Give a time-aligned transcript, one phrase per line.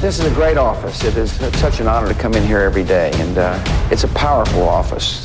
[0.00, 1.04] This is a great office.
[1.04, 1.30] It is
[1.60, 5.22] such an honor to come in here every day, and uh, it's a powerful office.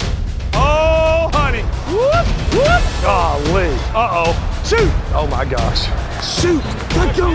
[0.53, 1.63] Oh, honey.
[1.87, 2.83] Whoop, whoop.
[3.01, 3.71] Golly.
[3.95, 4.33] Uh-oh.
[4.65, 4.91] Shoot.
[5.15, 5.87] Oh, my gosh.
[6.21, 6.61] Shoot.
[6.97, 7.29] Let go.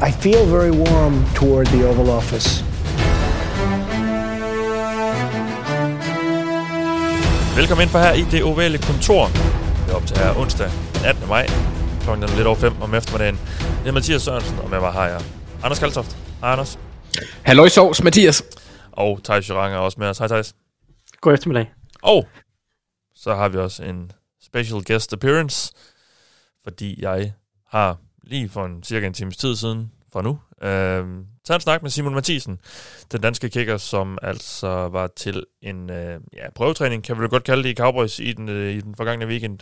[0.00, 2.64] I feel very warm toward the Oval Office.
[7.56, 9.26] Velkommen ind for her i det ovale kontor.
[9.86, 11.28] Det er op til her onsdag den 18.
[11.28, 11.46] maj.
[12.02, 13.38] Klokken er lidt over 5 om eftermiddagen.
[13.82, 15.20] Det er Mathias Sørensen, og med mig har jeg
[15.62, 16.16] Anders Kaltoft.
[16.40, 16.78] Hej Anders.
[17.42, 18.42] Halløj sovs, Mathias.
[18.92, 20.18] Og Thijs Jurang er også med os.
[20.18, 20.54] Hej Thijs.
[21.20, 21.72] God eftermiddag.
[22.02, 22.28] Og
[23.14, 25.72] så har vi også en special guest appearance,
[26.64, 27.32] fordi jeg
[27.66, 31.82] har lige for en cirka en times tid siden fra nu øh, taget en snak
[31.82, 32.60] med Simon Mathisen,
[33.12, 37.62] den danske kicker, som altså var til en øh, ja, prøvetræning, kan vi godt kalde
[37.62, 39.58] det, i Cowboys i den, øh, i den forgangne weekend.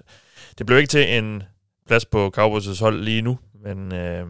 [0.59, 1.43] Det blev ikke til en
[1.87, 4.27] plads på Cowboys' hold lige nu, men øh,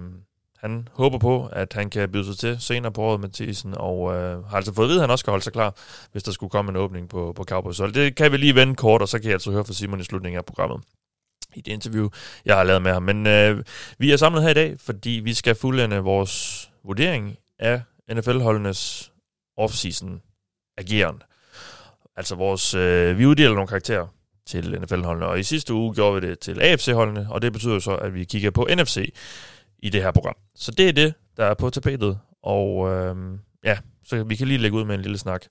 [0.61, 4.45] han håber på, at han kan byde sig til senere på året, Mathisen, og øh,
[4.45, 5.75] har altså fået at vide, at han også skal holde sig klar,
[6.13, 7.93] hvis der skulle komme en åbning på, på Cowboys hold.
[7.93, 10.05] Det kan vi lige vende kort, og så kan jeg altså høre fra Simon i
[10.05, 10.81] slutningen af programmet
[11.57, 12.09] i det interview,
[12.45, 13.03] jeg har lavet med ham.
[13.03, 13.65] Men øh,
[13.99, 19.13] vi er samlet her i dag, fordi vi skal fuldende vores vurdering af NFL-holdenes
[19.61, 20.21] off-season
[20.79, 21.23] ageren.
[22.17, 24.07] Altså vores, øh, vi uddeler nogle karakterer
[24.47, 27.97] til NFL-holdene, og i sidste uge gjorde vi det til AFC-holdene, og det betyder så,
[27.97, 29.15] at vi kigger på NFC
[29.87, 30.35] i det her program.
[30.55, 33.17] Så det er det, der er på tapetet, og øh,
[33.65, 35.45] ja, så vi kan lige lægge ud med en lille snak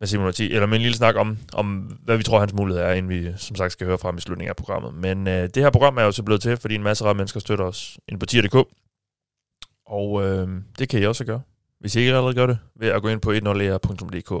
[0.00, 2.82] med Simon Marti, eller med en lille snak om, om, hvad vi tror, hans mulighed
[2.82, 4.94] er, inden vi som sagt skal høre frem i slutningen af programmet.
[4.94, 7.40] Men øh, det her program er jo så blevet til, fordi en masse rare mennesker
[7.40, 8.68] støtter os ind på tier.dk,
[9.86, 11.42] og øh, det kan I også gøre,
[11.80, 13.40] hvis I ikke allerede gør det, ved at gå ind på 10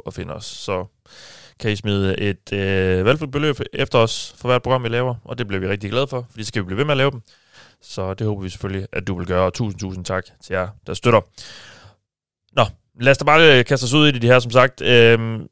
[0.06, 0.44] og finde os.
[0.44, 0.86] Så
[1.58, 5.38] kan I smide et øh, valgfuldt beløb efter os for hvert program, vi laver, og
[5.38, 7.10] det bliver vi rigtig glade for, fordi så skal vi blive ved med at lave
[7.10, 7.22] dem.
[7.82, 10.68] Så det håber vi selvfølgelig, at du vil gøre, og tusind, tusind tak til jer,
[10.86, 11.20] der støtter.
[12.52, 12.64] Nå,
[13.00, 14.80] lad os da bare øh, kaste os ud i det her, som sagt.
[14.80, 15.46] Øhm,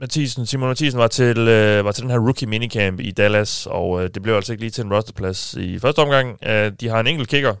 [0.00, 4.02] Mathisen, Simon Mathisen var til, øh, var til den her rookie minicamp i Dallas, og
[4.02, 6.38] øh, det blev altså ikke lige til en rosterplads i første omgang.
[6.46, 7.54] Øh, de har en enkelt kicker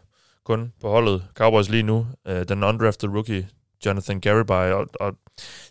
[0.44, 3.48] kun på holdet, Cowboys lige nu, øh, den undrafted rookie,
[3.86, 5.12] Jonathan Garibay, og, og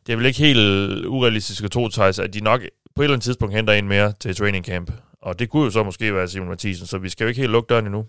[0.08, 2.62] det er vel ikke helt urealistisk at tro, Thijs, at de nok
[2.96, 4.92] på et eller andet tidspunkt henter en mere til training camp.
[5.26, 7.52] Og det kunne jo så måske være Simon Mathisen, så vi skal jo ikke helt
[7.52, 8.06] lukke døren endnu.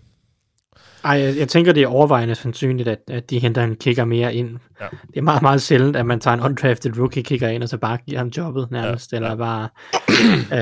[1.03, 4.35] Ej, jeg, jeg tænker, det er overvejende sandsynligt, at, at de henter en kicker mere
[4.35, 4.57] ind.
[4.81, 4.85] Ja.
[5.07, 7.77] Det er meget, meget sjældent, at man tager en undrafted rookie kicker ind, og så
[7.77, 9.11] bare giver ham jobbet nærmest.
[9.11, 9.17] Ja.
[9.17, 9.69] Eller bare,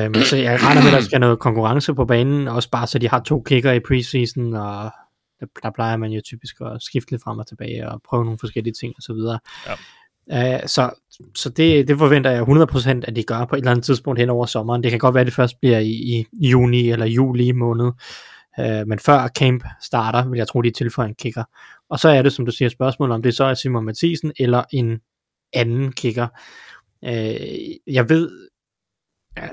[0.06, 3.00] øhm, så jeg regner med, at der skal noget konkurrence på banen, også bare så
[3.00, 4.92] de har to kicker i preseason, og
[5.40, 8.40] der, der plejer man jo typisk at skifte lidt frem og tilbage, og prøve nogle
[8.40, 9.40] forskellige ting osv.
[9.68, 9.76] Ja.
[10.28, 10.90] Uh, så
[11.36, 14.30] så det, det forventer jeg 100% at de gør på et eller andet tidspunkt hen
[14.30, 14.84] over sommeren.
[14.84, 17.92] Det kan godt være, at det først bliver i, i juni eller juli måned.
[18.60, 21.44] Øh, men før camp starter, vil jeg tro, de tilføjer en kicker.
[21.90, 24.64] Og så er det, som du siger, spørgsmål om det så er Simon Mathisen eller
[24.72, 25.00] en
[25.54, 26.28] anden kicker.
[27.06, 28.50] Øh, jeg ved,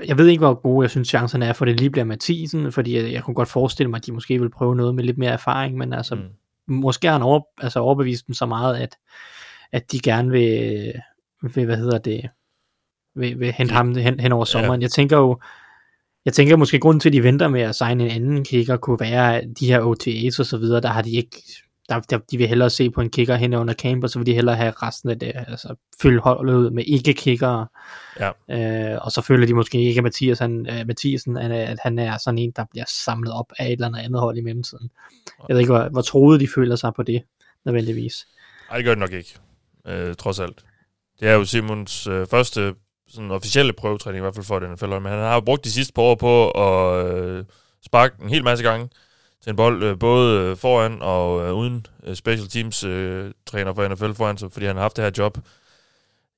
[0.05, 2.97] jeg ved ikke, hvor gode jeg synes chancerne er for, det lige bliver Mathisen, fordi
[2.97, 5.31] jeg, jeg kunne godt forestille mig, at de måske vil prøve noget med lidt mere
[5.31, 6.21] erfaring, men altså, mm.
[6.67, 8.97] måske har han over, altså overbevist dem så meget, at,
[9.71, 10.93] at de gerne vil,
[11.43, 12.29] vil hvad hedder det,
[13.15, 14.81] vil, vil hente ham hen, hen over sommeren.
[14.81, 14.85] Ja.
[14.85, 15.39] Jeg tænker jo,
[16.25, 18.99] jeg tænker måske grunden til, at de venter med at signe en anden kicker, kunne
[18.99, 21.37] være de her OTA's og så videre, der har de ikke,
[21.89, 24.25] der, der, de vil hellere se på en kicker hen under camp, og så vil
[24.25, 27.67] de hellere have resten af det, altså fylde holdet ud med ikke-kickere,
[28.19, 28.29] ja.
[28.93, 31.99] øh, og så føler de måske ikke, at Mathias, han, uh, Mathisen, at, at han
[31.99, 34.89] er sådan en, der bliver samlet op af et eller andet andet hold i mellemtiden.
[35.49, 37.23] Jeg ved ikke, hvor, hvor troede de føler sig på det,
[37.65, 38.27] nødvendigvis.
[38.69, 39.39] Nej, det gør det nok ikke,
[39.87, 40.65] øh, trods alt.
[41.19, 42.75] Det er jo Simons øh, første
[43.07, 45.71] sådan officielle prøvetræning, i hvert fald for den NFL, men han har jo brugt de
[45.71, 47.45] sidste par år på at øh,
[47.85, 48.89] sparke en hel masse gange
[49.43, 53.73] til en bold, øh, både øh, foran og øh, uden øh, special teams øh, træner
[53.73, 55.37] for NFL foran sig, fordi han har haft det her job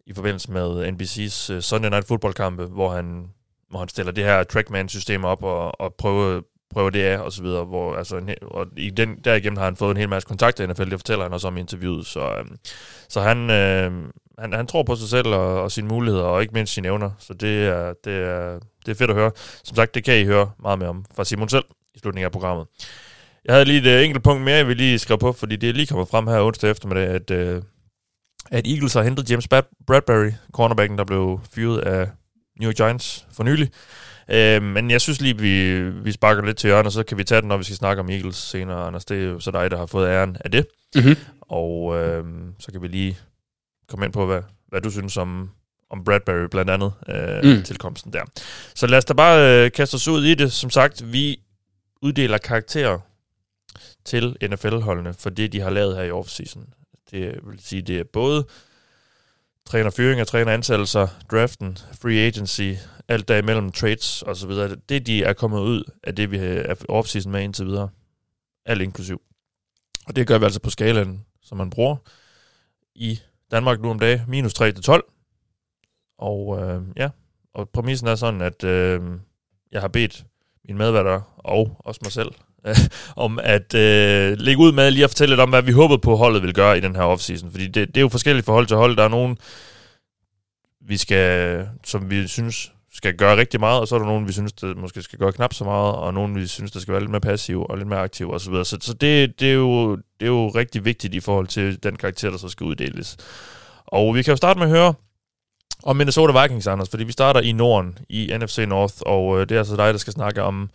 [0.05, 3.29] i forbindelse med NBC's øh, Sunday Night Football kampe, hvor han,
[3.69, 7.43] hvor han stiller det her trackman-system op og, og prøver, prøver det af, og så
[7.43, 10.63] videre, hvor, altså, en, og i den, derigennem har han fået en hel masse kontakter
[10.63, 12.45] i NFL, det fortæller han også om i interviewet, så, øh,
[13.09, 13.91] så han, øh,
[14.39, 17.11] han, han tror på sig selv og, og sine muligheder, og ikke mindst sine evner.
[17.19, 19.31] Så det er, det, er, det er fedt at høre.
[19.63, 21.65] Som sagt, det kan I høre meget mere om fra Simon selv
[21.95, 22.67] i slutningen af programmet.
[23.45, 25.69] Jeg havde lige et uh, enkelt punkt mere, jeg vil lige skrive på, fordi det
[25.69, 27.63] er lige kommet frem her onsdag eftermiddag, at, uh,
[28.51, 29.47] at Eagles har hentet James
[29.87, 32.09] Bradbury, cornerbacken, der blev fyret af
[32.59, 33.69] New York Giants for nylig.
[34.27, 37.23] Uh, men jeg synes lige, vi, vi sparker lidt til hjørnet, og så kan vi
[37.23, 39.05] tage den, når vi skal snakke om Eagles senere, Anders.
[39.05, 40.67] Det er jo så dig, der har fået æren af det.
[40.95, 41.15] Mm-hmm.
[41.41, 42.25] Og uh,
[42.59, 43.17] så kan vi lige
[43.87, 45.49] komme ind på, hvad, hvad du synes om,
[45.89, 47.63] om Bradbury blandt andet, øh, mm.
[47.63, 48.23] tilkomsten der.
[48.75, 50.51] Så lad os da bare øh, kaste os ud i det.
[50.51, 51.39] Som sagt, vi
[52.01, 52.99] uddeler karakterer
[54.05, 56.73] til NFL-holdene for det, de har lavet her i offseason.
[57.11, 58.45] Det vil sige, det er både
[59.65, 62.71] træner og træneransættelser, draften, free agency,
[63.07, 64.75] alt der imellem trades og så videre.
[64.89, 67.89] Det, de er kommet ud af det, vi har offseason med indtil videre.
[68.65, 69.21] Alt inklusiv.
[70.07, 71.95] Og det gør vi altså på skalaen, som man bruger
[72.95, 73.19] i
[73.51, 75.03] Danmark nu om dagen, minus 3 til 12.
[76.19, 77.09] Og øh, ja,
[77.53, 79.01] og præmissen er sådan, at øh,
[79.71, 80.25] jeg har bedt
[80.67, 82.31] mine medværter og også mig selv
[82.67, 82.75] øh,
[83.25, 86.15] om at øh, lægge ud med lige at fortælle lidt om, hvad vi håbede på,
[86.15, 87.51] holdet vil gøre i den her offseason.
[87.51, 88.97] Fordi det, det er jo forskelligt forhold til hold.
[88.97, 89.37] Der er nogen,
[90.81, 94.33] vi skal, som vi synes skal gøre rigtig meget, og så er der nogen, vi
[94.33, 97.01] synes, der måske skal gøre knap så meget, og nogen, vi synes, der skal være
[97.01, 98.53] lidt mere passiv og lidt mere aktiv osv.
[98.53, 101.83] Så, så, så det, det, er jo, det er jo rigtig vigtigt i forhold til
[101.83, 103.17] den karakter, der så skal uddeles.
[103.85, 104.93] Og vi kan jo starte med at høre
[105.83, 109.55] om Minnesota Vikings, Anders, fordi vi starter i Norden, i NFC North, og øh, det
[109.55, 110.69] er altså dig, der skal snakke om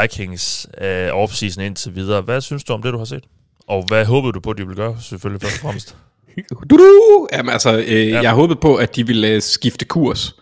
[0.00, 2.20] Vikings øh, offseason indtil videre.
[2.20, 3.24] Hvad synes du om det, du har set?
[3.66, 5.96] Og hvad håbede du på, at de vil gøre, selvfølgelig først og fremmest?
[6.70, 7.28] du, du!
[7.32, 8.22] Jamen altså, øh, ja.
[8.22, 10.34] jeg håbede på, at de ville øh, skifte kurs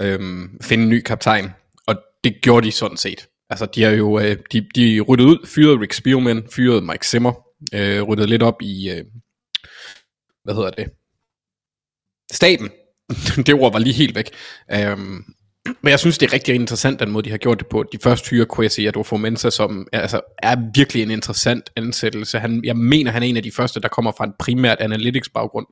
[0.00, 1.50] øhm, finde en ny kaptajn.
[1.86, 3.28] Og det gjorde de sådan set.
[3.50, 7.32] Altså, de har jo øh, de, de ryddet ud, fyret Rick Spielman, fyret Mike Zimmer,
[7.74, 9.04] øh, ryddet lidt op i, øh,
[10.44, 10.90] hvad hedder det,
[12.32, 12.70] staben.
[13.46, 14.30] det ord var lige helt væk.
[14.72, 15.24] Øhm,
[15.82, 17.84] men jeg synes, det er rigtig interessant, den måde, de har gjort det på.
[17.92, 22.38] De første hyrer Kwesi Adolfo Mensa, som altså, er virkelig en interessant ansættelse.
[22.38, 25.28] Han, jeg mener, han er en af de første, der kommer fra en primært analytics
[25.28, 25.66] baggrund.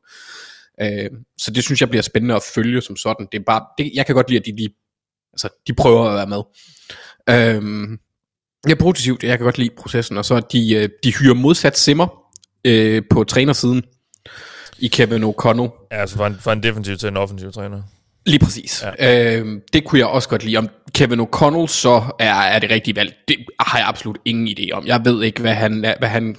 [0.82, 3.28] Øh, så det synes jeg bliver spændende at følge som sådan.
[3.32, 4.68] Det er bare, det, jeg kan godt lide, at de, de,
[5.32, 6.42] altså, de prøver at være med.
[7.30, 7.98] Øh,
[8.64, 11.34] det er positivt, jeg kan godt lide processen, og så at de, øh, de hyrer
[11.34, 12.08] modsat Simmer
[12.64, 13.82] øh, på trænersiden
[14.78, 15.88] i Kevin O'Connell.
[15.92, 17.82] Ja, altså fra en, fra en defensiv til en offensiv træner.
[18.26, 18.84] Lige præcis.
[18.98, 19.38] Ja.
[19.38, 20.56] Øh, det kunne jeg også godt lide.
[20.56, 24.70] Om Kevin O'Connell så er, er det rigtige valg, det har jeg absolut ingen idé
[24.72, 24.86] om.
[24.86, 26.36] Jeg ved ikke, hvad han, hvad han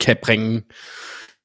[0.00, 0.62] kan bringe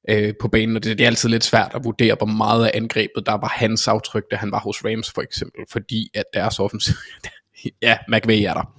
[0.09, 2.71] øh, på banen, og det, det er altid lidt svært at vurdere, hvor meget af
[2.73, 6.59] angrebet, der var hans aftryk, da han var hos Rams for eksempel, fordi at deres
[6.59, 6.95] offensiv,
[7.81, 8.73] ja, McVay er der.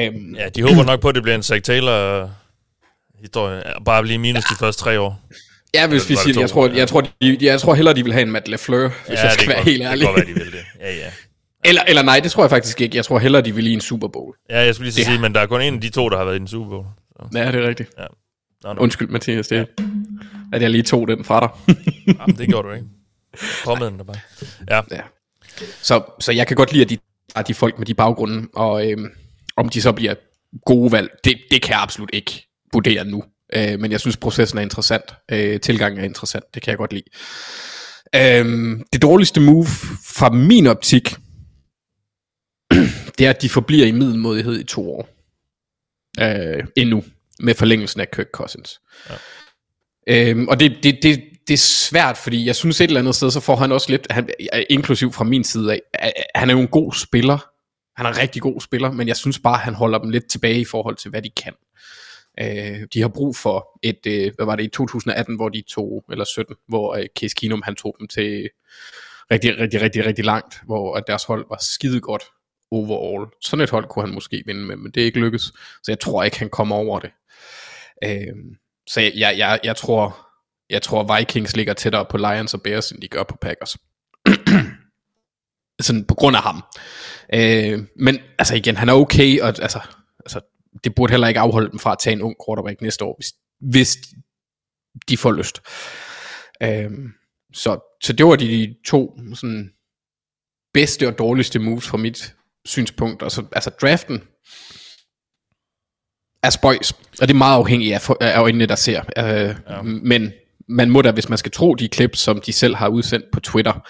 [0.00, 2.30] Um, ja, de håber nok på, at det bliver en Zach Taylor
[3.20, 5.20] historie, bare blive minus de første tre år.
[5.74, 8.12] Ja, hvis vi siger det, jeg tror, jeg, tror, de, jeg tror hellere, de vil
[8.12, 10.00] have en Matt LeFleur, hvis ja, jeg skal være helt ærlig.
[10.00, 10.64] Det kan godt være, de vil det.
[10.80, 11.10] Ja, ja.
[11.64, 12.96] Eller, eller nej, det tror jeg faktisk ikke.
[12.96, 14.36] Jeg tror hellere, de vil i en Super Bowl.
[14.50, 16.24] Ja, jeg skulle lige sige, men der er kun en af de to, der har
[16.24, 16.86] været i en Super Bowl.
[17.16, 17.38] Så.
[17.38, 17.90] Ja, det er rigtigt.
[17.98, 18.04] Ja.
[18.62, 18.80] Nå, nå.
[18.80, 19.64] Undskyld, Mathias, det, ja.
[20.52, 21.76] at jeg lige tog den fra dig.
[22.20, 22.86] Jamen, det gjorde du ikke.
[23.64, 24.20] Kommet den der bare.
[24.70, 24.80] Ja.
[24.90, 25.00] ja.
[25.82, 26.98] Så, så jeg kan godt lide, at de,
[27.36, 29.10] at de folk med de baggrunde, og øhm,
[29.56, 30.14] om de så bliver
[30.66, 33.24] gode valg, det, det kan jeg absolut ikke vurdere nu.
[33.52, 35.14] Øh, men jeg synes, processen er interessant.
[35.32, 36.44] Øh, tilgangen er interessant.
[36.54, 37.04] Det kan jeg godt lide.
[38.14, 39.66] Øh, det dårligste move
[40.16, 41.08] fra min optik,
[43.18, 45.08] det er, at de forbliver i middelmodighed i to år.
[46.20, 47.04] Øh, endnu
[47.40, 48.80] med forlængelsen af Kirk Cousins.
[49.10, 49.14] Ja.
[50.30, 53.30] Øhm, og det, det, det, det er svært, fordi jeg synes et eller andet sted,
[53.30, 54.28] så får han også lidt, han,
[54.70, 55.80] inklusiv fra min side af,
[56.34, 57.38] han er jo en god spiller,
[57.96, 60.60] han er en rigtig god spiller, men jeg synes bare, han holder dem lidt tilbage
[60.60, 61.54] i forhold til, hvad de kan.
[62.40, 66.04] Øh, de har brug for et, øh, hvad var det, i 2018, hvor de tog,
[66.10, 68.50] eller 17, hvor øh, Case Keenum, han tog dem til
[69.30, 72.22] rigtig, rigtig, rigtig, rigtig langt, hvor at deres hold var skide godt
[72.70, 73.30] overall.
[73.40, 75.44] Sådan et hold kunne han måske vinde med, men det er ikke lykkedes,
[75.82, 77.10] så jeg tror ikke, han kommer over det.
[78.04, 78.34] Øh,
[78.88, 80.28] så jeg, jeg, jeg, jeg tror,
[80.70, 83.76] jeg tror Vikings ligger tættere på Lions og Bears, end de gør på Packers.
[85.80, 86.62] Sådan på grund af ham.
[87.34, 89.80] Øh, men altså igen, han er okay, og altså,
[90.20, 90.40] altså,
[90.84, 93.32] det burde heller ikke afholde dem fra at tage en ung quarterback næste år, hvis,
[93.60, 93.98] hvis
[95.08, 95.60] de får lyst.
[96.62, 96.90] Øh,
[97.52, 99.70] så, så det var de to sådan,
[100.74, 102.34] bedste og dårligste moves fra mit
[102.68, 103.22] synspunkt.
[103.22, 104.22] Og så, altså draften,
[106.42, 109.02] er spøjs, og det er meget afhængigt af, af øjnene, der ser.
[109.18, 109.82] Øh, ja.
[109.82, 110.32] Men
[110.68, 113.40] man må da, hvis man skal tro de klip, som de selv har udsendt på
[113.40, 113.88] Twitter,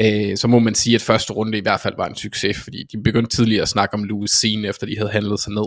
[0.00, 2.84] øh, så må man sige, at første runde i hvert fald var en succes, fordi
[2.92, 5.66] de begyndte tidligere at snakke om Louis Scene, efter de havde handlet sig ned.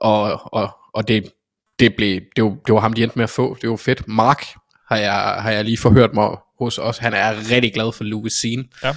[0.00, 1.32] Og, og, og det,
[1.78, 3.56] det, blev, det, var, det var ham, de endte med at få.
[3.62, 4.08] Det var fedt.
[4.08, 4.44] Mark
[4.88, 6.98] har jeg, har jeg lige forhørt mig hos os.
[6.98, 8.64] Han er rigtig glad for Louis Scene.
[8.82, 8.94] Ja.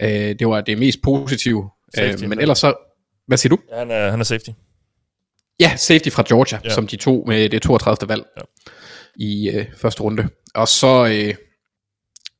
[0.00, 1.70] Øh, det var det mest positive.
[1.94, 2.74] Safety, øh, men ellers så...
[3.26, 3.58] Hvad siger du?
[3.72, 4.50] Ja, han, er, han er safety.
[5.60, 6.70] Ja, safety fra Georgia, ja.
[6.74, 8.08] som de to med det 32.
[8.08, 8.42] valg ja.
[9.16, 10.28] i øh, første runde.
[10.54, 11.34] Og så, øh,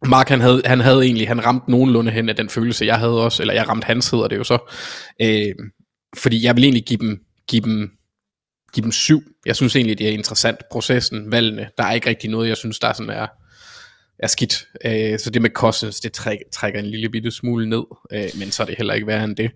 [0.07, 3.25] Mark han havde, han havde egentlig, han ramte nogenlunde hen af den følelse, jeg havde
[3.25, 4.75] også, eller jeg ramte hans hedder det jo så.
[5.23, 5.55] Øh,
[6.17, 7.91] fordi jeg vil egentlig give dem, give dem,
[8.73, 9.23] give dem syv.
[9.47, 11.71] Jeg synes egentlig, det er interessant, processen, valgene.
[11.79, 13.27] Der er ikke rigtig noget, jeg synes, der sådan er
[14.23, 14.67] er skidt.
[14.85, 18.51] Øh, så det med Cousins, det træk, trækker en lille bitte smule ned, øh, men
[18.51, 19.51] så er det heller ikke værre end det.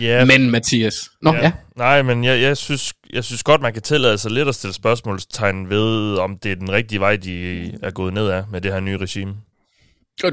[0.00, 1.52] Ja, Men Mathias, nå ja, ja.
[1.76, 4.74] Nej, men jeg, jeg, synes, jeg synes godt, man kan tillade sig lidt at stille
[4.74, 8.72] spørgsmålstegn ved, om det er den rigtige vej, de er gået ned af med det
[8.72, 9.34] her nye regime.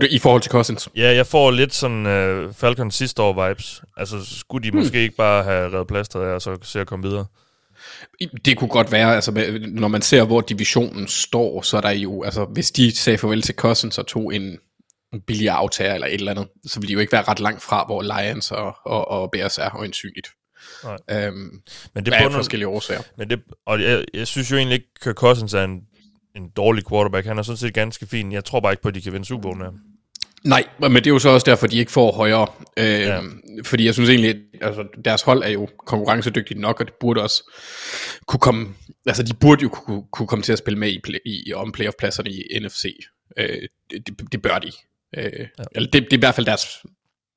[0.10, 0.90] I forhold til Cousins.
[0.96, 3.82] Ja, jeg får lidt sådan uh, Falcon sidste år vibes.
[3.98, 4.80] Altså, skulle de hmm.
[4.80, 7.26] måske ikke bare have reddet plasteret af, og så se at komme videre?
[8.46, 9.32] Det kunne godt være, altså
[9.68, 13.42] når man ser, hvor divisionen står, så er der jo, altså hvis de sagde farvel
[13.42, 14.58] til Cousins og tog en,
[15.14, 17.62] en billigere aftager eller et eller andet, så ville de jo ikke være ret langt
[17.64, 20.28] fra, hvor Lions og, og, og Bears er øjensynligt.
[20.84, 20.98] Nej.
[21.12, 21.62] Øhm,
[21.94, 23.02] Men det af bunder- forskellige årsager.
[23.18, 25.82] Men det, og jeg, jeg synes jo egentlig ikke, at Kirk Cousins er en,
[26.36, 27.28] en dårlig quarterback.
[27.28, 28.32] Han er sådan set ganske fin.
[28.32, 29.80] Jeg tror bare ikke på, at de kan vinde Super Bowl med ham.
[30.46, 32.48] Nej, men det er jo så også derfor, de ikke får højere.
[32.78, 33.20] Øh, Ja.
[33.64, 37.52] Fordi jeg synes egentlig, altså deres hold er jo konkurrencedygtigt nok, og det burde også
[38.28, 38.68] kunne komme,
[39.06, 41.72] altså de burde jo kunne, kunne komme til at spille med i, play, i om
[41.72, 42.86] playoff-pladserne i NFC.
[43.38, 43.62] Øh,
[43.92, 44.72] det, det, bør de.
[45.18, 45.64] Øh, ja.
[45.76, 46.68] Eller det, det er i hvert fald deres,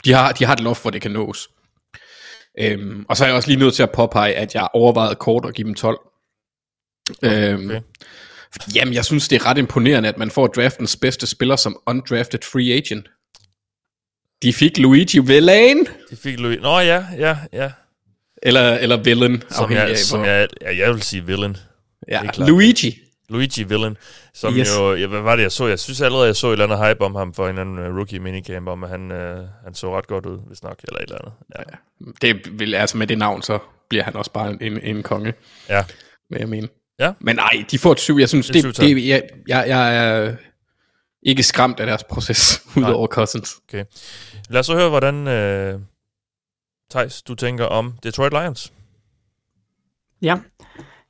[0.05, 1.49] de har, de har et loft, hvor det kan nås.
[2.61, 5.45] Øhm, og så er jeg også lige nødt til at påpege, at jeg overvejede kort
[5.47, 5.99] at give dem 12.
[7.23, 7.81] Øhm, Okay.
[8.75, 12.39] Jamen, jeg synes, det er ret imponerende, at man får draftens bedste spiller som undrafted
[12.53, 13.09] free agent.
[14.43, 16.59] De fik Luigi Villain, De fik Louis...
[16.61, 17.71] Nå ja, ja, ja.
[18.43, 21.57] eller, eller Villain, Som, jeg, af, som jeg, ja, jeg vil sige villain.
[22.09, 22.21] ja.
[22.39, 22.99] Luigi.
[23.31, 23.97] Luigi Villain,
[24.35, 24.69] som Yes.
[24.77, 25.67] jo, ja, hvad var det, jeg så?
[25.67, 27.97] Jeg synes allerede, jeg så et eller andet hype om ham for en anden uh,
[27.97, 31.03] rookie minicamp, om at han, uh, han så ret godt ud, hvis nok, eller et
[31.03, 31.33] eller andet.
[31.59, 31.63] Ja,
[32.23, 35.35] Det vil, altså med det navn, så bliver han også bare en, en konge,
[35.69, 35.85] ja.
[36.31, 36.69] vil jeg mene.
[36.99, 37.13] Ja.
[37.21, 38.17] Men nej, de får et syv.
[38.19, 40.37] Jeg synes, Det er det, det, jeg, jeg, jeg er
[41.23, 43.57] ikke skræmt af deres proces, udover Cousins.
[43.69, 43.85] okay.
[44.51, 45.17] Lad os så høre, hvordan,
[45.75, 45.81] uh,
[46.91, 48.73] Thijs, du tænker om Detroit Lions.
[50.23, 50.37] Ja,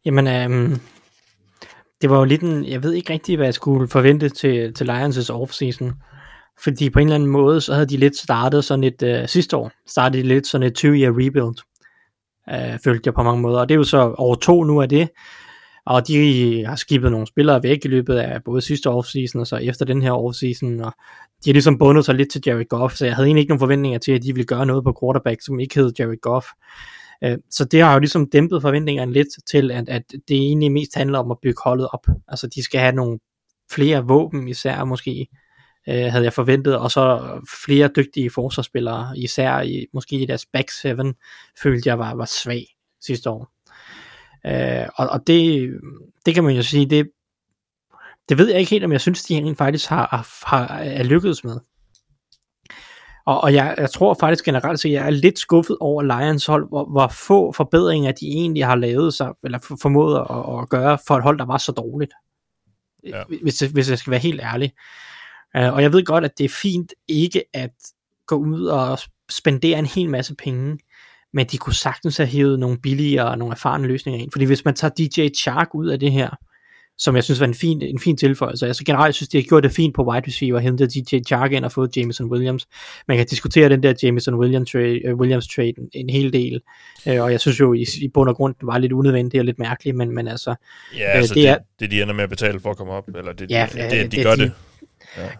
[0.04, 0.80] jamen, øhm,
[2.00, 4.90] det var jo lidt en, jeg ved ikke rigtig, hvad jeg skulle forvente til, til
[4.90, 5.92] Lions' offseason.
[6.64, 9.56] Fordi på en eller anden måde, så havde de lidt startet sådan et, øh, sidste
[9.56, 11.56] år, startede de lidt sådan et 20-year rebuild,
[12.50, 13.60] øh, følte jeg på mange måder.
[13.60, 15.08] Og det er jo så over to nu af det,
[15.88, 19.56] og de har skibet nogle spillere væk i løbet af både sidste offseason og så
[19.56, 20.92] efter den her offseason, og
[21.44, 23.60] de har ligesom bundet sig lidt til Jared Goff, så jeg havde egentlig ikke nogen
[23.60, 26.46] forventninger til, at de ville gøre noget på quarterback, som ikke hed Jared Goff.
[27.24, 30.94] Øh, så det har jo ligesom dæmpet forventningerne lidt til, at, at det egentlig mest
[30.94, 32.06] handler om at bygge holdet op.
[32.28, 33.18] Altså de skal have nogle
[33.70, 35.26] flere våben især måske,
[35.88, 37.22] øh, havde jeg forventet, og så
[37.64, 41.14] flere dygtige forsvarsspillere, især i, måske i deres back seven,
[41.62, 42.66] følte jeg var, var svag
[43.00, 43.57] sidste år.
[44.48, 45.70] Øh, og og det,
[46.26, 47.10] det kan man jo sige, det,
[48.28, 51.44] det ved jeg ikke helt, om jeg synes, de egentlig faktisk har, har, er lykkedes
[51.44, 51.60] med.
[53.26, 56.68] Og, og jeg, jeg tror faktisk generelt, at jeg er lidt skuffet over Lions hold,
[56.68, 60.98] hvor, hvor få forbedringer de egentlig har lavet sig, eller for- formået at, at gøre
[61.06, 62.12] for et hold, der var så dårligt.
[63.06, 63.22] Ja.
[63.42, 64.72] Hvis, hvis jeg skal være helt ærlig.
[65.58, 67.70] Uh, og jeg ved godt, at det er fint ikke at
[68.26, 68.98] gå ud og
[69.30, 70.78] spendere en hel masse penge,
[71.34, 74.32] men de kunne sagtens have hævet nogle billigere og nogle erfarne løsninger ind.
[74.32, 76.30] Fordi hvis man tager DJ Chark ud af det her,
[77.00, 78.66] som jeg synes var en fin, en fin tilføjelse.
[78.66, 81.64] Altså generelt synes de har gjort det fint på wide receiver, hentet DJ Chark ind
[81.64, 82.66] og fået Jameson Williams.
[83.08, 86.60] Man kan diskutere den der Jameson Williams trade, uh, Williams trade en, en hel del,
[87.06, 89.44] uh, og jeg synes jo i, i bund og grund, det var lidt unødvendigt og
[89.44, 90.54] lidt mærkeligt, men, men altså,
[90.96, 92.92] Ja, altså det det, er- det, det, de ender med at betale for at komme
[92.92, 94.52] op, eller det, Ja, det, ja, det, de det- gør de- det.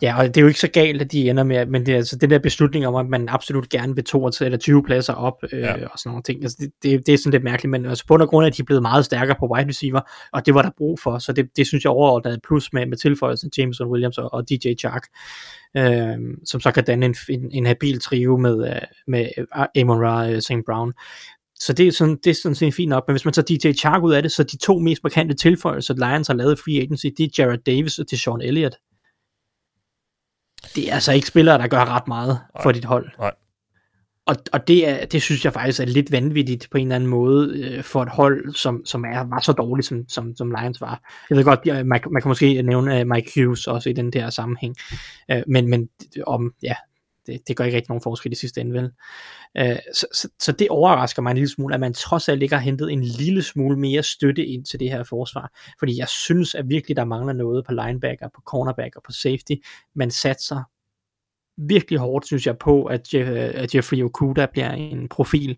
[0.03, 1.97] Ja, og det er jo ikke så galt, at de ender med, men det er
[1.97, 5.35] altså den der beslutning om, at man absolut gerne vil 22 eller 20 pladser op,
[5.53, 5.73] øh, Ja.
[5.87, 6.43] og sådan nogle ting.
[6.43, 8.51] Altså, det, det, det er sådan lidt mærkeligt, men altså på grund af grund af,
[8.51, 10.01] at de er blevet meget stærkere på wide receiver,
[10.33, 12.87] og det var der brug for, så det, det synes jeg overordnet er plus med,
[12.87, 15.03] med tilføjelsen til Jameson Williams og, og DJ Chark,
[15.77, 19.29] øh, som så kan danne en, en, en habil trio med, øh, med
[19.81, 20.53] Amon Ra og St.
[20.67, 20.93] Brown.
[21.61, 23.73] Så det er sådan, det er sådan set fint nok, men hvis man tager DJ
[23.79, 26.81] Chark ud af det, så de to mest markante tilføjelser, Lions har lavet i free
[26.83, 28.75] agency, det er Jared Davis og Sean Elliott
[30.75, 32.63] det er altså ikke spillere, der gør ret meget Nej.
[32.63, 33.11] for dit hold.
[33.19, 33.33] Nej.
[34.27, 37.11] Og, og det, er, det synes jeg faktisk er lidt vanvittigt på en eller anden
[37.11, 40.81] måde øh, for et hold, som, som er, var så dårligt, som, som, som Lions
[40.81, 41.01] var.
[41.31, 44.31] Jeg ved godt, man, man kan måske nævne uh, Mike Hughes også i den der
[44.31, 44.77] sammenhæng.
[45.33, 45.89] Uh, men, men
[46.27, 46.75] om, ja,
[47.27, 48.91] det, det gør ikke rigtig nogen forskel i sidste ende, vel?
[49.61, 52.55] Uh, så, så, så det overrasker mig en lille smule, at man trods alt ikke
[52.55, 55.53] har hentet en lille smule mere støtte ind til det her forsvar.
[55.79, 59.53] Fordi jeg synes at virkelig, der mangler noget på linebacker, på cornerback og på safety.
[59.95, 60.63] Man satser
[61.57, 65.57] virkelig hårdt, synes jeg, på, at, at Jeffrey Okuda bliver en profil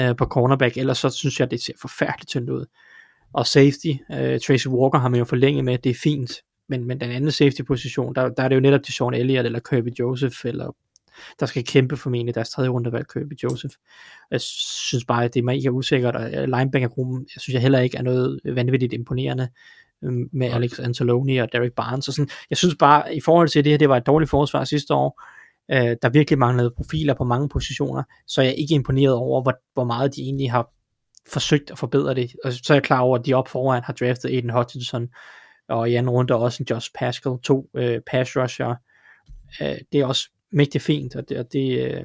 [0.00, 2.66] uh, på cornerback, ellers så synes jeg, det ser forfærdeligt tyndt ud.
[3.32, 6.32] Og safety, uh, Tracy Walker har man jo forlænget med, det er fint,
[6.68, 9.46] men, men den anden safety position, der, der er det jo netop til Sean Elliott
[9.46, 10.76] eller Kirby Joseph, eller
[11.40, 13.74] der skal kæmpe formentlig deres tredje rundevalg, Kirby Joseph.
[14.30, 17.96] Jeg synes bare, at det er mega usikkert, og linebackergruppen, jeg synes jeg heller ikke
[17.96, 19.48] er noget vanvittigt imponerende.
[20.04, 22.08] øhm, med Alex Anzalone og Derek Barnes.
[22.08, 22.28] Og sådan.
[22.50, 25.22] Jeg synes bare, i forhold til det her, det var et dårligt forsvar sidste år,
[25.70, 29.54] øh, der virkelig manglede profiler på mange positioner, så er jeg ikke imponeret over, hvor,
[29.74, 30.70] hvor meget de egentlig har
[31.28, 32.32] forsøgt at forbedre det.
[32.44, 35.08] Og så er jeg klar over, at de op foran har draftet Aiden Hutchinson,
[35.68, 38.74] og i anden runde også en Josh Pascal, to øh, pass rusher.
[39.60, 42.04] Øh, det er også mægtig fint, og det, og det, øh,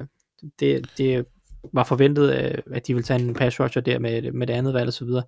[0.60, 1.26] det, det
[1.72, 4.74] var forventet, øh, at de ville tage en pass rusher der med, med det andet
[4.74, 5.22] valg og så videre.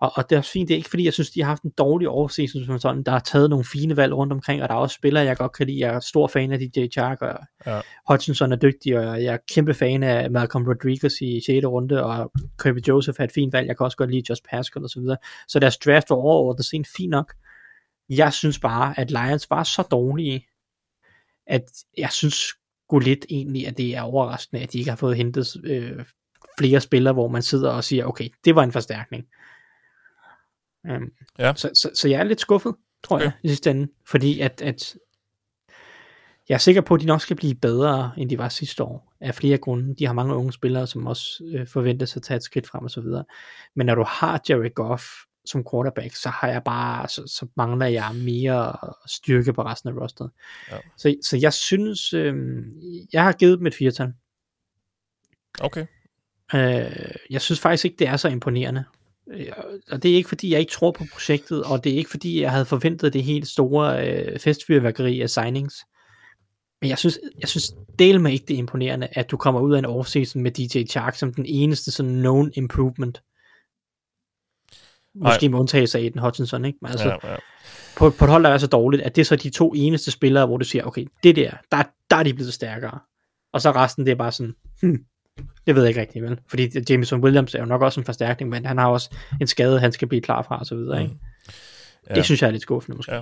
[0.00, 1.62] Og, og det er også fint, det er ikke fordi, jeg synes, de har haft
[1.62, 3.02] en dårlig overseason som sådan.
[3.02, 5.52] Der har taget nogle fine valg rundt omkring, og der er også spillere, jeg godt
[5.52, 5.80] kan lide.
[5.80, 7.80] Jeg er stor fan af DJ Chark, og ja.
[8.10, 11.66] Hutchinson er dygtig, og jeg er kæmpe fan af Malcolm Rodriguez i 6.
[11.66, 12.32] runde, og
[12.62, 13.68] Kirby Joseph er et fint valg.
[13.68, 15.16] Jeg kan også godt lide Just Pascal og så videre.
[15.48, 17.34] Så deres draft var overordnet set fint nok.
[18.08, 20.46] Jeg synes bare, at Lions var så dårlige,
[21.46, 21.64] at
[21.98, 22.44] jeg synes
[23.00, 26.04] lidt egentlig, at det er overraskende, at de ikke har fået hentet øh,
[26.58, 29.24] flere spillere, hvor man sidder og siger, okay, det var en forstærkning.
[30.90, 31.52] Um, ja.
[31.56, 32.74] så, så, så jeg er lidt skuffet,
[33.04, 33.24] tror okay.
[33.24, 34.96] jeg, i sidste ende, fordi at, at
[36.48, 39.12] jeg er sikker på, at de nok skal blive bedre, end de var sidste år,
[39.20, 39.94] af flere grunde.
[39.94, 42.90] De har mange unge spillere, som også øh, forventes at tage et skridt frem og
[42.90, 43.24] så videre.
[43.76, 45.04] Men når du har Jerry Goff
[45.44, 50.02] som quarterback, så har jeg bare, så, så mangler jeg mere styrke på resten af
[50.02, 50.30] rosteret.
[50.70, 50.76] Ja.
[50.96, 52.34] Så, så jeg synes, øh,
[53.12, 54.12] jeg har givet dem et firtal.
[55.60, 55.86] Okay.
[56.54, 58.84] Øh, jeg synes faktisk ikke, det er så imponerende.
[59.30, 59.46] Øh,
[59.90, 62.40] og det er ikke fordi, jeg ikke tror på projektet, og det er ikke fordi,
[62.40, 65.84] jeg havde forventet det helt store øh, festfyrværkeri af signings.
[66.80, 69.78] Men jeg synes, jeg synes del med ikke det imponerende, at du kommer ud af
[69.78, 73.22] en offseason med DJ Chark som den eneste sådan known improvement.
[75.14, 76.78] Måske med undtagelse af Aiden Hutchinson, ikke?
[76.82, 77.36] Men altså, ja, ja.
[77.96, 80.10] På, på et hold, der er så dårligt, at det er så de to eneste
[80.10, 82.98] spillere, hvor du siger, okay, det der, der, der er de blevet stærkere.
[83.52, 85.04] Og så resten, det er bare sådan, hmm,
[85.66, 86.38] det ved jeg ikke rigtig, vel?
[86.48, 89.80] Fordi Jameson Williams er jo nok også en forstærkning, men han har også en skade,
[89.80, 91.14] han skal blive klar fra, og så videre, ikke?
[91.14, 91.20] Mm.
[92.10, 92.14] Ja.
[92.14, 93.14] Det synes jeg er lidt skuffende, måske.
[93.14, 93.20] Ja.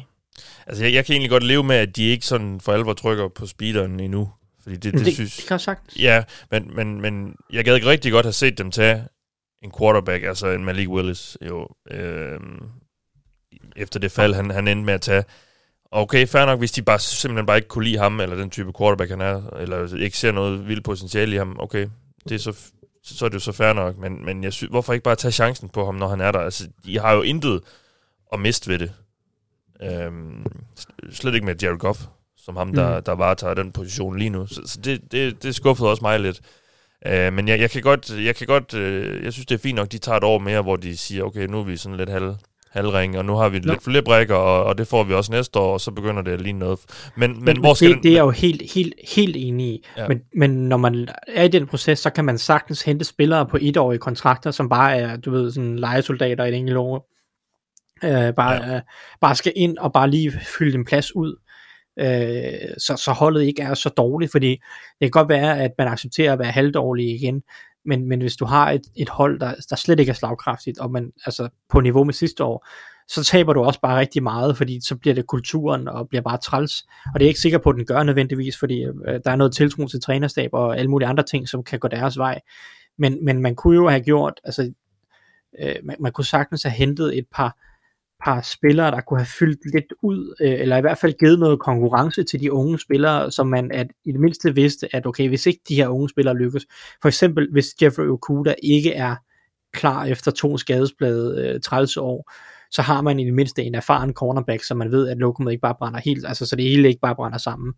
[0.66, 3.28] Altså, jeg, jeg kan egentlig godt leve med, at de ikke sådan for alvor trykker
[3.28, 4.30] på speederen endnu.
[4.62, 5.36] Fordi det, det, det, synes...
[5.36, 5.98] det kan jeg sagt.
[5.98, 9.04] Ja, men, men, men jeg gad ikke rigtig godt have set dem tage
[9.62, 12.40] en quarterback, altså en Malik Willis, jo, øh,
[13.76, 15.24] efter det fald, han, han endte med at tage.
[15.90, 18.72] Okay, fair nok, hvis de bare simpelthen bare ikke kunne lide ham, eller den type
[18.78, 21.88] quarterback han er, eller ikke ser noget vildt potentiale i ham, okay,
[22.28, 22.52] det er så,
[23.04, 25.32] så er det jo så fair nok, men, men jeg synes, hvorfor ikke bare tage
[25.32, 26.38] chancen på ham, når han er der?
[26.38, 27.60] Altså, de har jo intet
[28.32, 28.92] at miste ved det.
[29.82, 30.46] Øhm,
[31.10, 32.00] slet ikke med Jared Goff,
[32.36, 33.04] som ham, der, mm.
[33.04, 34.46] der varetager den position lige nu.
[34.46, 36.40] Så, så det, det, det skuffede også mig lidt.
[37.06, 39.76] Øh, men jeg, jeg kan godt, jeg kan godt, øh, jeg synes det er fint
[39.76, 42.08] nok, de tager et år mere, hvor de siger, okay, nu er vi sådan lidt
[42.08, 42.34] halv,
[42.70, 43.72] halvring, og nu har vi no.
[43.72, 46.32] lidt flere brækker, og, og det får vi også næste år, og så begynder det
[46.32, 46.78] at ligne noget.
[47.16, 49.66] Men, men, men hvor skal det, den, det er jeg jo helt, helt, helt enig
[49.66, 49.84] i.
[49.96, 50.08] Ja.
[50.08, 53.58] Men, men når man er i den proces, så kan man sagtens hente spillere på
[53.60, 57.08] etårige kontrakter, som bare er, du ved, sådan legesoldater i et enkelt år.
[58.04, 58.76] Øh, bare, ja.
[58.76, 58.82] øh,
[59.20, 61.36] bare skal ind og bare lige fylde en plads ud.
[61.98, 65.88] Øh, så, så holdet ikke er så dårligt, fordi det kan godt være, at man
[65.88, 67.42] accepterer at være halvdårlig igen,
[67.84, 70.90] men, men hvis du har et, et hold, der, der slet ikke er slagkraftigt, og
[70.90, 72.66] man altså på niveau med sidste år,
[73.08, 76.38] så taber du også bare rigtig meget, fordi så bliver det kulturen og bliver bare
[76.38, 76.82] træls.
[76.82, 79.36] Og det er jeg ikke sikker på, at den gør nødvendigvis, fordi øh, der er
[79.36, 82.40] noget tiltro til trænerstab og alle mulige andre ting, som kan gå deres vej.
[82.98, 84.72] Men, men man kunne jo have gjort, altså
[85.60, 87.56] øh, man, man kunne sagtens have hentet et par
[88.24, 91.60] par spillere, der kunne have fyldt lidt ud, øh, eller i hvert fald givet noget
[91.60, 95.46] konkurrence til de unge spillere, som man at i det mindste vidste, at okay, hvis
[95.46, 96.66] ikke de her unge spillere lykkes,
[97.02, 99.16] for eksempel hvis Jeffrey Okuda ikke er
[99.72, 102.32] klar efter to skadesblade øh, træls år,
[102.72, 105.60] så har man i det mindste en erfaren cornerback, så man ved, at lokummet ikke
[105.60, 107.74] bare brænder helt, altså så det hele ikke bare brænder sammen.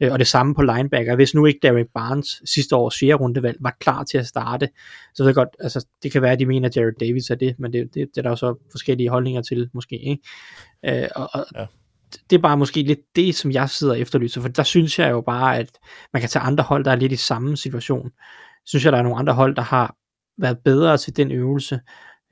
[0.00, 1.14] Øh, og det samme på linebacker.
[1.14, 4.68] Hvis nu ikke Derek Barnes sidste års fjerde rundevalg var klar til at starte,
[5.14, 7.34] så ved jeg godt, altså det kan være, at de mener, at Jared Davis er
[7.34, 9.98] det, men det, det, det er der jo så forskellige holdninger til, måske.
[9.98, 11.02] Ikke?
[11.02, 11.66] Øh, og, og ja
[12.30, 15.10] det er bare måske lidt det, som jeg sidder og efterlyser, for der synes jeg
[15.10, 15.70] jo bare, at
[16.12, 18.10] man kan tage andre hold, der er lidt i samme situation.
[18.64, 19.96] Synes jeg, der er nogle andre hold, der har
[20.38, 21.80] været bedre til den øvelse.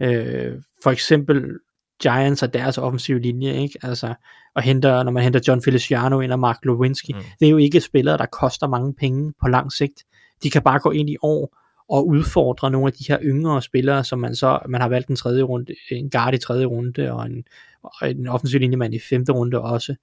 [0.03, 1.59] Øh, for eksempel
[2.03, 3.79] Giants og deres offensive linje, ikke?
[3.83, 4.15] Altså,
[4.55, 7.21] og henter, når man henter John Feliciano ind og Mark Lewinsky, mm.
[7.41, 10.05] det er jo ikke spillere, der koster mange penge på lang sigt.
[10.43, 14.05] De kan bare gå ind i år og udfordre nogle af de her yngre spillere,
[14.05, 17.27] som man så, man har valgt en tredje runde, en guard i tredje runde, og
[17.27, 17.45] en,
[17.83, 19.95] og en offensiv linjemand i femte runde også.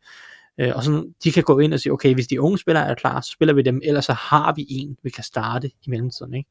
[0.59, 2.95] Øh, og sådan, de kan gå ind og sige, okay, hvis de unge spillere er
[2.95, 6.33] klar, så spiller vi dem, ellers så har vi en, vi kan starte i mellemtiden,
[6.33, 6.49] ikke?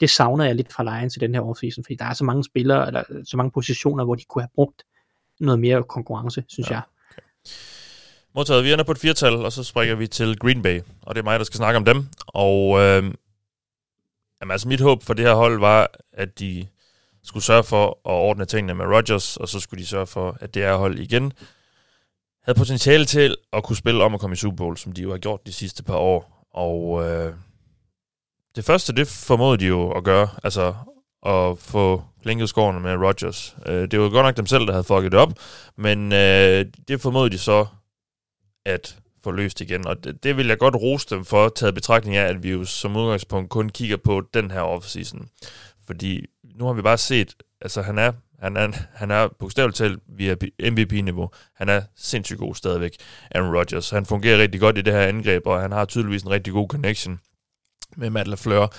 [0.00, 2.44] Det savner jeg lidt fra Lions i den her offseason, fordi der er så mange
[2.44, 4.82] spillere, eller så mange positioner, hvor de kunne have brugt
[5.40, 6.74] noget mere konkurrence, synes ja.
[6.74, 6.82] jeg.
[7.10, 7.22] Okay.
[8.34, 11.20] Modtaget, vi ender på et firtal, og så springer vi til Green Bay, og det
[11.20, 12.06] er mig, der skal snakke om dem.
[12.26, 13.02] Og øh,
[14.40, 16.66] jamen, altså mit håb for det her hold var, at de
[17.22, 20.54] skulle sørge for at ordne tingene med Rodgers, og så skulle de sørge for, at
[20.54, 21.32] det er hold igen
[22.48, 25.10] havde potentiale til at kunne spille om at komme i Super Bowl, som de jo
[25.10, 26.46] har gjort de sidste par år.
[26.54, 27.34] Og øh,
[28.58, 30.74] det første, det formåede de jo at gøre, altså
[31.26, 33.56] at få lænket skårene med Rodgers.
[33.66, 35.32] Øh, det var godt nok dem selv, der havde fucket det op,
[35.76, 37.66] men øh, det formåede de så
[38.66, 39.86] at få løst igen.
[39.86, 42.64] Og det, det vil jeg godt rose dem for, taget betragtning af, at vi jo
[42.64, 45.28] som udgangspunkt kun kigger på den her offseason.
[45.86, 49.98] Fordi nu har vi bare set, altså han er han er, han er bogstaveligt talt
[50.08, 50.34] via
[50.70, 51.30] MVP-niveau.
[51.54, 52.92] Han er sindssygt god stadigvæk,
[53.30, 53.90] Aaron Rodgers.
[53.90, 56.68] Han fungerer rigtig godt i det her angreb, og han har tydeligvis en rigtig god
[56.68, 57.20] connection
[57.98, 58.72] med Matt LaFleur.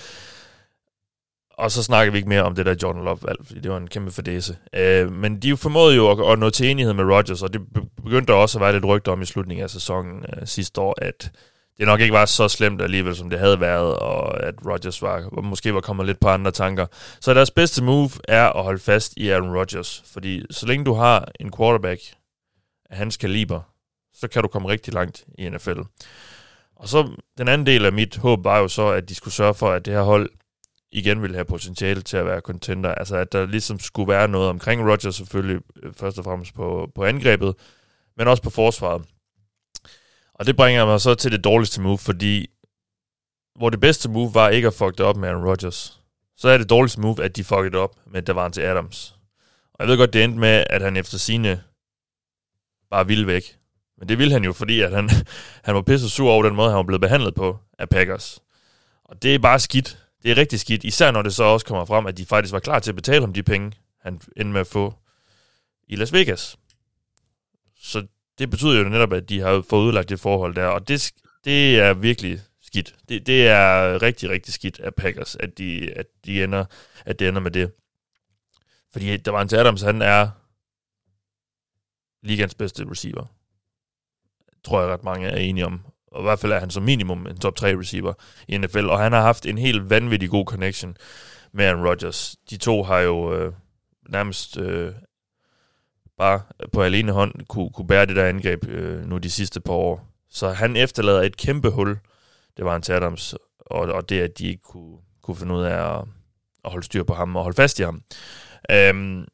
[1.50, 3.76] Og så snakker vi ikke mere om det der Jordan Love valg, fordi det var
[3.76, 4.56] en kæmpe fordæse.
[4.74, 7.60] Øh, men de formåede jo at, at nå til enighed med Rodgers, og det
[8.04, 11.30] begyndte også at være lidt rygter om i slutningen af sæsonen øh, sidste år, at
[11.78, 15.40] det nok ikke var så slemt alligevel, som det havde været, og at Rodgers var,
[15.42, 16.86] måske var kommet lidt på andre tanker.
[17.20, 20.94] Så deres bedste move er at holde fast i Aaron Rodgers, fordi så længe du
[20.94, 22.00] har en quarterback
[22.90, 23.60] af hans kaliber,
[24.14, 25.80] så kan du komme rigtig langt i NFL.
[26.80, 29.54] Og så den anden del af mit håb var jo så, at de skulle sørge
[29.54, 30.30] for, at det her hold
[30.92, 32.94] igen ville have potentiale til at være contender.
[32.94, 36.90] Altså at der ligesom skulle være noget omkring Rodgers selvfølgelig, øh, først og fremmest på,
[36.94, 37.54] på angrebet,
[38.16, 39.02] men også på forsvaret.
[40.34, 42.46] Og det bringer mig så til det dårligste move, fordi
[43.58, 46.00] hvor det bedste move var ikke at fuck det op med Aaron Rodgers,
[46.36, 49.16] så er det dårligste move, at de fuckede det op med Davante Adams.
[49.74, 51.62] Og jeg ved godt, det endte med, at han efter sine
[52.90, 53.59] bare ville væk.
[54.00, 55.10] Men det ville han jo, fordi at han,
[55.66, 58.38] han var pisse sur over den måde, han var blevet behandlet på af Packers.
[59.04, 59.98] Og det er bare skidt.
[60.22, 62.58] Det er rigtig skidt, især når det så også kommer frem, at de faktisk var
[62.58, 64.94] klar til at betale ham de penge, han endte med at få
[65.88, 66.56] i Las Vegas.
[67.82, 68.06] Så
[68.38, 71.12] det betyder jo netop, at de har fået udlagt det forhold der, og det,
[71.44, 72.94] det er virkelig skidt.
[73.08, 76.64] Det, det er rigtig, rigtig skidt af Packers, at de, at de ender,
[77.04, 77.72] at det ender med det.
[78.92, 80.28] Fordi der var en Adams, han er
[82.22, 83.26] ligans bedste receiver.
[84.64, 85.80] Tror jeg ret mange er enige om.
[86.12, 88.12] Og i hvert fald er han som minimum en top 3 receiver
[88.48, 90.96] i NFL, og han har haft en helt vanvittig god connection
[91.52, 92.36] med Aaron Rodgers.
[92.50, 93.52] De to har jo øh,
[94.08, 94.92] nærmest øh,
[96.18, 96.40] bare
[96.72, 100.06] på alene hånd kunne, kunne bære det der angreb øh, nu de sidste par år.
[100.30, 101.98] Så han efterlader et kæmpe hul,
[102.56, 105.62] det var en til Adams, og, og det, at de ikke kunne, kunne finde ud
[105.62, 106.04] af at,
[106.64, 108.02] at holde styr på ham og holde fast i ham.
[108.70, 109.24] Øhm,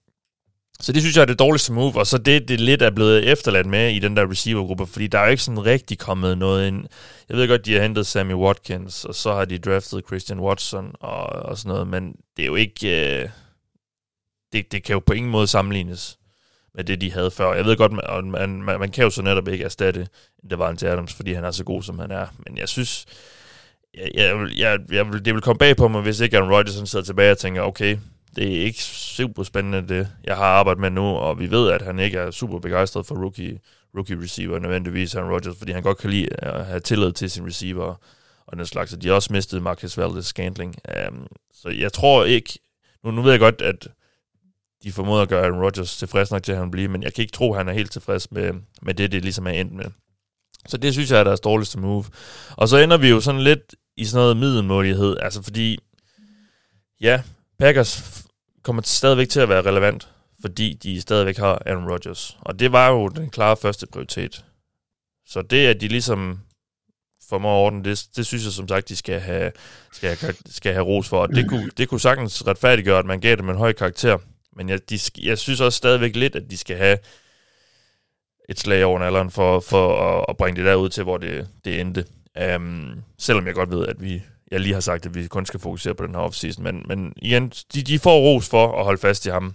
[0.80, 3.28] så det synes jeg er det dårligste move, og så det, det lidt er blevet
[3.28, 6.68] efterladt med i den der receiver-gruppe, fordi der er jo ikke sådan rigtig kommet noget
[6.68, 6.86] ind.
[7.28, 10.94] Jeg ved godt, de har hentet Sammy Watkins, og så har de draftet Christian Watson
[11.00, 13.20] og, og sådan noget, men det er jo ikke...
[13.22, 13.28] Øh,
[14.52, 16.18] det, det kan jo på ingen måde sammenlignes
[16.74, 17.54] med det, de havde før.
[17.54, 20.06] Jeg ved godt, man, man, man, man kan jo så netop ikke erstatte
[20.50, 22.26] det var en til Adams, fordi han er så god, som han er.
[22.46, 23.06] Men jeg synes,
[23.94, 27.04] jeg, jeg, jeg, jeg, det vil komme bag på mig, hvis ikke Aaron Rodgers sidder
[27.04, 27.98] tilbage og tænker, okay,
[28.36, 31.82] det er ikke super spændende det, jeg har arbejdet med nu, og vi ved, at
[31.82, 33.60] han ikke er super begejstret for rookie,
[33.96, 37.46] rookie receiver nødvendigvis, Aaron Rodgers, fordi han godt kan lide at have tillid til sin
[37.46, 37.94] receiver
[38.46, 38.96] og den slags.
[39.02, 40.74] de har også mistet Marcus Valdes Scantling.
[41.08, 42.58] Um, så jeg tror ikke,
[43.04, 43.88] nu, nu ved jeg godt, at
[44.82, 47.22] de formoder at gøre Aaron Rodgers tilfreds nok til, at han bliver, men jeg kan
[47.22, 49.84] ikke tro, at han er helt tilfreds med, med det, det ligesom er endt med.
[50.68, 52.04] Så det synes jeg er deres dårligste move.
[52.56, 55.78] Og så ender vi jo sådan lidt i sådan noget middelmådighed, altså fordi,
[57.00, 57.22] ja,
[57.58, 58.25] Packers
[58.66, 60.08] kommer stadigvæk til at være relevant,
[60.40, 62.36] fordi de stadigvæk har Aaron Rodgers.
[62.40, 64.44] Og det var jo den klare første prioritet.
[65.26, 66.40] Så det, at de ligesom
[67.28, 69.52] formår orden, det, det synes jeg som sagt, de skal have,
[69.92, 71.20] skal have, skal have ros for.
[71.22, 74.18] Og det kunne, det kunne sagtens retfærdiggøre, at man gav dem en høj karakter.
[74.56, 76.98] Men jeg, de, jeg synes også stadigvæk lidt, at de skal have
[78.48, 81.48] et slag over alderen for, for at, at bringe det der ud til, hvor det,
[81.64, 82.04] det endte.
[82.56, 85.60] Um, selvom jeg godt ved, at vi jeg lige har sagt, at vi kun skal
[85.60, 86.64] fokusere på den her offseason.
[86.64, 89.54] Men, men igen, de, de får ros for at holde fast i ham.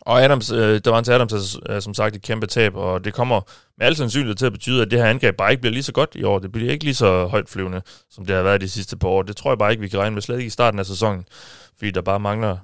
[0.00, 3.40] Og Adams, øh, Davante Adams, er, som sagt et kæmpe tab, og det kommer
[3.78, 5.92] med al sandsynlighed til at betyde, at det her angreb bare ikke bliver lige så
[5.92, 6.38] godt i år.
[6.38, 9.22] Det bliver ikke lige så højt flyvende, som det har været de sidste par år.
[9.22, 11.24] Det tror jeg bare ikke, vi kan regne med, slet ikke i starten af sæsonen,
[11.78, 12.56] fordi der bare mangler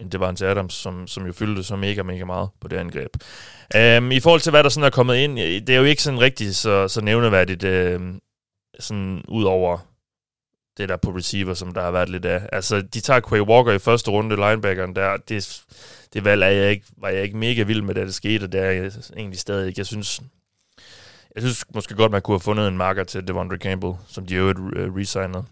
[0.00, 3.16] en det Adams, som, som jo fyldte så mega, mega meget på det angreb.
[3.98, 6.20] Um, I forhold til, hvad der sådan er kommet ind, det er jo ikke sådan
[6.20, 8.00] rigtig så, så nævneværdigt, uh,
[8.78, 9.78] sådan ud over
[10.80, 12.48] det der på receiver, som der har været lidt af.
[12.52, 15.62] Altså, de tager Quay Walker i første runde, linebackeren der, det,
[16.12, 18.52] det valg er jeg ikke, var jeg ikke mega vild med, da det skete, og
[18.52, 19.78] det er jeg egentlig stadig ikke.
[19.78, 20.20] Jeg synes,
[21.34, 24.34] jeg synes måske godt, man kunne have fundet en marker til Devondre Campbell, som de
[24.34, 25.44] jo øh, re-signede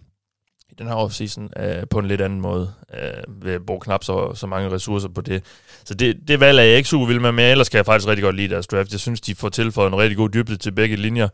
[0.70, 4.04] i den her offseason øh, på en lidt anden måde, øh, ved at bruge knap
[4.04, 5.44] så, så mange ressourcer på det.
[5.84, 8.08] Så det, det valg er jeg ikke super vild med, men ellers kan jeg faktisk
[8.08, 8.92] rigtig godt lide deres draft.
[8.92, 11.28] Jeg synes, de får tilføjet en rigtig god dybde til begge linjer.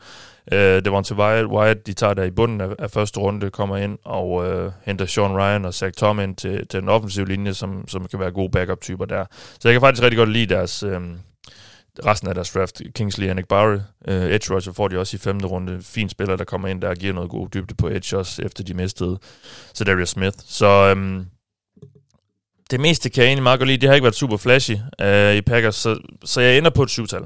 [0.53, 3.51] Øh, det var til Wyatt, Wyatt, de tager der i bunden af, af første runde,
[3.51, 7.27] kommer ind og øh, henter Sean Ryan og Zach Tom ind til, til den offensive
[7.27, 9.25] linje, som, som kan være gode backup-typer der.
[9.31, 10.83] Så jeg kan faktisk rigtig godt lide deres...
[10.83, 11.01] Øh,
[12.07, 15.17] resten af deres draft, Kingsley og Nick Barry, uh, øh, edge rusher får de også
[15.17, 15.83] i femte runde.
[15.83, 18.65] Fin spiller, der kommer ind der og giver noget god dybde på edge også, efter
[18.65, 19.19] de mistede
[19.75, 20.37] så Darius Smith.
[20.47, 21.27] Så um,
[22.71, 23.81] det meste kan jeg egentlig meget godt lide.
[23.81, 26.91] Det har ikke været super flashy uh, i Packers, så, så jeg ender på et
[26.91, 27.23] syvtal.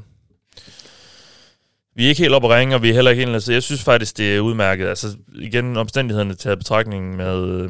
[1.94, 3.34] Vi er ikke helt oppe at ringe, og vi er heller ikke helt...
[3.34, 4.88] Altså, jeg synes faktisk, det er udmærket.
[4.88, 7.68] Altså, igen, omstændighederne taget betragtning med,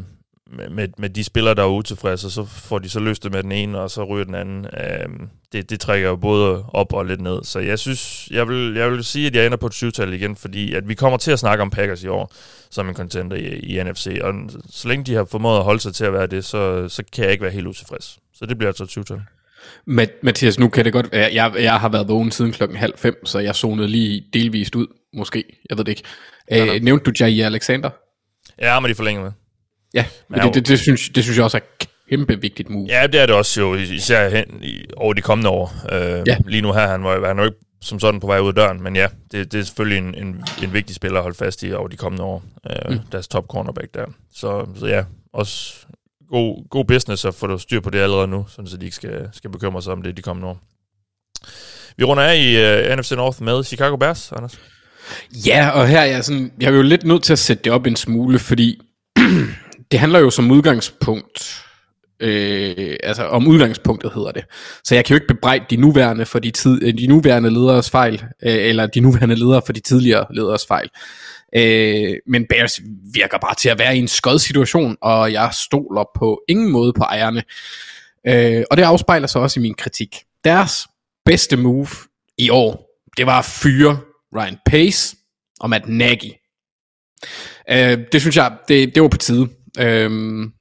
[0.71, 3.53] med, med de spillere, der er utilfredse, så får de så løst det med den
[3.53, 4.67] ene, og så ryger den anden.
[4.67, 7.45] Øhm, det, det trækker jo både op og lidt ned.
[7.45, 10.37] Så jeg synes, jeg vil, jeg vil sige, at jeg ender på et syvtal igen,
[10.37, 12.33] fordi at vi kommer til at snakke om Packers i år
[12.71, 14.35] som en contender i, i NFC, og
[14.71, 17.25] så længe de har formået at holde sig til at være det, så, så kan
[17.25, 18.19] jeg ikke være helt utilfreds.
[18.35, 19.21] Så det bliver altså et syvtal.
[20.23, 23.27] Mathias, nu kan det godt være, jeg, jeg har været vågen siden klokken halv fem,
[23.27, 26.03] så jeg zonede lige delvist ud, måske, jeg ved det ikke.
[26.51, 27.91] Æ, nævnte du Jair Alexander?
[28.63, 29.33] Ja, men de forlænger med.
[29.95, 32.87] Ja, men det, det, det, synes, det synes jeg også er kæmpe vigtigt move.
[32.89, 35.75] Ja, det er det også jo, især hen i, over de kommende år.
[35.93, 36.37] Øh, ja.
[36.47, 38.83] Lige nu her, han var, han var ikke som sådan på vej ud af døren,
[38.83, 41.73] men ja, det, det er selvfølgelig en, en, en vigtig spiller at holde fast i
[41.73, 42.45] over de kommende år.
[42.71, 42.99] Øh, mm.
[43.13, 44.07] Deres top cornerback der.
[44.35, 45.75] Så, så ja, også
[46.31, 49.51] god, god business at få styr på det allerede nu, så de ikke skal, skal
[49.51, 50.61] bekymre sig om det de kommende år.
[51.97, 52.57] Vi runder af i
[52.93, 54.61] uh, NFC North med Chicago Bears, Anders.
[55.47, 57.73] Ja, og her er jeg sådan, jeg er jo lidt nødt til at sætte det
[57.73, 58.81] op en smule, fordi
[59.91, 61.65] det handler jo som udgangspunkt,
[62.21, 64.45] øh, altså om udgangspunktet hedder det.
[64.85, 67.91] Så jeg kan jo ikke bebrejde de nuværende for de, tid, øh, de nuværende lederes
[67.91, 70.91] fejl, øh, eller de nuværende ledere for de tidligere lederes fejl.
[71.57, 72.81] Øh, men Bears
[73.15, 76.93] virker bare til at være i en skød situation, og jeg stoler på ingen måde
[76.93, 77.43] på ejerne.
[78.27, 80.17] Øh, og det afspejler sig også i min kritik.
[80.45, 80.87] Deres
[81.25, 81.89] bedste move
[82.39, 83.99] i år, det var at fyre
[84.37, 85.17] Ryan Pace
[85.61, 86.33] og Matt Nagy.
[87.71, 89.49] Øh, det synes jeg, det, det var på tide.
[89.79, 90.53] Øhm,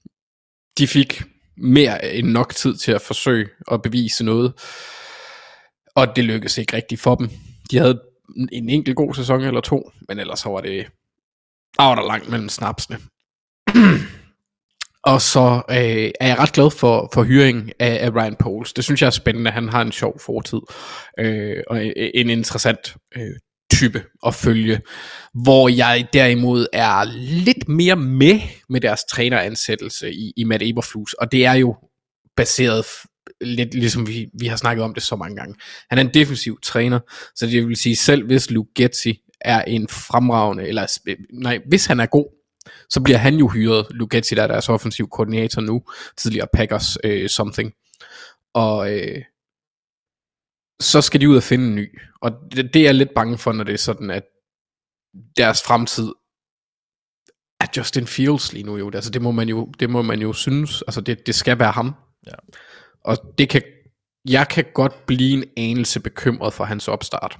[0.77, 1.23] de fik
[1.57, 4.53] mere end nok tid til at forsøge at bevise noget.
[5.95, 7.29] Og det lykkedes ikke rigtigt for dem.
[7.71, 8.01] De havde
[8.51, 10.87] en enkelt god sæson eller to, men ellers så var det,
[11.77, 12.97] der langt mellem snapsene.
[15.11, 18.73] og så øh, er jeg ret glad for, for hyringen af, af Ryan Poles.
[18.73, 19.51] Det synes jeg er spændende.
[19.51, 20.59] Han har en sjov fortid.
[21.19, 23.35] Øh, og en interessant øh,
[23.73, 24.81] type at følge.
[25.33, 31.31] Hvor jeg derimod er lidt mere med med deres træneransættelse i, i Matt Eberflus, og
[31.31, 31.75] det er jo
[32.37, 32.85] baseret
[33.41, 35.55] lidt ligesom vi, vi har snakket om det så mange gange.
[35.89, 36.99] Han er en defensiv træner,
[37.35, 40.99] så det vil sige, selv hvis Luke Getzi er en fremragende, eller
[41.33, 42.25] nej, hvis han er god,
[42.89, 45.81] så bliver han jo hyret, Luke Getzi, der er deres offensiv koordinator nu,
[46.17, 47.71] tidligere Packers øh, something.
[48.53, 49.21] Og øh,
[50.79, 51.99] så skal de ud og finde en ny.
[52.21, 54.23] Og det, det er jeg lidt bange for, når det er sådan, at
[55.37, 56.11] deres fremtid
[57.59, 58.91] er Justin Fields lige nu jo.
[58.93, 60.81] Altså det må man jo, det må man jo synes.
[60.81, 61.95] Altså det, det skal være ham.
[62.27, 62.33] Ja.
[63.03, 63.61] Og det kan,
[64.29, 67.39] jeg kan godt blive en anelse bekymret for hans opstart.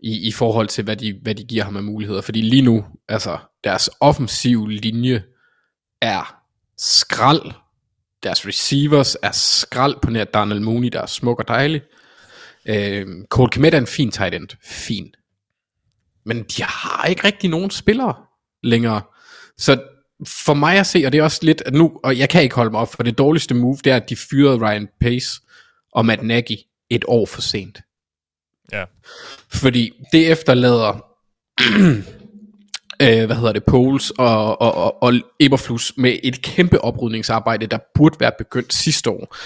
[0.00, 2.20] I, i forhold til, hvad de, hvad de giver ham af muligheder.
[2.20, 5.24] Fordi lige nu, altså deres offensiv linje
[6.02, 6.42] er
[6.78, 7.52] skrald.
[8.24, 11.82] Deres receivers er skrald på nær Daniel Mooney, der er smuk og dejlig.
[12.68, 14.48] Øh, Cole Kmet er en fin tight end.
[14.62, 15.14] Fin.
[16.24, 18.14] Men de har ikke rigtig nogen spillere
[18.62, 19.02] længere.
[19.58, 19.82] Så
[20.26, 22.54] for mig at se, og det er også lidt, at nu, og jeg kan ikke
[22.54, 25.40] holde mig op, for det dårligste move, det er, at de fyrede Ryan Pace
[25.92, 26.56] og Matt Nagy
[26.90, 27.80] et år for sent.
[28.72, 28.84] Ja.
[29.52, 31.04] Fordi det efterlader,
[33.02, 37.78] øh, hvad hedder det, Poles og, og, og, og Eberflus med et kæmpe oprydningsarbejde, der
[37.94, 39.36] burde være begyndt sidste år.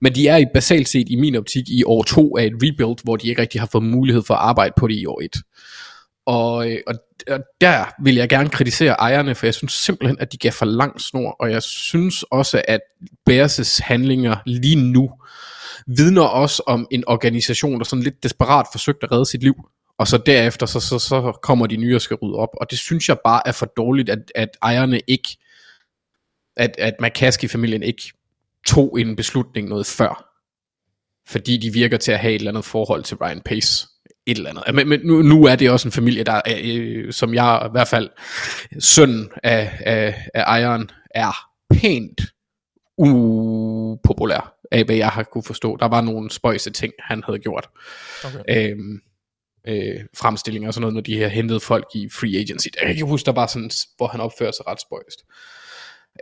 [0.00, 3.04] Men de er i basalt set i min optik i år to af et rebuild,
[3.04, 5.36] hvor de ikke rigtig har fået mulighed for at arbejde på det i år et.
[6.26, 6.94] Og, øh, og,
[7.30, 10.66] og der vil jeg gerne kritisere ejerne, for jeg synes simpelthen, at de gav for
[10.66, 12.80] lang snor, og jeg synes også, at
[13.30, 15.10] Bears' handlinger lige nu
[15.86, 19.54] vidner også om en organisation, der sådan lidt desperat forsøgte at redde sit liv,
[19.98, 22.78] og så derefter, så, så, så kommer de nye og skal rydde op, og det
[22.78, 25.36] synes jeg bare er for dårligt, at, at ejerne ikke,
[26.56, 28.12] at, at McCaskey-familien ikke
[28.66, 30.32] tog en beslutning noget før.
[31.28, 33.86] Fordi de virker til at have et eller andet forhold til Ryan Pace.
[34.26, 34.74] Et eller andet.
[34.74, 37.70] Men, men nu, nu er det også en familie, der er, øh, som jeg i
[37.70, 38.10] hvert fald,
[38.78, 41.32] søn af, af, af ejeren, er
[41.70, 42.20] pænt
[42.98, 45.76] upopulær af hvad jeg har kunne forstå.
[45.76, 47.68] Der var nogle spøjse ting, han havde gjort.
[48.24, 48.70] Okay.
[48.72, 49.00] Øhm,
[49.68, 52.66] øh, fremstillinger og sådan noget, når de har hentet folk i free agency.
[52.82, 55.24] Jeg kan huske, der bare sådan, hvor han opfører sig ret spøjst.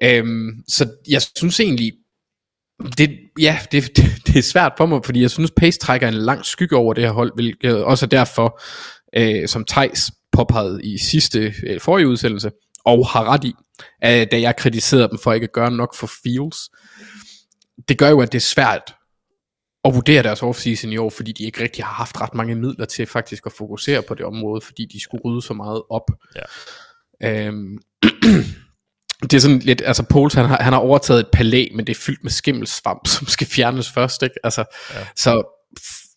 [0.02, 1.92] Øhm, så jeg synes egentlig,
[2.98, 6.14] det, ja, det, det, det er svært for mig, fordi jeg synes, Pace trækker en
[6.14, 8.61] lang skygge over det her hold, hvilket også er derfor,
[9.16, 12.50] øh, som Tejs påpegede i sidste, øh, forrige udsendelse,
[12.85, 13.52] og har ret i,
[14.04, 16.59] øh, da jeg kritiserede dem for ikke at gøre nok for Fields.
[17.88, 18.94] Det gør jo, at det er svært
[19.85, 22.85] at vurdere deres offseason i år, fordi de ikke rigtig har haft ret mange midler
[22.85, 26.11] til faktisk at fokusere på det område, fordi de skulle rydde så meget op.
[27.20, 27.47] Ja.
[27.47, 27.79] Øhm,
[29.23, 31.97] det er sådan lidt, altså Pols han har, han har overtaget et palæ, men det
[31.97, 34.37] er fyldt med skimmelsvamp, som skal fjernes først, ikke?
[34.44, 35.07] Altså, ja.
[35.16, 35.42] så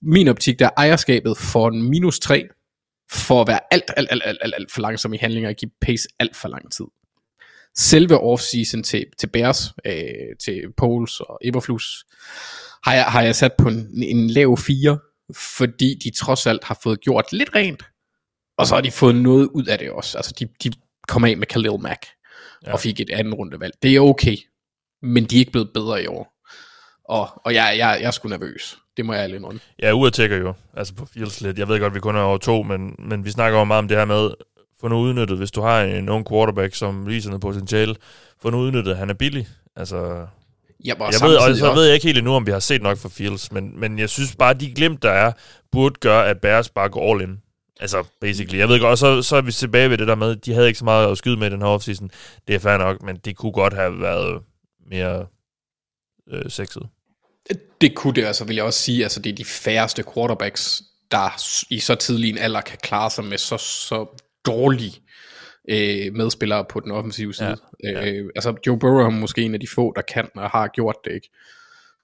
[0.02, 2.48] min optik, der er ejerskabet for en minus 3,
[3.12, 5.72] for at være alt, alt, alt, alt, alt, alt for langsom i handlinger og give
[5.82, 6.86] pace alt for lang tid.
[7.78, 12.06] Selve offseason til, til Bears, øh, til Pols og Eberflus,
[12.84, 14.98] har jeg, har jeg sat på en, en lav 4,
[15.36, 17.84] fordi de trods alt har fået gjort lidt rent,
[18.58, 20.18] og så har de fået noget ud af det også.
[20.18, 20.72] Altså de, de
[21.08, 22.06] kom af med Khalil Mack,
[22.66, 22.74] ja.
[22.74, 23.74] og fik et andet rundevalg.
[23.84, 24.38] Det er okay,
[25.02, 26.34] men de er ikke blevet bedre i år.
[27.06, 28.78] Og, og jeg, jeg, jeg er sgu nervøs.
[28.98, 29.60] Det må jeg ærligt indrømme.
[29.82, 31.60] Ja, uret tækker jo, altså på Fields lidt.
[31.60, 33.88] Jeg ved godt, vi kun er over to, men, men vi snakker jo meget om
[33.88, 34.32] det her med,
[34.82, 37.96] få nu udnyttet, hvis du har en ung quarterback, som viser noget potentiale,
[38.42, 39.48] få nu udnyttet, han er billig.
[39.76, 40.28] Altså,
[40.86, 42.98] Ja, jeg ved, og så ved jeg ikke helt endnu, om vi har set nok
[42.98, 45.32] for Fields, men, men jeg synes bare, at de glimt, der er,
[45.72, 47.38] burde gøre, at Bears bare går all in.
[47.80, 48.60] Altså, basically.
[48.60, 50.68] Jeg ved godt, og så, så er vi tilbage ved det der med, de havde
[50.68, 52.12] ikke så meget at skyde med i den her offseason.
[52.48, 54.42] Det er fair nok, men det kunne godt have været
[54.90, 55.26] mere
[56.32, 56.84] øh, sexet.
[57.82, 61.42] Det kunne det, altså vil jeg også sige, altså det er de færreste quarterbacks, der
[61.70, 64.94] i så tidlig en alder kan klare sig med så, så dårlig
[65.68, 67.58] øh, medspillere på den offensive side.
[67.84, 68.12] Ja, ja.
[68.12, 70.96] Øh, altså Joe Burrow er måske en af de få, der kan og har gjort
[71.06, 71.30] det, ikke?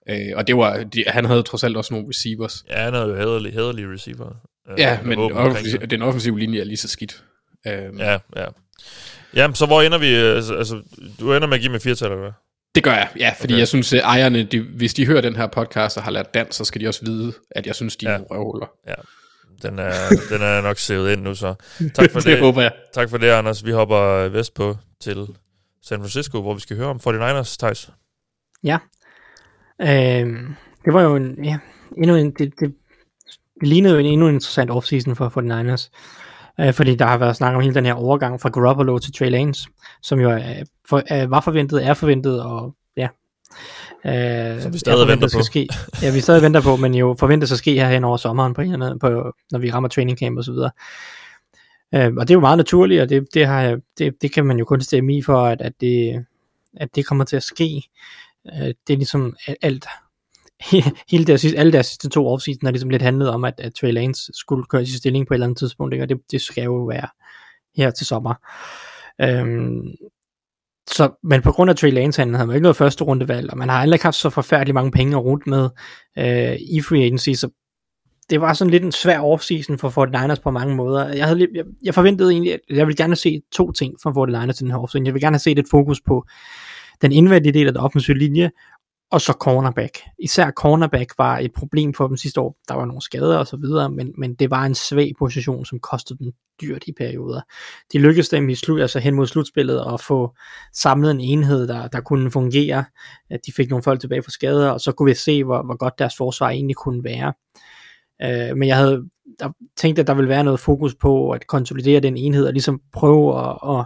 [0.09, 2.65] Øh, og det var, de, han havde trods alt også nogle receivers.
[2.69, 4.29] Ja, han havde jo hæderlige, hæderlige receiver.
[4.69, 7.23] Øh, ja, men den offensive, den offensive linje er lige så skidt.
[7.67, 8.45] Øh, ja, ja.
[9.35, 10.07] Jamen, så hvor ender vi?
[10.13, 10.81] Altså, altså
[11.19, 12.31] du ender med at give mig fire eller hvad?
[12.75, 13.59] Det gør jeg, ja, fordi okay.
[13.59, 16.57] jeg synes, at ejerne, de, hvis de hører den her podcast og har lært dansk,
[16.57, 18.15] så skal de også vide, at jeg synes, de ja.
[18.15, 18.67] er røvhuller.
[18.87, 18.93] Ja,
[19.61, 19.93] den er,
[20.29, 21.53] den er nok sævet ind nu, så
[21.95, 22.25] tak for det.
[22.27, 22.71] det håber jeg.
[22.93, 23.65] Tak for det, Anders.
[23.65, 25.27] Vi hopper vestpå til
[25.81, 27.89] San Francisco, hvor vi skal høre om 49ers, Thijs.
[28.63, 28.77] Ja.
[29.81, 29.87] Øh,
[30.85, 31.59] det var jo en, ja,
[31.97, 32.73] endnu en, det, det,
[33.59, 35.89] det lignede jo en endnu en interessant offseason for 49ers.
[36.59, 39.29] Øh, fordi der har været snak om hele den her overgang fra Garoppolo til Trey
[39.29, 39.69] Lance,
[40.01, 43.07] som jo er, for, er, var forventet, er forventet, og ja,
[44.05, 45.43] Øh, Som vi stadig venter på.
[45.43, 45.67] Ske.
[46.01, 48.61] Ja, vi stadig venter på, men jo forventes at ske her hen over sommeren, på
[48.61, 50.71] en eller anden, på, når vi rammer training camp og så videre.
[51.93, 54.57] Øh, og det er jo meget naturligt, og det, det, har, det, det kan man
[54.57, 56.25] jo kun stemme i for, at, at, det,
[56.77, 57.83] at det kommer til at ske.
[58.47, 59.85] Øh, det er ligesom alt,
[61.11, 63.91] hele deres, alle deres sidste to offseason har ligesom lidt handlet om, at, at Trey
[63.91, 66.03] Lance skulle køre sin stilling på et eller andet tidspunkt, ikke?
[66.03, 67.07] og det, det skal jo være
[67.75, 68.33] her til sommer.
[69.21, 69.95] Øhm,
[70.89, 73.57] så, men på grund af Trey Lance han havde man ikke noget første rundevalg, og
[73.57, 75.69] man har aldrig haft så forfærdeligt mange penge at rundt med
[76.17, 77.49] øh, i free agency, så
[78.29, 81.07] det var sådan lidt en svær offseason for 49ers på mange måder.
[81.13, 84.49] Jeg, havde, jeg, jeg forventede egentlig, at jeg ville gerne se to ting fra 49ers
[84.49, 85.05] i den her offseason.
[85.05, 86.25] Jeg vil gerne have set et fokus på
[87.01, 88.51] den indvendige del af den offensive linje,
[89.13, 89.97] og så cornerback.
[90.19, 92.57] Især cornerback var et problem for dem sidste år.
[92.67, 95.79] Der var nogle skader og så videre, men, men det var en svag position, som
[95.79, 97.41] kostede dem dyrt i perioder.
[97.93, 100.35] De lykkedes dem i slut, altså hen mod slutspillet at få
[100.73, 102.85] samlet en enhed, der, der kunne fungere.
[103.29, 105.77] At de fik nogle folk tilbage fra skader, og så kunne vi se, hvor, hvor
[105.77, 107.33] godt deres forsvar egentlig kunne være.
[108.23, 109.03] Uh, men jeg havde
[109.39, 112.81] der, tænkt, at der ville være noget fokus på at konsolidere den enhed, og ligesom
[112.93, 113.85] prøve at, at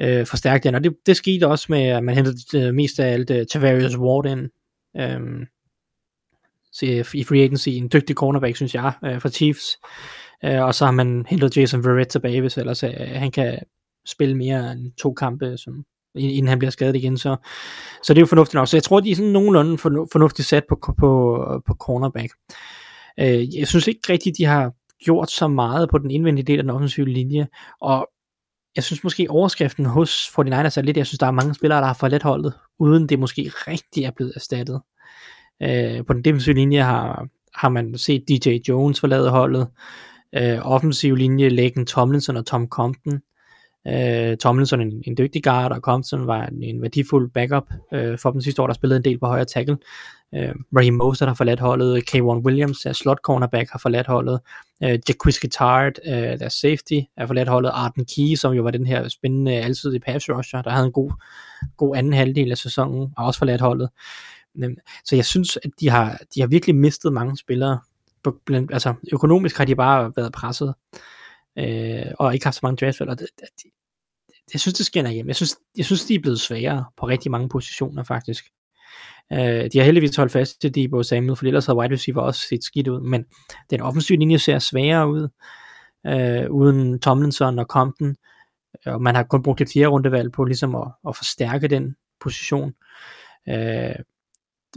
[0.00, 3.12] øh, forstærke den, og det, det skete også med, at man hentede øh, mest af
[3.12, 4.50] alt øh, Tavarius Ward ind,
[4.96, 5.46] øh,
[7.14, 9.78] i free agency, en dygtig cornerback, synes jeg, øh, for Chiefs,
[10.44, 13.58] øh, og så har man hentet Jason Verrett tilbage, hvis ellers øh, han kan
[14.06, 15.84] spille mere end to kampe, som,
[16.14, 17.36] inden han bliver skadet igen, så,
[18.02, 18.68] så det er jo fornuftigt nok.
[18.68, 19.78] Så jeg tror, de er sådan nogenlunde
[20.12, 22.32] fornuftigt sat på, på, på cornerback.
[23.20, 24.72] Øh, jeg synes ikke rigtigt, de har
[25.04, 27.46] gjort så meget på den indvendige del af den offensive linje,
[27.80, 28.08] og
[28.76, 31.86] jeg synes måske overskriften hos 49ers er lidt, jeg synes der er mange spillere, der
[31.86, 34.80] har forladt holdet, uden det måske rigtig er blevet erstattet.
[35.62, 39.68] Øh, på den defensive linje har, har man set DJ Jones forlade holdet,
[40.34, 43.20] øh, offensiv linje Laken Tomlinson og Tom Compton.
[43.88, 48.30] Øh, Tomlinson en, en dygtig guard, og Compton var en, en værdifuld backup øh, for
[48.30, 49.78] dem sidste år, der spillede en del på højre tackle.
[50.34, 54.40] Øh, Raheem Mostert har forladt holdet, K1 Williams, der slot cornerback, har forladt holdet,
[54.82, 58.86] øh, Jacquizz Guittard, øh, der safety, er forladt holdet, Arden Key, som jo var den
[58.86, 61.12] her spændende alsidige pass rusher, der havde en god,
[61.76, 63.90] god anden halvdel af sæsonen, og også forladt holdet.
[64.58, 67.80] Øhm, så jeg synes, at de har, de har virkelig mistet mange spillere
[68.46, 70.74] blandt, altså økonomisk har de bare været presset,
[71.58, 73.70] øh, og ikke haft så mange draftvalg, og det, det,
[74.52, 75.26] jeg synes, det skinner hjem.
[75.26, 78.44] Jeg synes, jeg synes, de er blevet sværere på rigtig mange positioner, faktisk.
[79.32, 82.40] Øh, de har heldigvis holdt fast til Debo Samuel, for ellers havde wide receiver også
[82.48, 83.24] set skidt ud, men
[83.70, 85.28] den offensive linje ser sværere ud,
[86.06, 88.16] øh, uden Tomlinson og Compton,
[88.86, 92.74] og man har kun brugt et fjerde rundevalg på ligesom at, at forstærke den position.
[93.48, 93.94] Øh,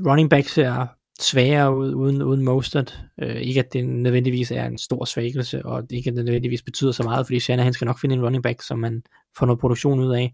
[0.06, 0.88] running back ser
[1.20, 3.00] sværere ud uden, uden Mostert.
[3.22, 6.92] Øh, ikke at det nødvendigvis er en stor svækkelse, og ikke at det nødvendigvis betyder
[6.92, 9.04] så meget, fordi Shanahan skal nok finde en running back, som man
[9.38, 10.34] får noget produktion ud af.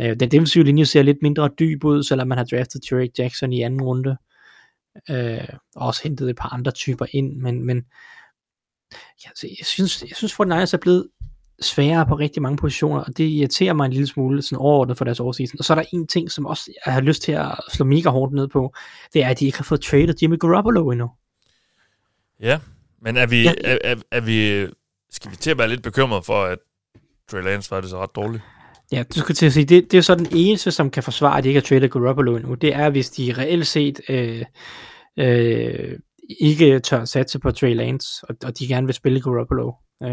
[0.00, 3.52] Øh, den defensive linje ser lidt mindre dyb ud, selvom man har draftet Tarek Jackson
[3.52, 4.16] i anden runde.
[5.10, 7.84] Øh, og også hentet et par andre typer ind, men, men
[9.24, 11.08] ja, altså, jeg synes, jeg synes 49ers er blevet
[11.60, 15.04] sværere på rigtig mange positioner, og det irriterer mig en lille smule sådan overordnet for
[15.04, 15.58] deres årsidsen.
[15.58, 18.08] Og så er der en ting, som også jeg har lyst til at slå mega
[18.08, 18.74] hårdt ned på,
[19.12, 21.10] det er, at de ikke har fået traded Jimmy Garoppolo endnu.
[22.40, 22.60] Ja,
[23.00, 23.54] men er vi, ja.
[23.64, 24.68] er, er, er vi,
[25.10, 26.58] skal vi til at være lidt bekymret for, at
[27.30, 28.42] Trey Lance var det så ret dårligt?
[28.92, 31.38] Ja, du skal til at sige, det, det er så den eneste, som kan forsvare,
[31.38, 32.54] at de ikke har traded Garoppolo endnu.
[32.54, 34.44] Det er, hvis de reelt set øh,
[35.16, 35.98] øh,
[36.40, 39.72] ikke tør satse på Trey Lance, og, og de gerne vil spille Garoppolo.
[40.02, 40.10] Øh,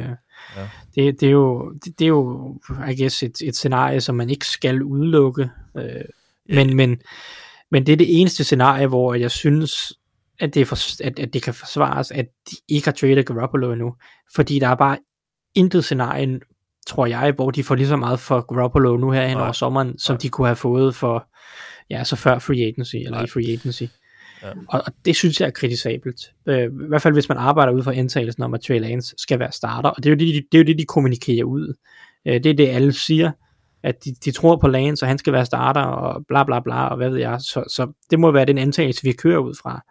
[0.57, 0.69] ja.
[0.95, 2.55] det, det, er jo, det, det er jo,
[2.89, 5.49] I guess, et, et scenarie, som man ikke skal udelukke.
[5.77, 6.05] Øh,
[6.49, 7.01] men, men,
[7.71, 9.93] men det er det eneste scenarie, hvor jeg synes,
[10.39, 13.95] at det, for, at, at det kan forsvares, at de ikke har traded Garoppolo endnu.
[14.35, 14.97] Fordi der er bare
[15.55, 16.39] intet scenarie,
[16.87, 19.99] tror jeg, hvor de får lige så meget for Garoppolo nu her hen over sommeren,
[19.99, 20.19] som Nej.
[20.19, 21.27] de kunne have fået for,
[21.89, 23.23] ja, så før free agency, eller Nej.
[23.23, 23.83] i free agency.
[24.43, 24.47] Ja.
[24.69, 26.21] Og, og det synes jeg er kritisabelt.
[26.47, 29.39] Øh, I hvert fald hvis man arbejder ud fra indtagelsen om, at Trey Lance skal
[29.39, 29.89] være starter.
[29.89, 31.73] Og det er jo det, de, det, er jo det, de kommunikerer ud.
[32.27, 33.31] Øh, det er det, alle siger.
[33.83, 36.87] At de, de tror på Lance, og han skal være starter, og bla bla bla,
[36.87, 37.41] og hvad ved jeg.
[37.41, 39.81] Så, så det må være den antagelse, vi kører ud fra.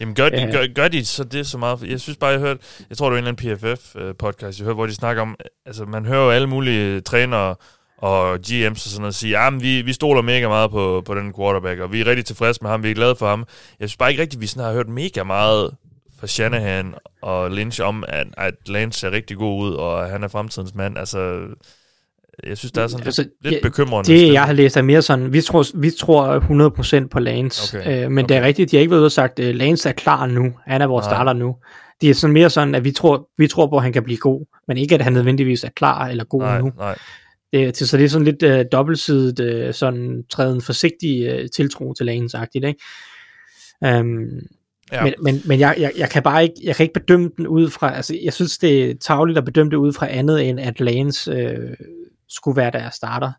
[0.00, 0.50] Jamen gør de, ja.
[0.50, 1.82] gør, gør de så det så meget?
[1.82, 4.64] Jeg synes bare, jeg hørte, jeg tror det var en eller anden PFF-podcast, øh, jeg
[4.64, 5.36] hørte, hvor de snakker om,
[5.66, 7.54] altså man hører jo alle mulige trænere
[7.98, 11.34] og GM's og sådan noget sige, at vi, vi stoler mega meget på, på den
[11.34, 13.46] quarterback, og vi er rigtig tilfredse med ham, vi er glade for ham.
[13.80, 15.74] Jeg synes bare ikke rigtigt, vi sådan har hørt mega meget
[16.20, 20.28] fra Shanahan og Lynch om, at, at Lance ser rigtig god ud, og han er
[20.28, 20.98] fremtidens mand.
[20.98, 21.46] Altså,
[22.46, 24.12] jeg synes, der er sådan altså, lidt, ja, lidt bekymrende.
[24.12, 28.04] Det, jeg har læst, er mere sådan, vi tror, vi tror 100% på Lance, okay.
[28.04, 28.34] øh, men okay.
[28.34, 30.52] det er rigtigt, de har ikke været ude og sagt, at Lance er klar nu,
[30.66, 31.14] han er vores Nej.
[31.14, 31.56] starter nu.
[32.00, 34.18] Det er sådan mere sådan, at vi tror, vi tror på, at han kan blive
[34.18, 36.72] god, men ikke, at han nødvendigvis er klar eller god nej, nu.
[36.78, 36.98] Nej.
[37.52, 42.04] Det, så det er sådan lidt øh, dobbeltsidigt, øh, sådan træden forsigtig øh, tiltro til
[42.04, 44.00] Lance-agtigt, ikke?
[44.00, 44.28] Um,
[44.92, 45.04] Ja.
[45.04, 47.70] Men, men, men jeg, jeg, jeg, kan bare ikke, jeg kan ikke bedømme den ud
[47.70, 50.80] fra, altså jeg synes det er tageligt at bedømme det ud fra andet end at
[50.80, 51.76] Lance øh,
[52.34, 53.32] skulle være der starter.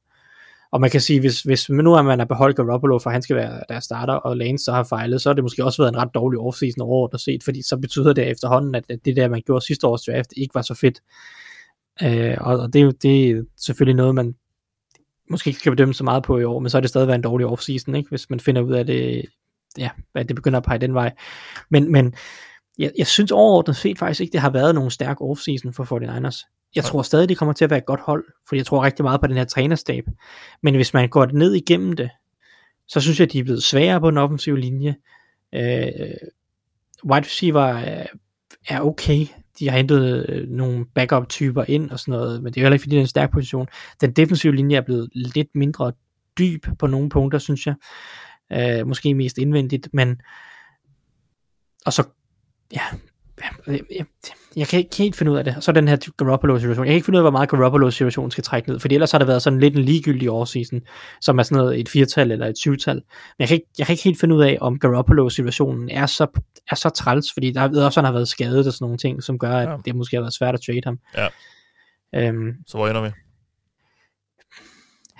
[0.71, 3.35] Og man kan sige, hvis, hvis nu er man har beholdt Garoppolo, for han skal
[3.35, 5.97] være der starter, og Lane så har fejlet, så har det måske også været en
[5.97, 9.65] ret dårlig offseason overordnet set, fordi så betyder det efterhånden, at det der, man gjorde
[9.65, 11.01] sidste års draft, ikke var så fedt.
[12.03, 14.35] Øh, og, og det, er jo, det er selvfølgelig noget, man
[15.29, 17.17] måske ikke kan bedømme så meget på i år, men så er det stadig været
[17.17, 18.09] en dårlig offseason, ikke?
[18.09, 19.25] hvis man finder ud af det,
[19.77, 21.13] ja, at det begynder at pege den vej.
[21.69, 22.15] Men, men
[22.77, 26.54] jeg, jeg synes overordnet set faktisk ikke, det har været nogen stærk offseason for 49ers.
[26.75, 29.03] Jeg tror stadig, det kommer til at være et godt hold, for jeg tror rigtig
[29.03, 30.05] meget på den her trænerstab.
[30.63, 32.09] Men hvis man går ned igennem det,
[32.87, 34.95] så synes jeg, at de er blevet sværere på den offensive linje.
[35.55, 35.89] Øh,
[37.05, 38.07] wide receiver er,
[38.67, 39.25] er okay.
[39.59, 42.75] De har hentet øh, nogle backup-typer ind og sådan noget, men det er jo heller
[42.75, 43.67] ikke, fordi det er en stærk position.
[44.01, 45.93] Den defensive linje er blevet lidt mindre
[46.37, 47.75] dyb på nogle punkter, synes jeg.
[48.51, 50.21] Øh, måske mest indvendigt, men
[51.85, 52.03] og så
[52.73, 52.81] ja,
[53.41, 54.03] ja, ja, ja
[54.55, 55.55] jeg kan ikke helt finde ud af det.
[55.59, 56.85] Så den her Garoppolo-situation.
[56.85, 59.19] Jeg kan ikke finde ud af, hvor meget Garoppolo-situationen skal trække ned, fordi ellers har
[59.19, 60.81] det været sådan lidt en ligegyldig årseason,
[61.21, 62.95] som er sådan noget et firtal eller et syvtal.
[62.95, 63.03] Men
[63.39, 66.27] jeg kan, ikke, jeg kan ikke helt finde ud af, om Garoppolo-situationen er så,
[66.71, 69.23] er så træls, fordi der ved også, han har været skadet og sådan nogle ting,
[69.23, 69.75] som gør, at ja.
[69.85, 70.99] det måske har været svært at trade ham.
[71.17, 71.27] Ja.
[72.15, 73.09] Øhm, så hvor ender vi?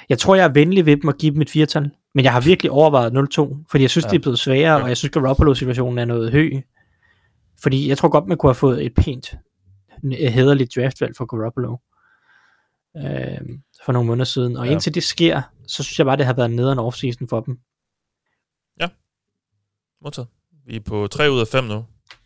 [0.10, 2.42] Jeg tror, jeg er venlig ved dem at give dem et firtal, men jeg har
[2.42, 4.10] virkelig overvejet 0-2, fordi jeg synes, ja.
[4.10, 4.84] det er blevet sværere, ja.
[4.84, 6.50] og jeg synes, Garoppolo-situationen er noget høj.
[7.62, 9.36] Fordi jeg tror godt, man kunne have fået et pænt,
[10.12, 11.78] hederligt draftvalg for Garoppolo
[12.98, 14.58] øh, for nogle måneder siden.
[14.58, 14.72] Og ja.
[14.72, 17.60] indtil det sker, så synes jeg bare, det har været nederen offseason for dem.
[18.80, 18.88] Ja,
[20.02, 20.28] modtaget.
[20.66, 21.86] Vi er på 3 ud af 5 nu,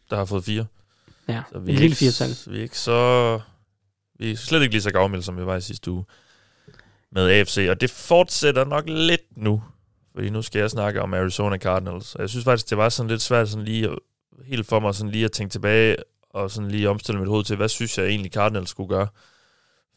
[0.10, 0.66] der har fået 4.
[1.28, 2.54] Ja, så vi en lille firetal.
[2.54, 3.40] Vi er ikke så...
[4.20, 6.06] Vi er slet ikke lige så gavmilde, som vi var i sidste uge
[7.12, 9.64] med AFC, og det fortsætter nok lidt nu,
[10.16, 12.16] fordi nu skal jeg snakke om Arizona Cardinals.
[12.16, 14.00] Og jeg synes faktisk, det var sådan lidt svært sådan lige at
[14.46, 15.96] helt for mig sådan lige at tænke tilbage
[16.30, 19.08] og sådan lige omstille mit hoved til, hvad synes jeg egentlig Cardinals skulle gøre?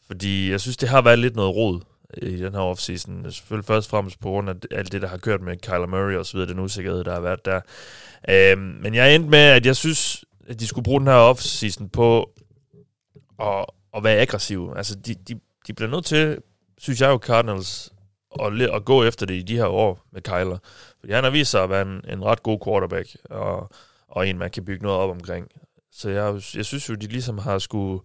[0.07, 1.81] Fordi jeg synes, det har været lidt noget rod
[2.17, 3.31] i den her offseason.
[3.31, 6.15] Selvfølgelig først og fremmest på grund af alt det, der har kørt med Kyler Murray
[6.15, 7.61] og så videre, den usikkerhed, der har været der.
[8.29, 11.89] Øhm, men jeg endte med, at jeg synes, at de skulle bruge den her offseason
[11.89, 12.31] på
[13.39, 13.65] at,
[13.95, 14.77] at være aggressive.
[14.77, 16.37] Altså, de, de, de bliver nødt til,
[16.77, 17.93] synes jeg jo, Cardinals,
[18.41, 20.57] at, at gå efter det i de her år med Kyler.
[20.99, 23.71] Fordi han har vist sig at være en, en ret god quarterback, og,
[24.13, 25.47] og en, man kan bygge noget op omkring.
[25.91, 28.03] Så jeg, jeg synes jo, de ligesom har skulle,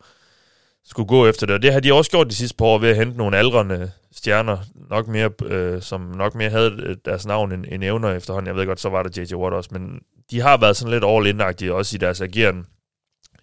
[0.84, 1.54] skulle gå efter det.
[1.54, 3.90] Og det har de også gjort de sidste par år ved at hente nogle aldrende
[4.12, 4.58] stjerner,
[4.90, 8.46] nok mere, øh, som nok mere havde øh, deres navn end, end evner efterhånden.
[8.46, 9.34] Jeg ved godt, så var der J.J.
[9.34, 10.00] Watt også, men
[10.30, 12.66] de har været sådan lidt all in også i deres ageren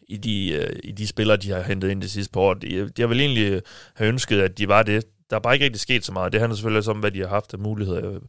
[0.07, 2.53] i de, øh, i de spillere, de har hentet ind de sidste par år.
[2.53, 3.61] De, de har vel egentlig øh,
[3.95, 5.05] have ønsket, at de var det.
[5.29, 6.33] Der er bare ikke rigtig sket så meget.
[6.33, 8.21] Det handler selvfølgelig også om, hvad de har haft af muligheder øh,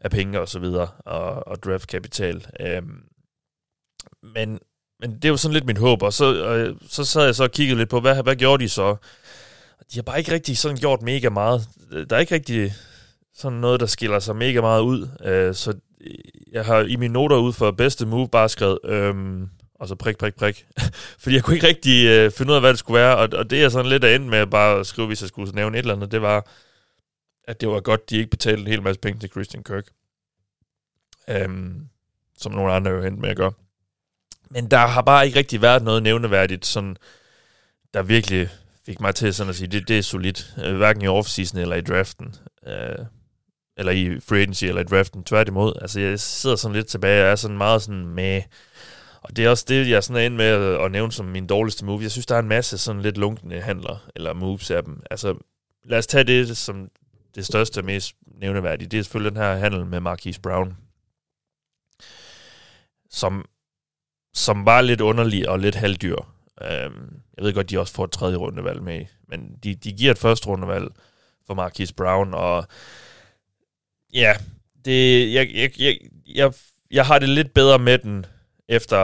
[0.00, 2.46] af penge og så videre, og, og draftkapital.
[2.60, 3.02] Øhm,
[4.22, 4.58] men,
[5.00, 7.44] men det er jo sådan lidt mit håb, og så, øh, så sad jeg så
[7.44, 8.96] og kiggede lidt på, hvad, hvad gjorde de så?
[9.92, 11.68] De har bare ikke rigtig sådan gjort mega meget.
[12.10, 12.74] Der er ikke rigtig
[13.34, 15.08] sådan noget, der skiller sig mega meget ud.
[15.24, 15.74] Øh, så
[16.52, 20.18] jeg har i mine noter ud for bedste move bare skrevet, øhm, og så prik,
[20.18, 20.66] prik, prik.
[21.22, 23.50] Fordi jeg kunne ikke rigtig øh, finde ud af, hvad det skulle være, og, og
[23.50, 25.82] det er sådan lidt af ende med at bare skrive, hvis jeg skulle nævne et
[25.82, 26.46] eller andet, det var,
[27.44, 29.86] at det var godt, de ikke betalte en hel masse penge til Christian Kirk.
[31.28, 31.88] Øhm,
[32.38, 33.52] som nogle andre jo hent med at gøre.
[34.50, 36.96] Men der har bare ikke rigtig været noget nævneværdigt, sådan,
[37.94, 38.48] der virkelig
[38.86, 40.54] fik mig til sådan at sige, det, det er solidt.
[40.64, 42.34] Øh, hverken i offseason eller i draften.
[42.66, 42.98] Øh,
[43.76, 45.24] eller i free agency eller i draften.
[45.24, 45.72] Tværtimod.
[45.80, 48.42] Altså, jeg sidder sådan lidt tilbage og er sådan meget sådan med...
[49.22, 51.46] Og det er også det, jeg sådan er inde med at, at nævne som min
[51.46, 52.02] dårligste move.
[52.02, 55.02] Jeg synes, der er en masse sådan lidt lunkende handler, eller moves af dem.
[55.10, 55.34] Altså,
[55.84, 56.88] lad os tage det som
[57.34, 58.88] det største og mest nævneværdige.
[58.88, 60.76] Det er selvfølgelig den her handel med Marquise Brown.
[63.10, 63.44] Som,
[64.34, 66.16] som var lidt underlig og lidt halvdyr.
[66.62, 70.10] Øhm, jeg ved godt, de også får et tredje rundevalg med, men de, de giver
[70.10, 70.88] et første rundevalg
[71.46, 72.66] for Marquis Brown, og
[74.14, 74.34] ja,
[74.84, 75.98] det, jeg, jeg, jeg,
[76.34, 76.52] jeg,
[76.90, 78.26] jeg har det lidt bedre med den,
[78.68, 78.98] efter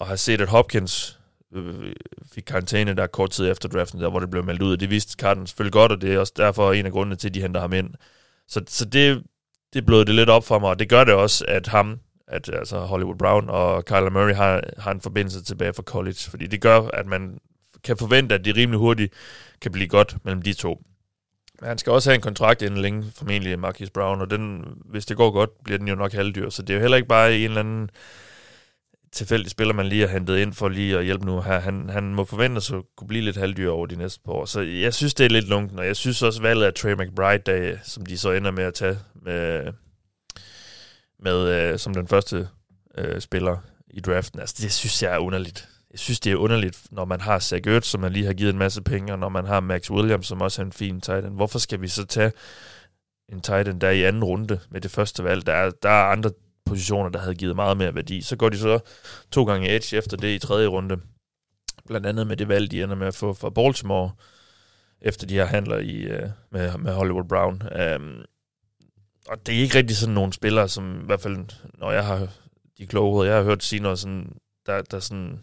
[0.00, 1.18] at have set, at Hopkins
[1.54, 1.92] øh,
[2.32, 4.76] fik karantæne der kort tid efter draften, der hvor det blev meldt ud.
[4.76, 7.34] Det viste Cardinals selvfølgelig godt, og det er også derfor en af grundene til, at
[7.34, 7.90] de henter ham ind.
[8.48, 9.22] Så, så det,
[9.74, 12.50] det blød det lidt op for mig, og det gør det også, at ham, at
[12.52, 16.60] altså Hollywood Brown og Kyler Murray har, har en forbindelse tilbage fra college, fordi det
[16.60, 17.38] gør, at man
[17.84, 19.12] kan forvente, at det rimelig hurtigt
[19.60, 20.82] kan blive godt mellem de to.
[21.60, 25.06] Men han skal også have en kontrakt inden længe, formentlig Marcus Brown, og den, hvis
[25.06, 26.48] det går godt, bliver den jo nok halvdyr.
[26.50, 27.90] Så det er jo heller ikke bare en eller anden
[29.12, 31.58] tilfældig spiller, man lige har hentet ind for lige at hjælpe nu her.
[31.58, 34.44] Han, han må forvente at kunne blive lidt halvdyr over de næste par år.
[34.44, 37.42] Så jeg synes, det er lidt lunken, og jeg synes også valget af Trey McBride,
[37.46, 39.72] der, som de så ender med at tage med,
[41.20, 42.48] med øh, som den første
[42.98, 43.56] øh, spiller
[43.90, 44.40] i draften.
[44.40, 47.68] Altså, det synes jeg er underligt jeg synes, det er underligt, når man har Zach
[47.68, 50.26] Ertz, som man lige har givet en masse penge, og når man har Max Williams,
[50.26, 51.34] som også er en fin tight end.
[51.34, 52.32] Hvorfor skal vi så tage
[53.28, 55.46] en tight end der i anden runde med det første valg?
[55.46, 56.30] Der er, der er andre
[56.64, 58.22] positioner, der havde givet meget mere værdi.
[58.22, 58.78] Så går de så
[59.30, 60.96] to gange edge efter det i tredje runde.
[61.86, 64.10] Blandt andet med det valg, de ender med at få fra Baltimore,
[65.00, 67.62] efter de her handler i, øh, med, med Hollywood Brown.
[67.96, 68.24] Um,
[69.28, 71.36] og det er ikke rigtig sådan nogle spillere, som i hvert fald,
[71.78, 72.28] når jeg har
[72.78, 74.32] de kloge jeg har hørt sige noget sådan,
[74.66, 75.40] der, der sådan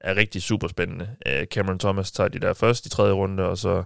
[0.00, 1.08] er rigtig super spændende.
[1.26, 3.82] Øh, Cameron Thomas tager de der først i tredje runde, og så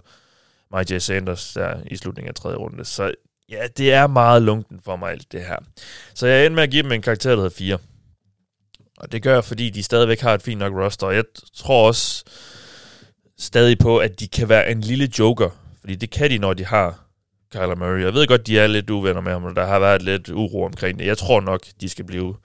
[0.75, 0.99] Mike J.
[0.99, 2.85] Sanders der i slutningen af tredje runde.
[2.85, 3.13] Så
[3.49, 5.57] ja, det er meget lunken for mig, alt det her.
[6.13, 7.77] Så jeg ender med at give dem en karakter, der hedder 4.
[8.97, 11.07] Og det gør jeg, fordi de stadigvæk har et fint nok roster.
[11.07, 11.23] Og jeg
[11.55, 12.23] tror også
[13.37, 15.49] stadig på, at de kan være en lille joker.
[15.79, 17.02] Fordi det kan de, når de har
[17.53, 18.01] Kyler Murray.
[18.01, 20.63] Jeg ved godt, de er lidt uvenner med ham, og der har været lidt uro
[20.63, 21.05] omkring det.
[21.05, 22.35] Jeg tror nok, de skal blive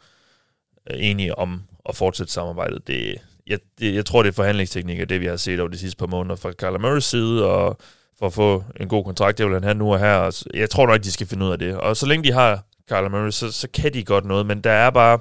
[0.90, 2.86] øh, enige om at fortsætte samarbejdet.
[2.86, 5.98] Det, jeg, det, jeg tror, det er forhandlingsteknik det, vi har set over de sidste
[5.98, 7.78] par måneder fra Kyler Murrays side, og
[8.18, 10.14] for at få en god kontrakt, det vil han have nu og her.
[10.14, 11.76] Og jeg tror nok, de skal finde ud af det.
[11.76, 14.72] Og så længe de har Kyler Murray, så, så kan de godt noget, men der
[14.72, 15.18] er bare...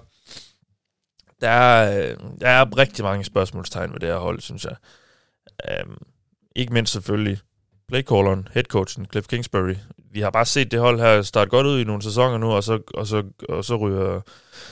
[1.41, 4.75] Der er, der er rigtig mange spørgsmålstegn ved det her hold, synes jeg.
[5.85, 5.97] Um,
[6.55, 7.39] ikke mindst selvfølgelig
[7.87, 9.75] playcalleren, headcoachen, Cliff Kingsbury.
[10.11, 12.63] Vi har bare set det hold her starte godt ud i nogle sæsoner nu, og
[12.63, 14.21] så, og så, og så, ryger,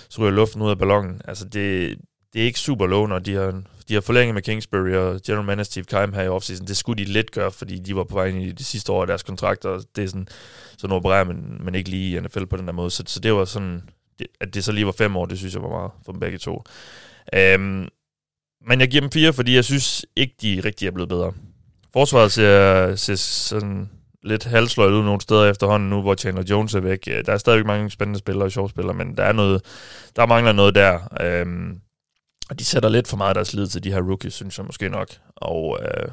[0.09, 1.21] så ryger luften ud af ballonen.
[1.25, 1.97] Altså, det,
[2.33, 5.45] det er ikke super lovende, og de har, de har forlænget med Kingsbury og general
[5.45, 6.67] manager Steve Keim her i offseason.
[6.67, 9.01] Det skulle de let gøre, fordi de var på vej ind i de sidste år
[9.01, 10.27] af deres kontrakter, og det er sådan,
[10.77, 12.89] sådan opererer man, man ikke lige i NFL på den der måde.
[12.89, 13.81] Så, så det var sådan,
[14.19, 16.19] det, at det så lige var fem år, det synes jeg var meget for dem
[16.19, 16.63] begge to.
[17.55, 17.87] Um,
[18.67, 21.33] men jeg giver dem fire, fordi jeg synes ikke, de rigtig er blevet bedre.
[21.95, 23.89] Forsvaret ser, ser sådan
[24.23, 27.07] lidt halsløjt ud nogle steder efterhånden nu, hvor Chandler Jones er væk.
[27.11, 29.61] Øh, der er stadigvæk mange spændende spillere og sjove spillere, men der er noget,
[30.15, 30.99] der mangler noget der.
[31.21, 31.79] Øhm,
[32.49, 34.89] og de sætter lidt for meget deres lid til de her rookies, synes jeg måske
[34.89, 35.07] nok.
[35.35, 36.07] Og, øh,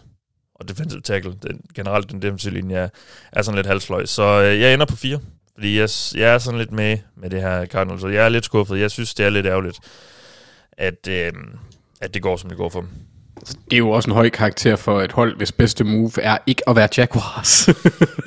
[0.54, 2.90] og defensive tackle, den, generelt den defensive linje,
[3.32, 4.06] er sådan lidt halsløj.
[4.06, 5.20] Så øh, jeg ender på fire,
[5.54, 8.44] fordi jeg, jeg er sådan lidt med med det her Cardinals, så jeg er lidt
[8.44, 8.80] skuffet.
[8.80, 9.78] Jeg synes, det er lidt ærgerligt,
[10.72, 11.32] at, øh,
[12.00, 12.90] at det går, som det går for dem.
[13.46, 16.68] Det er jo også en høj karakter for et hold, hvis bedste move er ikke
[16.68, 17.68] at være Jaguars.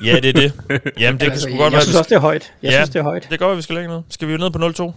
[0.03, 0.53] ja, det er det.
[0.99, 1.81] Jamen, det altså, kan sgu godt jeg være...
[1.81, 2.53] synes også, det er højt.
[2.61, 3.27] Jeg ja, synes, det er højt.
[3.29, 4.03] det går, at vi skal lægge noget.
[4.09, 4.57] Skal vi jo ned på
[4.89, 4.93] 0-2?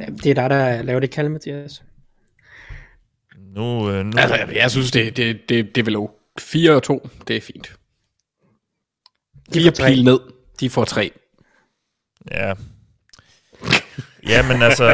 [0.00, 1.82] Ja, det er dig, der laver det kalde, Mathias.
[3.54, 4.12] Nu, øh, nu...
[4.18, 7.08] altså, jeg, jeg synes, det, det, det, det er vel 4 og 2.
[7.28, 7.72] Det er fint.
[9.54, 9.88] De 4 får tre.
[9.88, 10.20] pil ned.
[10.60, 11.10] De får 3.
[12.30, 12.52] Ja.
[14.28, 14.86] Ja, men altså,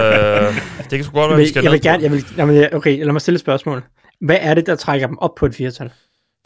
[0.79, 2.57] det kan sgu godt være, Jeg vi skal jeg vil ned gerne, jeg vil, jamen,
[2.57, 3.83] jeg- okay, lad mig stille et spørgsmål.
[4.21, 5.91] Hvad er det, der trækker dem op på et firtal?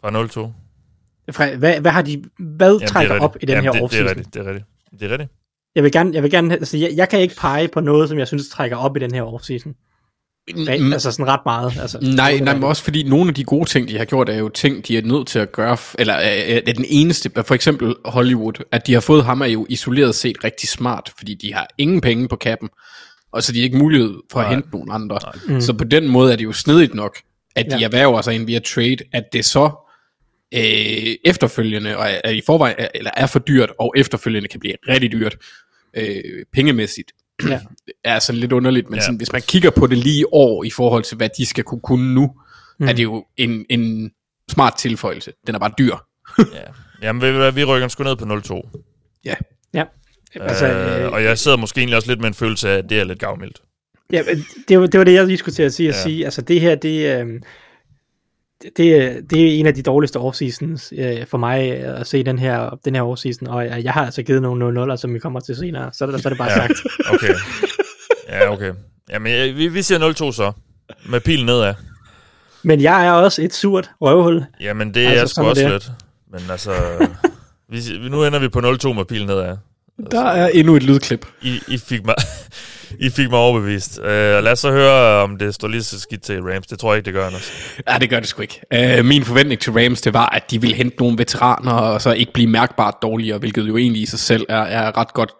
[0.01, 0.51] fra 0-2.
[1.31, 3.81] Fra- Hvad, hvad har de, hvad er trækker op i den Jamen, her det, det
[3.81, 4.07] er offseason?
[4.09, 4.65] rigtigt, det er rigtigt.
[4.99, 5.31] Det er rigtigt.
[5.75, 8.19] Jeg vil gerne, jeg vil gerne, altså jeg, jeg kan ikke pege på noget, som
[8.19, 9.73] jeg synes trækker op i den her offseason.
[10.55, 10.93] Mm.
[10.93, 11.77] Altså sådan ret meget.
[11.81, 14.37] Altså, Nej, nej, men også fordi nogle af de gode ting, de har gjort, er
[14.37, 17.95] jo ting, de er nødt til at gøre, eller er, er den eneste, for eksempel
[18.05, 21.67] Hollywood, at de har fået ham er jo isoleret set rigtig smart, fordi de har
[21.77, 22.69] ingen penge på kappen,
[23.31, 24.53] og så de har ikke mulighed for at Nej.
[24.53, 25.19] hente nogen andre.
[25.47, 25.61] Mm.
[25.61, 27.17] Så på den måde er det jo snedigt nok,
[27.55, 27.85] at de Ja.
[27.85, 29.71] erhverver sig en via trade, at det så
[30.53, 34.59] øh, efterfølgende, og er, er i forvejen, er, eller er for dyrt, og efterfølgende kan
[34.59, 35.35] blive rigtig dyrt,
[35.93, 36.23] øh,
[36.53, 37.11] pengemæssigt,
[37.49, 37.59] Ja.
[38.03, 39.01] er sådan lidt underligt, men Ja.
[39.01, 41.81] sådan, hvis man kigger på det lige år i forhold til, hvad de skal kunne
[41.81, 42.31] kunne nu,
[42.79, 42.87] mm.
[42.87, 44.11] er det jo en, en
[44.51, 45.31] smart tilføjelse.
[45.47, 45.95] Den er bare dyr.
[46.39, 46.43] Ja.
[47.01, 48.81] Jamen, hvad, vi rykker sgu ned på 0-2.
[49.25, 49.33] Ja.
[49.73, 49.83] Ja.
[50.35, 52.89] Altså, øh, øh, og jeg sidder måske egentlig også lidt med en følelse af, at
[52.89, 53.61] det er lidt gavmildt.
[54.13, 54.23] Ja,
[54.67, 55.89] det, var, det var det, jeg lige skulle til at sige.
[55.89, 56.01] At Ja.
[56.01, 56.25] sige.
[56.25, 57.27] Altså det her, det, øh,
[58.77, 62.23] det, er- det er en af de dårligste offseasons øh, for mig øh, at se
[62.23, 65.19] den her, den her offseason, og jeg, jeg har altså givet nogle 0-0'er, som vi
[65.19, 66.55] kommer til senere, så er det, så er det bare Ja.
[66.67, 66.73] sagt.
[67.13, 67.33] Okay.
[68.29, 68.71] Ja, okay.
[69.09, 70.51] Jamen, jeg- vi, vi siger 0-2 så.
[71.09, 71.73] Med pilen nedad.
[72.63, 74.43] Men jeg er også et surt røvhul.
[74.59, 75.71] Jamen, det Altså, er sgu sådan er også det.
[75.71, 75.91] lidt.
[76.31, 76.71] Men altså,
[77.69, 79.57] vi, nu ender vi på 0-2 med pilen nedad.
[80.11, 81.25] Der er endnu et lydklip.
[81.41, 82.15] I, I, fik mig,
[82.99, 83.97] i fik mig overbevist.
[83.97, 86.67] Uh, lad os så høre, om det står lige så skidt til Rams.
[86.67, 87.77] Det tror jeg ikke, det gør, Anders.
[87.89, 88.99] Ja, det gør det sgu ikke.
[88.99, 92.13] Uh, min forventning til Rams, det var, at de ville hente nogle veteraner, og så
[92.13, 95.31] ikke blive mærkbart dårligere, hvilket jo egentlig i sig selv er, er ret godt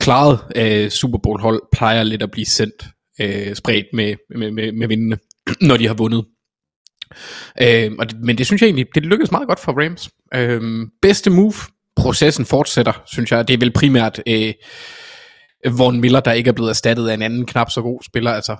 [0.00, 0.38] klaret.
[0.56, 2.84] Uh, Super Bowl hold plejer lidt at blive sendt
[3.22, 5.18] uh, spredt med, med, med, med vindene,
[5.68, 6.24] når de har vundet.
[7.62, 10.10] Uh, og det, men det synes jeg egentlig, det lykkedes meget godt for Rams.
[10.36, 11.54] Uh, bedste move,
[11.96, 13.48] processen fortsætter, synes jeg.
[13.48, 14.50] Det er vel primært uh,
[15.70, 18.30] Von Miller, der ikke er blevet erstattet af en anden knap så god spiller.
[18.30, 18.56] Altså,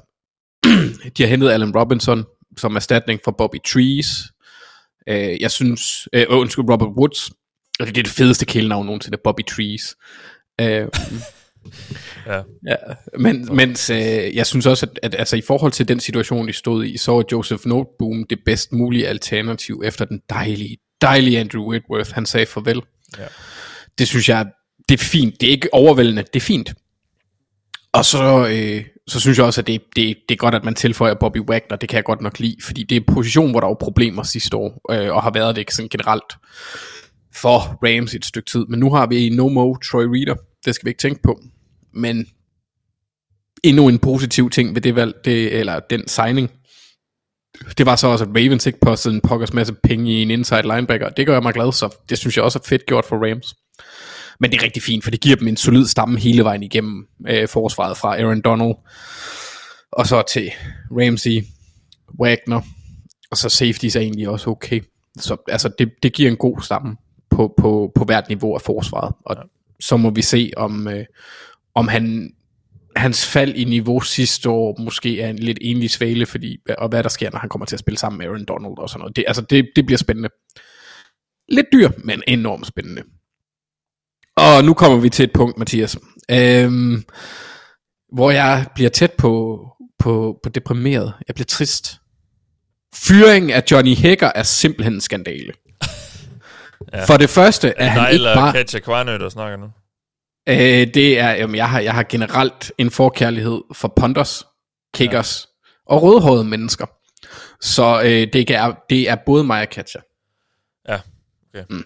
[1.16, 2.24] de har hentet Allen Robinson
[2.58, 4.06] som erstatning for Bobby Trees.
[5.10, 7.30] Uh, jeg synes, uh, undskyld, Robert Woods.
[7.80, 9.96] Og det er det fedeste kælenavn nogensinde, Bobby Trees.
[10.62, 10.88] Uh,
[12.26, 12.42] Ja.
[12.66, 12.76] Ja,
[13.18, 16.52] men, mens øh, jeg synes også, at, at altså, i forhold til den situation, de
[16.52, 21.70] stod i, så var Joseph Noteboom det bedst mulige alternativ efter den dejlige, dejlige Andrew
[21.70, 22.82] Whitworth, han sagde farvel.
[23.18, 23.24] Ja.
[23.98, 24.46] Det synes jeg,
[24.88, 25.40] det er fint.
[25.40, 26.74] Det er ikke overvældende, det er fint.
[27.96, 30.74] Og så, øh, så synes jeg også, at det, det, det er godt, at man
[30.74, 31.76] tilføjer Bobby Wagner.
[31.76, 34.22] Det kan jeg godt nok lide, fordi det er en position, hvor der var problemer
[34.22, 36.36] sidste år, øh, og har været det ikke sådan generelt
[37.34, 38.66] for Rams i et stykke tid.
[38.68, 40.34] Men nu har vi No Mo Troy Reader.
[40.64, 41.40] Det skal vi ikke tænke på.
[41.94, 42.26] Men
[43.64, 46.50] endnu en positiv ting ved det valg, det, eller den signing,
[47.78, 50.62] det var så også, at Ravens ikke postede en pokkers masse penge i en inside
[50.62, 51.08] linebacker.
[51.08, 53.54] Det gør jeg mig glad, så det synes jeg også er fedt gjort for Rams.
[54.40, 57.06] Men det er rigtig fint, for det giver dem en solid stamme hele vejen igennem
[57.28, 58.74] øh, forsvaret fra Aaron Donald,
[59.92, 60.50] og så til
[60.90, 61.44] Ramsey,
[62.20, 62.60] Wagner,
[63.30, 64.80] og så safeties er egentlig også okay.
[65.18, 66.96] Så altså, det, det giver en god stamme
[67.30, 69.36] på, på, på hvert niveau af forsvaret, og
[69.80, 71.04] så må vi se, om, øh,
[71.74, 72.32] om han,
[72.96, 77.02] hans fald i niveau sidste år måske er en lidt enlig svale, fordi, og hvad
[77.02, 79.16] der sker, når han kommer til at spille sammen med Aaron Donald og sådan noget.
[79.16, 80.28] Det, altså, det, det bliver spændende.
[81.48, 83.02] Lidt dyr, men enormt spændende.
[84.36, 85.96] Og nu kommer vi til et punkt, Mathias,
[86.30, 87.04] øhm,
[88.12, 89.60] hvor jeg bliver tæt på,
[89.98, 91.12] på, på deprimeret.
[91.28, 92.00] Jeg bliver trist.
[92.94, 95.52] Fyringen af Johnny Hager er simpelthen en skandale.
[96.92, 97.04] ja.
[97.04, 98.52] For det første er, Er han ikke bare...
[98.52, 99.66] Katja Kvarnø, der snakker nu?
[100.48, 104.44] Øh, det er, jamen, jeg, har, jeg har generelt en forkærlighed for ponders,
[104.94, 105.94] kickers ja.
[105.94, 106.86] og rødhårede mennesker.
[107.60, 110.00] Så øh, det, er, det er både mig og Katja.
[110.88, 110.98] Ja,
[111.54, 111.64] okay.
[111.70, 111.84] Mm.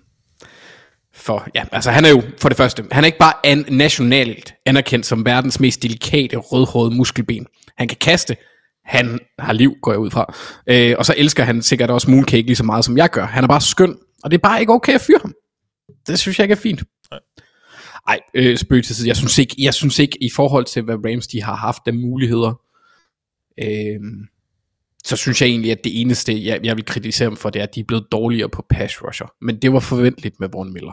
[1.20, 4.54] For, ja, altså han er jo, for det første, han er ikke bare an, nationalt
[4.66, 7.46] anerkendt som verdens mest delikate rødhårede muskelben.
[7.76, 8.36] Han kan kaste,
[8.84, 10.34] han har liv, går jeg ud fra.
[10.66, 13.24] Øh, og så elsker han sikkert også mooncake lige så meget, som jeg gør.
[13.24, 15.34] Han er bare skøn, og det er bare ikke okay at fyre ham.
[16.06, 16.82] Det synes jeg ikke er fint.
[18.08, 19.08] Ej, øh, spøg til side.
[19.08, 21.94] Jeg synes, ikke, jeg synes ikke, i forhold til, hvad Rams de har haft af
[21.94, 22.60] muligheder,
[23.62, 24.00] øh,
[25.04, 27.62] så synes jeg egentlig, at det eneste, jeg, jeg vil kritisere dem for, det er,
[27.62, 29.26] at de er blevet dårligere på pass rusher.
[29.40, 30.92] Men det var forventeligt med Von Miller,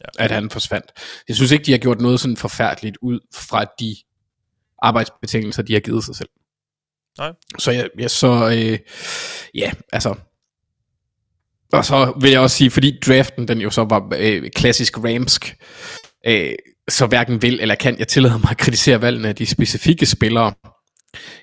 [0.00, 0.24] ja.
[0.24, 0.86] at han forsvandt.
[1.28, 3.96] Jeg synes ikke, de har gjort noget sådan forfærdeligt ud fra de
[4.82, 6.28] arbejdsbetingelser, de har givet sig selv.
[7.18, 7.32] Nej.
[7.58, 8.78] Så ja, ja så øh,
[9.54, 10.14] ja, altså
[11.72, 15.56] og så vil jeg også sige, fordi draften den jo så var øh, klassisk ramsk,
[16.26, 16.52] øh,
[16.88, 20.52] så hverken vil eller kan jeg tillade mig at kritisere valgene af de specifikke spillere.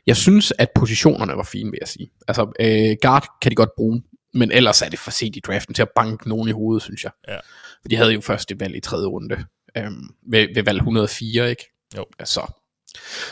[0.07, 2.09] Jeg synes, at positionerne var fine, vil jeg sige.
[2.27, 4.03] Altså, øh, guard kan de godt bruge,
[4.33, 7.03] men ellers er det for sent i draften til at banke nogen i hovedet, synes
[7.03, 7.11] jeg.
[7.27, 7.37] Ja.
[7.81, 9.45] For de havde jo først et valg i tredje runde,
[9.77, 9.91] øh,
[10.31, 11.63] ved, ved valg 104, ikke?
[11.97, 12.05] Jo.
[12.25, 12.51] Så.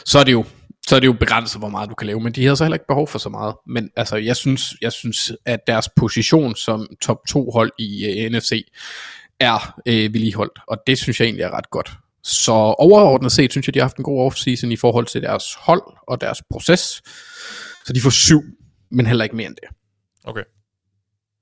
[0.06, 0.46] så er det jo
[0.88, 2.76] så er det jo begrænset, hvor meget du kan lave, men de havde så heller
[2.76, 3.56] ikke behov for så meget.
[3.68, 8.32] Men altså, jeg synes, jeg synes at deres position som top 2 hold i uh,
[8.32, 8.68] NFC
[9.39, 11.91] er uh, vedligeholdt, og det synes jeg egentlig er ret godt.
[12.24, 15.54] Så overordnet set synes jeg, de har haft en god offseason i forhold til deres
[15.58, 17.02] hold og deres proces.
[17.86, 18.41] Så de får syv,
[18.91, 19.70] men heller ikke mere end det.
[20.24, 20.43] Okay.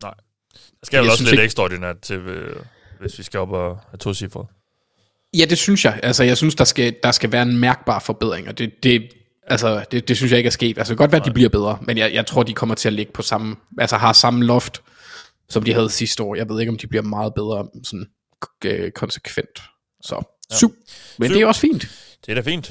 [0.03, 0.13] Nej.
[0.53, 2.63] Der skal Jeg også synes lidt ikke- ekstraordinært til, øh,
[3.03, 4.45] hvis vi skal op og have to cifre.
[5.37, 5.99] Ja, det synes jeg.
[6.03, 9.09] Altså, jeg synes, der skal, der skal være en mærkbar forbedring, og det, det,
[9.47, 10.77] altså, det, det synes jeg ikke er sket.
[10.77, 12.75] Altså, det kan godt være, at de bliver bedre, men jeg, jeg tror, de kommer
[12.75, 14.81] til at ligge på samme, altså har samme loft,
[15.49, 16.35] som de havde sidste år.
[16.35, 18.07] Jeg ved ikke, om de bliver meget bedre sådan
[18.65, 19.61] øh, konsekvent.
[20.01, 20.75] Så, syv.
[21.17, 21.35] Men Syv.
[21.35, 21.87] det er også fint.
[22.25, 22.67] Det er da fint.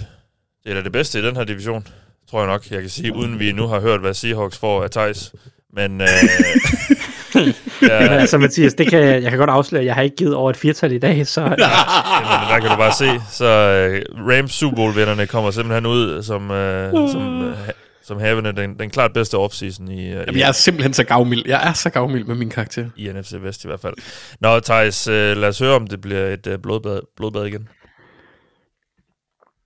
[0.64, 1.88] Det er da det bedste i den her division,
[2.30, 4.90] tror jeg nok, jeg kan sige, uden vi nu har hørt, hvad Seahawks får af
[4.90, 5.32] Thijs.
[5.74, 6.08] Men øh,
[7.80, 10.34] Men ja, altså Mathias, det kan, jeg kan godt afsløre, at jeg har ikke givet
[10.34, 13.20] over et firtal i dag, så jamen, der kan du bare se.
[13.30, 17.72] Så øh, Rams Super Bowl-vinderne kommer simpelthen ud som, øh, som, ha-
[18.02, 21.04] som havende den, den klart bedste offseason i, øh, Jamen, i, jeg er simpelthen så
[21.04, 21.42] gavmild.
[21.46, 22.90] Jeg er så gavmild med min karakter.
[22.96, 23.94] i NFC Vest i hvert fald.
[24.40, 27.68] Nå, Thijs, øh, lad os høre, om det bliver et øh, blodbad, blodbad igen.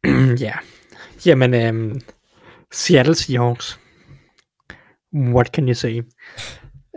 [0.46, 0.52] ja.
[1.26, 2.00] Jamen, øhm,
[2.72, 3.78] Seattle Seahawks.
[5.14, 6.02] What can you say?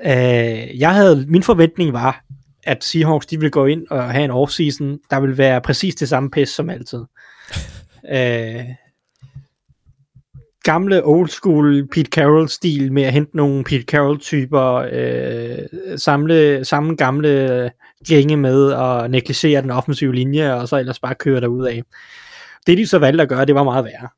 [0.06, 2.24] Øh, jeg havde, min forventning var,
[2.64, 6.10] at Seahawks de ville gå ind og have en offseason, der vil være præcis det
[6.10, 7.06] samme pis som altid.
[8.16, 8.66] øh,
[10.64, 16.66] gamle old school Pete Carroll stil med at hente nogle Pete Carroll typer, øh, samle
[16.66, 17.72] samme gamle
[18.08, 21.84] gænge med og negligere den offensive linje, og så ellers bare køre derud af.
[22.68, 24.10] Det de så valgte at gøre, det var meget værre.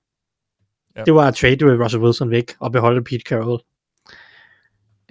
[0.96, 1.04] Ja.
[1.04, 3.62] Det var at trade med Russell Wilson væk og beholde Pete Carroll.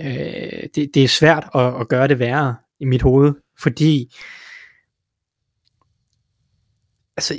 [0.00, 4.14] Øh, det, det er svært at, at gøre det værre i mit hoved, fordi
[7.16, 7.34] altså,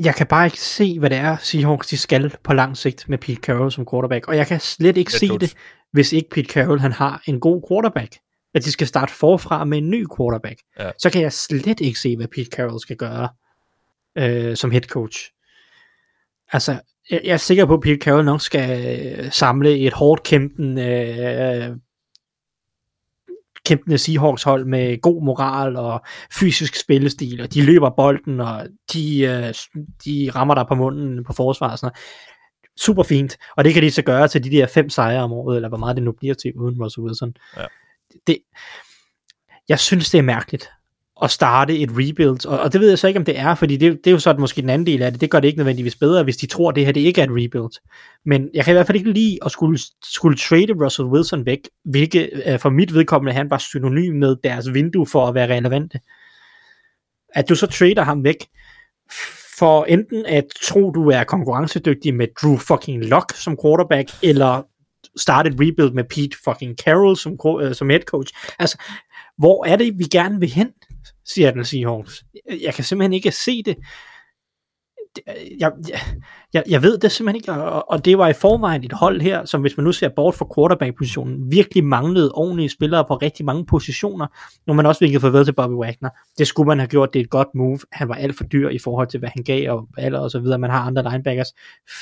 [0.00, 3.18] jeg kan bare ikke se, hvad det er, Seahawks de skal på lang sigt med
[3.18, 5.54] Pete Carroll som quarterback, og jeg kan slet ikke se det,
[5.92, 8.16] hvis ikke Pete Carroll han har en god quarterback.
[8.54, 10.60] At de skal starte forfra med en ny quarterback.
[10.78, 10.90] Ja.
[10.98, 13.28] Så kan jeg slet ikke se, hvad Pete Carroll skal gøre
[14.18, 15.30] øh, som head coach.
[16.52, 16.80] Altså,
[17.10, 21.76] jeg, er sikker på, at Pete Carroll nok skal samle et hårdt kæmpende, øh,
[23.66, 29.20] kæmpende Seahawks hold med god moral og fysisk spillestil, og de løber bolden, og de,
[29.20, 29.54] øh,
[30.04, 32.80] de rammer dig på munden på forsvar og sådan noget.
[32.80, 35.56] Super fint, og det kan de så gøre til de der fem sejre om året,
[35.56, 37.34] eller hvor meget det nu bliver til uden Russell Wilson.
[37.56, 37.64] Ja.
[38.26, 38.38] Det,
[39.68, 40.70] jeg synes, det er mærkeligt
[41.22, 43.76] at starte et rebuild, og, og det ved jeg så ikke, om det er, fordi
[43.76, 45.58] det, det er jo så måske den anden del af det, det gør det ikke
[45.58, 47.80] nødvendigvis bedre, hvis de tror, at det her det ikke er et rebuild.
[48.26, 51.68] Men jeg kan i hvert fald ikke lide at skulle, skulle trade Russell Wilson væk,
[51.84, 56.00] hvilket øh, for mit vedkommende, han var synonym med deres vindue for at være relevante.
[57.34, 58.46] At du så trader ham væk,
[59.58, 64.62] for enten at tro, du er konkurrencedygtig med Drew fucking Lock som quarterback, eller
[65.16, 68.34] starte et rebuild med Pete fucking Carroll som, øh, som head coach.
[68.58, 68.82] Altså,
[69.38, 70.68] hvor er det, vi gerne vil hen,
[71.34, 72.24] Seattle Seahawks?
[72.62, 73.76] Jeg kan simpelthen ikke se det.
[75.28, 75.72] Øh, jeg,
[76.54, 79.60] jeg, jeg ved det simpelthen ikke, og, det var i forvejen et hold her, som
[79.60, 84.26] hvis man nu ser bort fra quarterback-positionen, virkelig manglede ordentlige spillere på rigtig mange positioner,
[84.66, 86.10] når man også virkelig forved til Bobby Wagner.
[86.38, 87.78] Det skulle man have gjort, det er et godt move.
[87.92, 90.40] Han var alt for dyr i forhold til, hvad han gav og alder og så
[90.40, 90.58] videre.
[90.58, 91.52] Man har andre linebackers.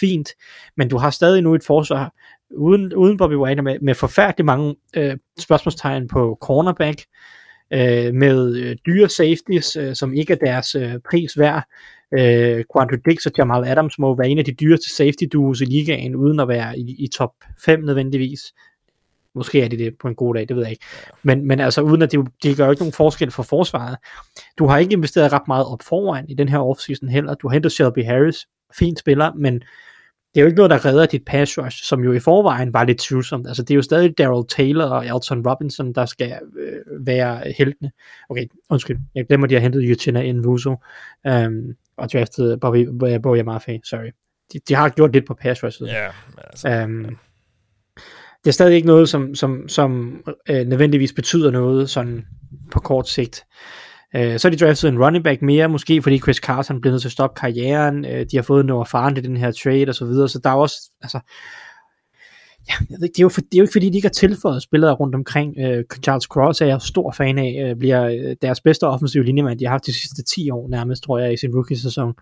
[0.01, 0.29] Fint.
[0.76, 2.12] Men du har stadig nu et forsvar
[2.57, 7.38] uden, uden Bobby Wagner med, med forfærdelig mange øh, spørgsmålstegn på cornerback, øh,
[7.73, 11.64] Øh, med øh, dyre safeties, øh, som ikke er deres øh, pris værd.
[12.12, 15.64] Øh, Quandre Dix og Jamal Adams må være en af de dyreste safety duos i
[15.64, 17.33] ligaen, uden at være i, i top
[17.64, 18.41] 5 nødvendigvis.
[19.35, 20.85] Måske er de det på en god dag, det ved jeg ikke.
[21.23, 23.97] Men, men altså uden at det, det gør ikke nogen forskel for forsvaret.
[24.59, 27.35] Du har ikke investeret ret meget op foran i den her offseason heller.
[27.35, 28.47] Du har hentet Shelby Harris,
[28.79, 29.62] fint spiller, men
[30.39, 32.84] det er jo ikke noget, der redder dit pass rush, som jo i forvejen var
[32.84, 33.47] lidt tvivlsomt.
[33.47, 37.91] Altså, det er jo stadig Daryl Taylor og Elton Robinson, der skal øh, være heltene.
[38.28, 38.99] Okay, undskyld.
[39.14, 40.70] Jeg glemmer, at de har hentet Yuchina Nvuso
[41.28, 42.89] um, og draftet Bobby,
[43.22, 44.11] Bobby Mafe, sorry.
[44.53, 45.82] De, de, har gjort lidt på pass rush.
[45.82, 47.18] Ja, men altså, Um,
[48.45, 52.26] det er stadig ikke noget, som, som, som øh, nødvendigvis betyder noget sådan
[52.72, 53.45] på kort sigt.
[54.16, 57.02] Øh, så har de draftet en running back mere, måske fordi Chris Carson blev nødt
[57.02, 58.04] til at stoppe karrieren.
[58.04, 60.50] Øh, de har fået noget erfaren i den her trade og så videre, så der
[60.50, 61.20] er også, altså,
[62.68, 64.94] ja, det, er jo for, det er jo ikke fordi, de ikke har tilføjet spillere
[64.94, 65.59] rundt omkring.
[65.59, 69.59] Øh, Charles Cross er jeg stor fan af, øh, bliver øh, deres bedste offensive linjemand,
[69.59, 72.14] de har haft de sidste 10 år nærmest, tror jeg, i sin rookie-sæson.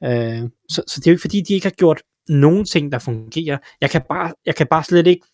[0.00, 2.98] Uh, så, så det er jo ikke fordi, de ikke har gjort nogen ting, der
[2.98, 3.58] fungerer.
[3.80, 5.26] Jeg kan bare, jeg kan bare slet ikke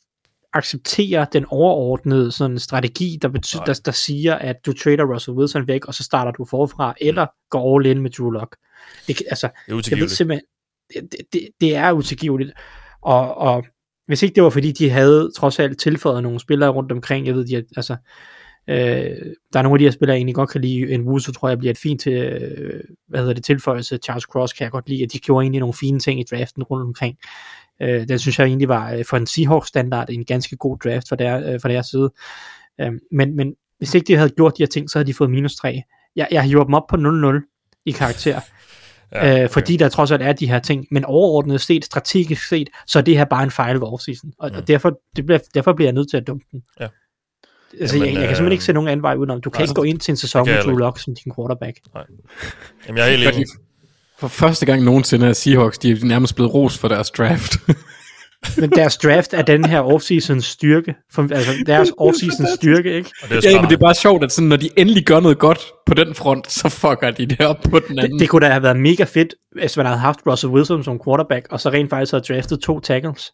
[0.53, 5.69] acceptere den overordnede sådan strategi, der, betyder, der, der siger, at du trader Russell Wilson
[5.69, 7.07] væk, og så starter du forfra, mm.
[7.07, 8.57] eller går all in med Drew Lock.
[9.09, 10.45] Det, altså, det er jeg ved simpelthen,
[10.95, 12.53] det, det, det er utilgiveligt.
[13.03, 13.65] Og, og
[14.07, 17.35] hvis ikke det var fordi, de havde trods alt tilføjet nogle spillere rundt omkring, jeg
[17.35, 17.97] ved, de, altså,
[18.69, 18.77] øh,
[19.53, 21.49] der er nogle af de her spillere, jeg egentlig godt kan lide, en Wusu tror
[21.49, 24.89] jeg bliver et fint til, øh, hvad hedder det, tilføjelse, Charles Cross kan jeg godt
[24.89, 27.19] lide, at de gjorde egentlig nogle fine ting i draften rundt omkring.
[27.83, 31.09] Øh, den synes jeg egentlig var øh, for en Seahawks standard en ganske god draft
[31.09, 32.13] for der, øh, for deres side.
[32.81, 35.31] Øh, men, men hvis ikke de havde gjort de her ting, så havde de fået
[35.31, 35.83] minus 3.
[36.17, 38.41] Jeg, jeg hiver dem op på 0-0 i karakter.
[39.15, 39.43] Ja, okay.
[39.43, 42.99] øh, fordi der trods alt er de her ting, men overordnet set, strategisk set, så
[42.99, 44.57] er det her bare en fejl ved offseason, og, mm.
[44.57, 46.63] og derfor, det bliver, derfor bliver jeg nødt til at dumpe den.
[46.81, 46.89] Ja.
[47.81, 49.41] Altså, Jamen, jeg, jeg kan simpelthen ikke se nogen anden vej udenom.
[49.41, 51.79] Du kan ikke gå ind til en sæson med Drew Lock som din quarterback.
[51.95, 52.05] Nej.
[52.87, 53.47] Jamen, jeg er helt enig.
[54.23, 57.57] For første gang nogensinde er Seahawks, de er nærmest blevet ros for deres draft.
[58.61, 60.95] Men deres draft er den her offseason styrke.
[61.13, 63.11] For, altså deres offseason styrke, ikke?
[63.23, 65.21] Og det er ja, men det er bare sjovt, at sådan, når de endelig gør
[65.21, 68.13] noget godt på den front, så fucker de det op på den anden.
[68.13, 71.01] Det, det kunne da have været mega fedt, hvis man havde haft Russell Wilson som
[71.05, 73.33] quarterback, og så rent faktisk havde draftet to tackles.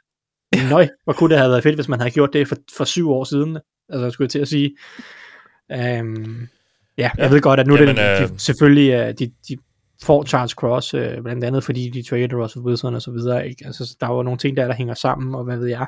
[0.70, 3.10] Nøj, hvor kunne det have været fedt, hvis man havde gjort det for, for syv
[3.10, 3.58] år siden.
[3.88, 4.70] Altså, jeg skulle til at sige.
[6.00, 6.48] Um,
[6.98, 8.28] ja, jeg ved godt, at nu Jamen, er det øh...
[8.28, 9.56] de, selvfølgelig, uh, de, de
[10.02, 13.48] får Charles Cross, øh, blandt andet fordi de trader Russell Wilson og så videre.
[13.48, 13.66] Ikke?
[13.66, 15.86] Altså, der var nogle ting der, der hænger sammen, og hvad ved jeg.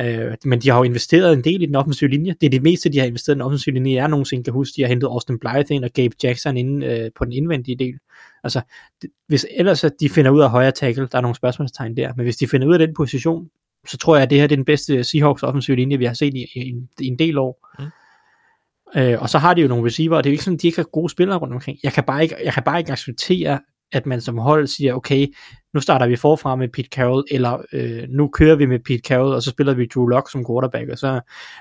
[0.00, 2.34] Øh, men de har jo investeret en del i den offensive linje.
[2.40, 4.76] Det er det meste, de har investeret i den offensive linje, jeg nogensinde kan huske.
[4.76, 7.94] De har hentet Austin Blythe ind og Gabe Jackson ind øh, på den indvendige del.
[8.44, 8.60] Altså,
[9.02, 12.12] det, hvis ellers at de finder ud af højre tackle, der er nogle spørgsmålstegn der,
[12.16, 13.48] men hvis de finder ud af den position,
[13.88, 16.34] så tror jeg, at det her er den bedste Seahawks offensive linje, vi har set
[16.34, 17.68] i, i, i en del år.
[17.78, 17.84] Mm.
[18.96, 20.62] Øh, og så har de jo nogle receiver, og det er jo ikke sådan, at
[20.62, 21.78] de ikke har gode spillere rundt omkring.
[21.82, 23.58] Jeg kan bare ikke, jeg kan bare ikke acceptere,
[23.92, 25.26] at man som hold siger, okay,
[25.74, 29.34] nu starter vi forfra med Pete Carroll, eller øh, nu kører vi med Pete Carroll,
[29.34, 31.20] og så spiller vi Drew Lock som quarterback, og så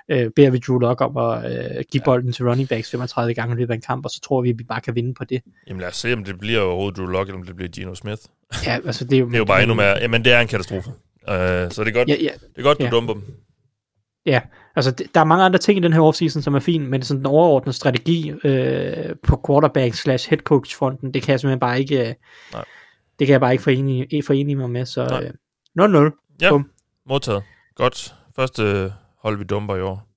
[0.10, 3.56] øh, beder vi Drew Lock om at øh, give bolden til running backs 35 gange
[3.56, 5.24] i løbet af en kamp, og så tror vi, at vi bare kan vinde på
[5.24, 5.42] det.
[5.68, 7.96] Jamen lad os se, om det bliver overhovedet Drew Lock, eller om det bliver Geno
[7.96, 8.22] Smith.
[8.66, 9.26] Ja, altså det er jo...
[9.26, 9.98] det er jo bare endnu mere...
[10.02, 10.90] Jamen det er en katastrofe.
[10.90, 11.36] Uh,
[11.70, 12.90] så det er godt, ja, ja, det er godt du ja.
[12.90, 13.24] dumper dem.
[14.26, 14.42] Ja,
[14.76, 17.20] altså der er mange andre ting i den her offseason, som er fin, men sådan
[17.20, 21.80] den overordnede strategi øh, på quarterback slash head coach fronten, det kan jeg simpelthen bare
[21.80, 22.14] ikke, øh,
[22.54, 22.66] Nej.
[23.20, 25.30] det kan jeg bare ikke forene, forene mig med, så øh,
[26.10, 26.38] 0-0.
[26.42, 26.70] Ja, Bum.
[27.10, 27.44] modtaget.
[27.76, 28.16] Godt.
[28.36, 28.94] Første
[29.24, 30.08] hold, vi dumper i år.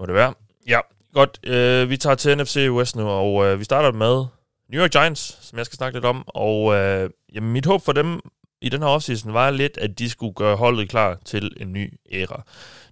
[0.00, 0.34] Må det være.
[0.68, 0.80] Ja,
[1.12, 1.40] godt.
[1.46, 4.24] Øh, vi tager til NFC West nu, og øh, vi starter med
[4.72, 7.92] New York Giants, som jeg skal snakke lidt om, og øh, jamen, mit håb for
[7.92, 8.20] dem
[8.62, 11.98] i den her offseason var lidt, at de skulle gøre holdet klar til en ny
[12.12, 12.42] æra.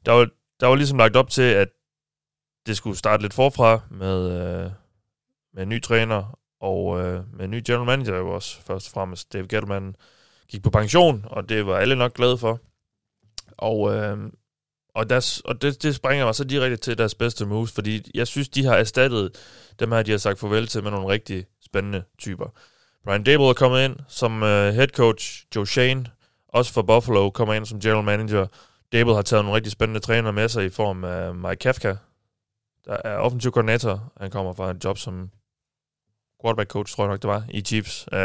[0.07, 0.29] Der var,
[0.61, 1.69] der var ligesom lagt op til, at
[2.67, 4.71] det skulle starte lidt forfra med, øh,
[5.55, 8.93] med en ny træner og øh, med en ny general manager jo også først og
[8.93, 9.33] fremmest.
[9.33, 9.95] Dave Gettleman
[10.49, 12.61] gik på pension, og det var alle nok glade for.
[13.49, 14.19] Og, øh,
[14.95, 18.27] og, deres, og det, det springer mig så direkte til deres bedste moves, fordi jeg
[18.27, 19.37] synes, de har erstattet
[19.79, 22.59] dem her, de har sagt farvel til med nogle rigtig spændende typer.
[23.05, 25.45] Brian Dable er kommet ind som uh, head coach.
[25.57, 26.07] Joe Shane,
[26.49, 28.47] også for Buffalo, kommer ind som general manager.
[28.93, 31.95] Dable har taget nogle rigtig spændende træner med sig i form af Mike Kafka,
[32.85, 34.13] der er offensiv koordinator.
[34.21, 35.31] Han kommer fra en job som
[36.43, 38.07] quarterback coach, tror jeg nok det var, i Chiefs.
[38.13, 38.19] Uh,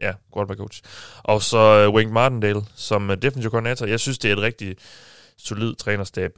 [0.00, 0.82] ja, quarterback coach.
[1.18, 3.86] Og så uh, Wink Martindale som uh, defensive koordinator.
[3.86, 4.76] Jeg synes, det er et rigtig
[5.36, 6.30] solid trænerstab,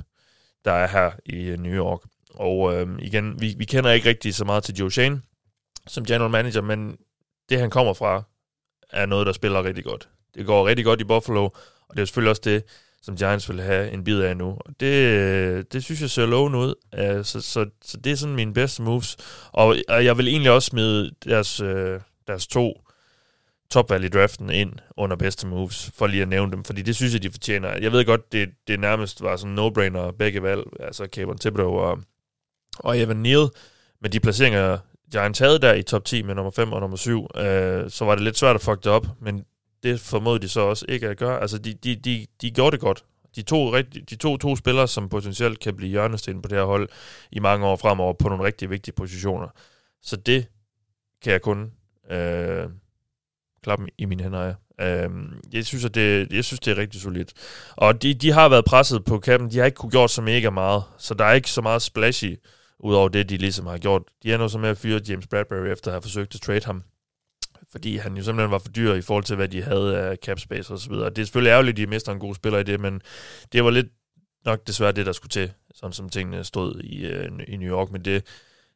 [0.65, 2.01] der er her i uh, New York.
[2.35, 5.23] Og uh, igen, vi, vi kender ikke rigtig så meget til Joe Shane
[5.87, 6.97] som general manager, men
[7.49, 8.23] det, han kommer fra,
[8.91, 10.09] er noget, der spiller rigtig godt.
[10.35, 11.45] Det går rigtig godt i Buffalo,
[11.89, 12.65] og det er selvfølgelig også det,
[13.03, 14.49] som Giants vil have en bid af nu.
[14.61, 16.75] Og det, øh, det synes jeg ser lovende ud.
[17.25, 19.17] Så, så, så det er sådan mine bedste moves.
[19.53, 22.83] Og, og jeg vil egentlig også smide deres, øh, deres to
[23.71, 27.13] topvalg i draften ind under bedste moves, for lige at nævne dem, fordi det synes
[27.13, 27.77] jeg, de fortjener.
[27.77, 31.99] Jeg ved godt, det, det nærmest var sådan no-brainer begge valg, altså Cameron Thibodeau og,
[32.79, 33.49] og Evan Neal,
[34.01, 34.79] men de placeringer,
[35.13, 38.15] Giants havde der i top 10 med nummer 5 og nummer 7, øh, så var
[38.15, 39.45] det lidt svært at fuck det op, men
[39.83, 41.41] det formodede de så også ikke at gøre.
[41.41, 43.05] Altså, de, de, de, de gjorde det godt.
[43.37, 46.89] De to, de to, to spillere, som potentielt kan blive hjørnesten på det her hold
[47.33, 49.49] i mange år fremover på nogle rigtig vigtige positioner.
[50.03, 50.47] Så det
[51.23, 51.73] kan jeg kun
[52.11, 52.67] øh,
[53.63, 54.55] klappe i mine hænder af.
[54.81, 55.11] Øh,
[55.53, 57.33] jeg, synes, at det, jeg synes, det er rigtig solidt.
[57.77, 59.51] Og de, de har været presset på kappen.
[59.51, 62.37] De har ikke kunne gjort så mega meget, så der er ikke så meget splashy
[62.81, 64.03] Udover det, de ligesom har gjort.
[64.23, 66.65] De er nu så med at fyre James Bradbury efter at have forsøgt at trade
[66.65, 66.83] ham
[67.71, 70.41] fordi han jo simpelthen var for dyr i forhold til, hvad de havde af cap
[70.41, 71.11] space og så videre.
[71.11, 73.03] Det er selvfølgelig ærgerligt, at de mister en god spiller i det, men
[73.53, 73.87] det var lidt
[74.45, 77.91] nok desværre det, der skulle til, sådan som tingene stod i, øh, i New York,
[77.91, 78.27] men det,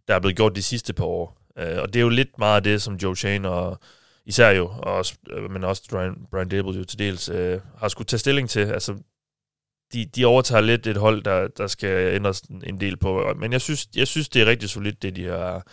[0.08, 1.38] der er blevet gjort de sidste par år.
[1.58, 3.78] Øh, og det er jo lidt meget af det, som Joe Shane og
[4.26, 8.06] især jo, og øh, men også Brian, Brian Dable jo til dels, øh, har skulle
[8.06, 8.60] tage stilling til.
[8.60, 8.96] Altså,
[9.92, 13.34] de, de overtager lidt et hold, der, der skal ændres en del på.
[13.38, 15.66] Men jeg synes, jeg synes det er rigtig solidt, det de har,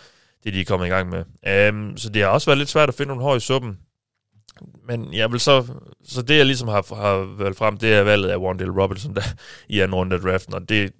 [0.43, 1.23] det de er kommet i gang med.
[1.69, 3.77] Um, så det har også været lidt svært at finde nogle hår i suppen.
[4.87, 5.65] Men jeg vil så,
[6.03, 9.21] så det jeg ligesom har, har valgt frem, det er valget af Wandale Robinson der,
[9.69, 10.91] i anden runde af draften, og det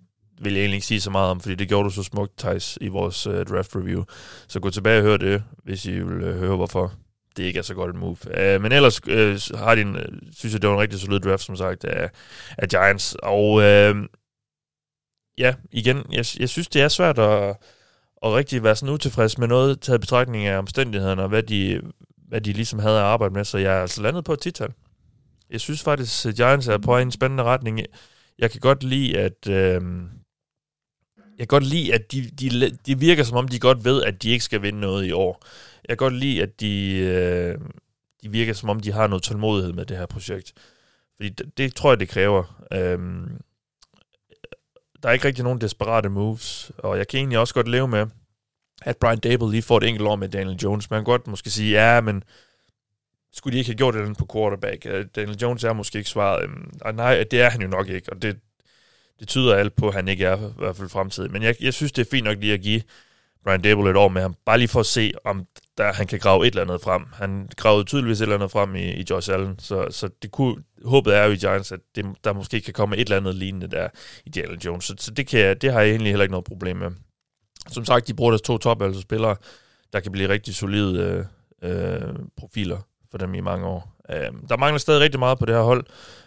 [0.42, 2.78] vil jeg egentlig ikke sige så meget om, fordi det gjorde du så smukt, Thijs,
[2.82, 4.04] i vores uh, draft review.
[4.48, 6.94] Så gå tilbage og hør det, hvis I vil uh, høre, hvorfor
[7.38, 8.18] det ikke er så godt et move.
[8.26, 10.02] Uh, men ellers uh, har de en, uh,
[10.38, 12.10] synes jeg, det var en rigtig solid draft, som sagt, af,
[12.58, 13.16] af Giants.
[13.24, 14.06] Og uh,
[15.38, 17.56] ja, igen, jeg, jeg synes, det er svært at,
[18.24, 21.82] at rigtig være sådan utilfreds med noget, taget betragtning af omstændighederne, og hvad de,
[22.28, 24.74] hvad de ligesom havde at arbejde med, så jeg er altså landet på et tital.
[25.50, 27.82] Jeg synes faktisk, at Giants er på en spændende retning.
[28.40, 29.50] Jeg kan godt lide, at...
[29.50, 29.82] Øh,
[31.40, 34.24] jeg kan godt lide, at de, de, de virker som om, de godt ved, at
[34.24, 35.46] de ikke skal vinde noget i år.
[35.88, 37.58] Jeg kan godt lide, at de, øh,
[38.24, 40.54] de virker som om, de har noget tålmodighed med det her projekt.
[41.16, 42.66] Fordi det, det tror jeg, det kræver.
[42.74, 43.42] Øhm,
[45.04, 48.08] der er ikke rigtig nogen desperate moves, og jeg kan egentlig også godt leve med,
[48.82, 50.90] at Brian Dable lige får et enkelt år med Daniel Jones.
[50.90, 52.24] Man kan godt måske sige, ja, men
[53.34, 54.86] skulle de ikke have gjort det på quarterback?
[54.86, 56.44] Øh, Daniel Jones er måske ikke svaret.
[56.44, 58.40] Øhm, og nej, det er han jo nok ikke, og det,
[59.20, 61.32] det tyder alt på, at han ikke er i hvert fald fremtidig.
[61.32, 62.82] Men jeg, jeg synes, det er fint nok lige at give
[63.44, 65.46] Brian Dable et år med ham, bare lige for at se, om
[65.78, 67.06] der, han kan grave et eller andet frem.
[67.14, 70.56] Han gravede tydeligvis et eller andet frem i, i Josh Allen, så, så det kunne,
[70.86, 73.68] håbet er jo i Giants, at det, der måske kan komme et eller andet lignende
[73.68, 73.90] der
[74.26, 74.86] i Daniel Jones.
[74.86, 76.92] Så, så det, kan jeg, det har jeg egentlig heller ikke noget problem med.
[77.68, 79.36] Som sagt, de bruger deres to top altså spillere,
[79.94, 81.26] der kan blive rigtig solide
[81.62, 82.78] øh, øh, profiler
[83.12, 83.96] for dem i mange år.
[84.10, 85.86] Øh, der mangler stadig rigtig meget på det her hold,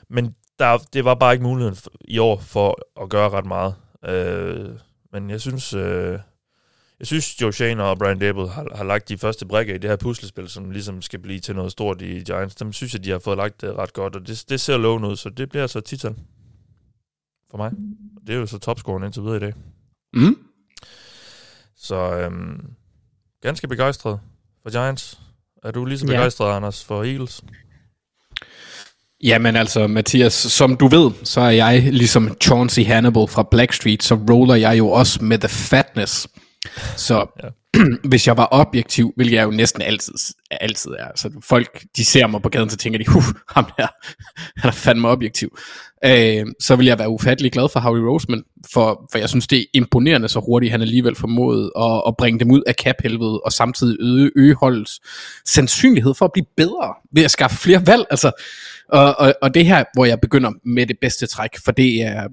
[0.08, 3.74] men der, det var bare ikke muligheden i år for at gøre ret meget.
[4.04, 4.70] Øh,
[5.12, 6.18] men jeg synes, øh,
[6.98, 9.90] jeg synes, Joe Shane og Brian Dable har, har lagt de første brækker i det
[9.90, 12.54] her puslespil, som ligesom skal blive til noget stort i Giants.
[12.54, 15.08] Dem synes jeg, de har fået lagt det ret godt, og det, det ser lovende
[15.08, 16.18] ud, så det bliver så titan
[17.50, 17.72] for mig.
[18.26, 19.52] Det er jo så topscoren indtil videre i dag.
[20.12, 20.36] Mm.
[21.76, 22.74] Så øhm,
[23.40, 24.20] ganske begejstret
[24.62, 25.20] for Giants.
[25.62, 26.56] Er du lige så begejstret, ja.
[26.56, 27.44] Anders, for Eagles?
[29.22, 34.14] Jamen altså, Mathias, som du ved, så er jeg ligesom Chauncey Hannibal fra Blackstreet, så
[34.14, 36.28] roller jeg jo også med the fatness.
[36.96, 37.48] Så ja.
[38.10, 40.14] hvis jeg var objektiv, hvilket jeg jo næsten altid,
[40.50, 43.86] altid er, altså folk, de ser mig på gaden, så tænker de, huh, ham der,
[44.60, 45.58] han er fandme objektiv.
[46.04, 48.42] Øh, så vil jeg være ufattelig glad for Howie Roseman,
[48.72, 52.40] for, for jeg synes, det er imponerende så hurtigt, han alligevel formået at, at bringe
[52.40, 55.00] dem ud af cap-helvede, og samtidig øge, øge holdets
[55.46, 58.30] sandsynlighed for at blive bedre, ved at skaffe flere valg, altså,
[58.92, 62.28] og, og, og det her, hvor jeg begynder med det bedste træk, for det er,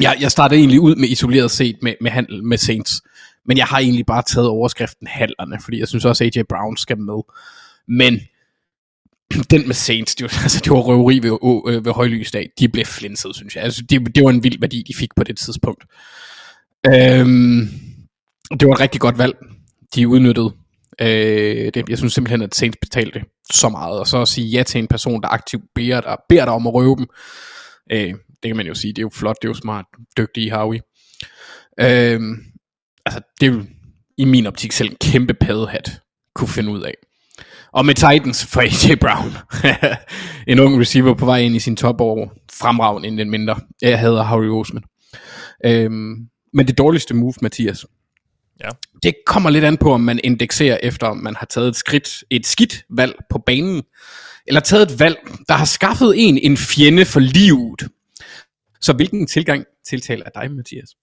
[0.00, 3.02] jeg, jeg startede egentlig ud med isoleret set med, med handel med Saints,
[3.46, 6.76] men jeg har egentlig bare taget overskriften handlerne, fordi jeg synes også, at AJ Brown
[6.76, 7.22] skal med.
[7.88, 8.20] Men
[9.50, 12.50] den med Saints, det var, altså, det var røveri ved, øh, ved højlysdag.
[12.58, 13.64] De blev flinset, synes jeg.
[13.64, 15.84] Altså, det, det var en vild værdi, de fik på det tidspunkt.
[16.86, 17.68] Øhm,
[18.50, 19.34] det var et rigtig godt valg,
[19.94, 20.52] de udnyttede.
[21.00, 24.00] Øh, det, jeg synes simpelthen, at Saints betalte så meget.
[24.00, 26.66] Og så at sige ja til en person, der aktivt beder dig, beder dig om
[26.66, 27.06] at røve dem.
[27.92, 29.84] Øh, det kan man jo sige, det er jo flot, det er jo smart,
[30.18, 30.80] dygtig Harvey.
[31.80, 32.20] Øh,
[33.06, 33.64] altså, det er jo
[34.18, 36.00] i min optik selv en kæmpe paddehat
[36.34, 36.94] kunne finde ud af.
[37.72, 39.32] Og med Titans for AJ Brown.
[40.52, 42.32] en ung receiver på vej ind i sin topår.
[42.52, 43.60] Fremragende end den mindre.
[43.82, 44.82] Jeg hader Harry Osman.
[45.64, 47.86] Øhm, men det dårligste move, Mathias.
[48.60, 48.68] Ja.
[49.02, 52.24] Det kommer lidt an på, om man indekserer efter, om man har taget et skridt,
[52.30, 53.82] et skidt valg på banen,
[54.46, 55.16] eller taget et valg,
[55.48, 57.88] der har skaffet en en fjende for livet.
[58.80, 60.96] Så hvilken tilgang tiltaler dig, Mathias?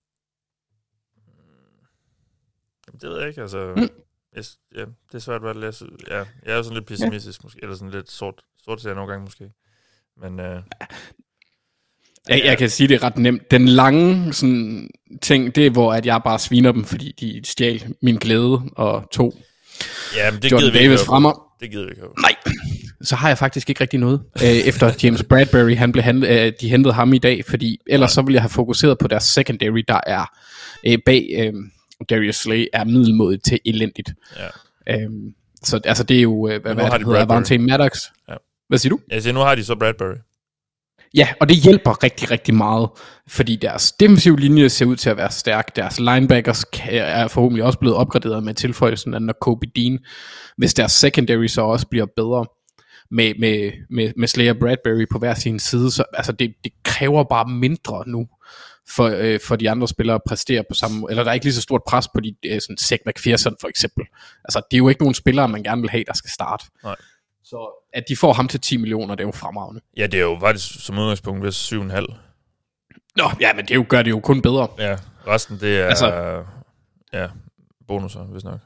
[3.01, 3.73] Det ved jeg ikke, altså...
[3.77, 3.89] Mm.
[4.35, 4.43] Jeg,
[4.75, 5.85] ja, det er svært at læse.
[6.07, 7.45] Ja, jeg er jo sådan lidt pessimistisk, ja.
[7.45, 9.51] måske, eller sådan lidt sort, sort nogle gange måske.
[10.17, 10.39] Men...
[10.39, 10.63] Øh,
[12.29, 13.51] jeg, jeg kan sige det ret nemt.
[13.51, 14.89] Den lange sådan,
[15.21, 19.03] ting, det er, hvor at jeg bare sviner dem, fordi de stjal min glæde og
[19.11, 19.33] to
[20.15, 21.41] Ja, men det Jordan gider vi ikke fremmer.
[21.59, 22.35] Det gider vi ikke Nej,
[23.01, 24.21] så har jeg faktisk ikke rigtig noget.
[24.43, 28.11] øh, efter James Bradbury, han blev handlet, øh, de hentede ham i dag, fordi ellers
[28.11, 30.25] så ville jeg have fokuseret på deres secondary, der er
[30.87, 31.53] øh, bag øh,
[32.09, 34.13] Darius Slay, er middelmodigt til elendigt.
[34.87, 34.95] Ja.
[34.95, 37.99] Øhm, så altså det er jo, øh, hvad, hvad det hedder, Avante Maddox.
[38.29, 38.33] Ja.
[38.67, 38.99] Hvad siger du?
[39.11, 40.15] Jeg siger, nu har de så Bradbury.
[41.15, 42.89] Ja, og det hjælper rigtig, rigtig meget,
[43.27, 45.75] fordi deres defensive linje ser ud til at være stærk.
[45.75, 49.99] Deres linebackers er forhåbentlig også blevet opgraderet med tilføjelsen af Kobe Dean,
[50.57, 52.45] hvis deres secondary så også bliver bedre
[53.11, 55.91] med, med, med, med Slayer Bradbury på hver sin side.
[55.91, 58.27] Så altså det, det kræver bare mindre nu
[58.95, 61.53] for, øh, for de andre spillere at præstere på samme eller der er ikke lige
[61.53, 64.05] så stort pres på de, øh, sådan Zach McPherson for eksempel.
[64.45, 66.65] Altså det er jo ikke nogen spillere, man gerne vil have, der skal starte.
[66.83, 66.95] Nej.
[67.43, 69.81] Så at de får ham til 10 millioner, det er jo fremragende.
[69.97, 72.15] Ja, det er jo faktisk som udgangspunkt ved 7,5.
[73.15, 74.67] Nå, ja, men det jo, gør det jo kun bedre.
[74.79, 76.43] Ja, resten det er altså,
[77.13, 77.27] ja,
[77.87, 78.59] bonusser, hvis nok.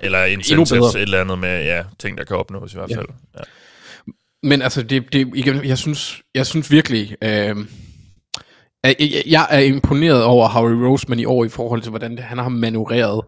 [0.00, 3.06] Eller incentives, et eller andet med ja, ting, der kan opnås i hvert fald.
[3.34, 3.38] Ja.
[3.38, 3.44] Ja.
[4.42, 7.56] Men altså, det, det, igen, jeg, synes, jeg synes virkelig, øh,
[8.84, 12.48] jeg, jeg er imponeret over Harry Roseman i år i forhold til, hvordan han har
[12.48, 13.24] manøvreret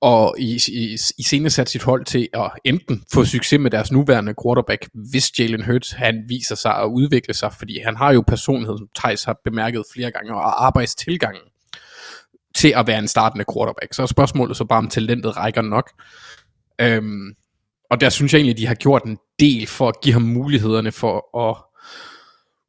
[0.00, 3.92] og i, i, i scene sat sit hold til at enten få succes med deres
[3.92, 8.24] nuværende quarterback, hvis Jalen Hurts han viser sig at udvikle sig, fordi han har jo
[8.26, 11.42] personlighed, som Thijs har bemærket flere gange, og arbejdstilgangen
[12.54, 13.94] til at være en startende quarterback.
[13.94, 15.90] Så er spørgsmålet så bare, om talentet rækker nok.
[16.80, 17.34] Øhm,
[17.90, 20.92] og der synes jeg egentlig, de har gjort en del for at give ham mulighederne
[20.92, 21.56] for at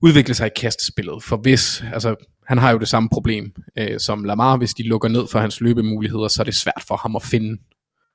[0.01, 1.23] udvikle sig i kastespillet.
[1.23, 2.15] For hvis, altså
[2.47, 5.61] han har jo det samme problem øh, som Lamar, hvis de lukker ned for hans
[5.61, 7.61] løbemuligheder, så er det svært for ham at finde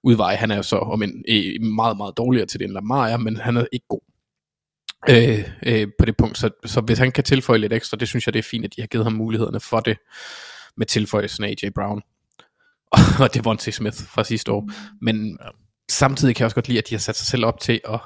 [0.04, 0.36] udveje.
[0.36, 3.16] Han er jo så om en, øh, meget, meget dårligere til det end Lamar er,
[3.16, 4.00] men han er ikke god
[5.08, 6.38] øh, øh, på det punkt.
[6.38, 8.76] Så, så hvis han kan tilføje lidt ekstra, det synes jeg, det er fint, at
[8.76, 9.98] de har givet ham mulighederne for det
[10.76, 12.02] med tilføjelsen af AJ Brown
[13.24, 14.70] og Devontae Smith fra sidste år.
[15.00, 15.38] Men
[15.90, 18.00] samtidig kan jeg også godt lide, at de har sat sig selv op til at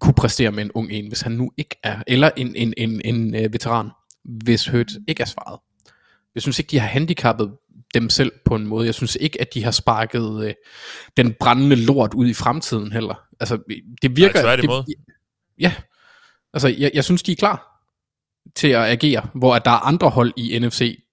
[0.00, 3.00] kunne præstere med en ung en, hvis han nu ikke er, eller en, en, en,
[3.04, 3.90] en, uh, veteran
[4.28, 5.60] hvis Hurt ikke er svaret.
[6.34, 7.52] Jeg synes ikke, de har handicappet
[7.94, 8.86] dem selv på en måde.
[8.86, 10.54] Jeg synes ikke, at de har sparket øh,
[11.16, 13.22] den brændende lort ud i fremtiden heller.
[13.40, 13.58] Altså,
[14.02, 14.42] det virker...
[14.42, 14.96] Nej, det,
[15.60, 15.74] ja,
[16.52, 17.84] altså, jeg, jeg synes, de er klar
[18.56, 21.04] til at agere, hvor at der er andre hold i NFC,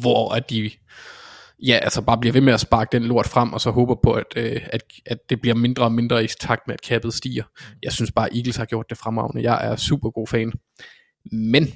[0.00, 0.70] hvor at de
[1.66, 4.12] ja, altså bare bliver ved med at sparke den lort frem, og så håber på,
[4.12, 7.44] at, øh, at, at det bliver mindre og mindre i takt med, at kappet stiger.
[7.82, 9.42] Jeg synes bare, Eagles har gjort det fremragende.
[9.42, 10.52] Jeg er super god fan.
[11.32, 11.74] Men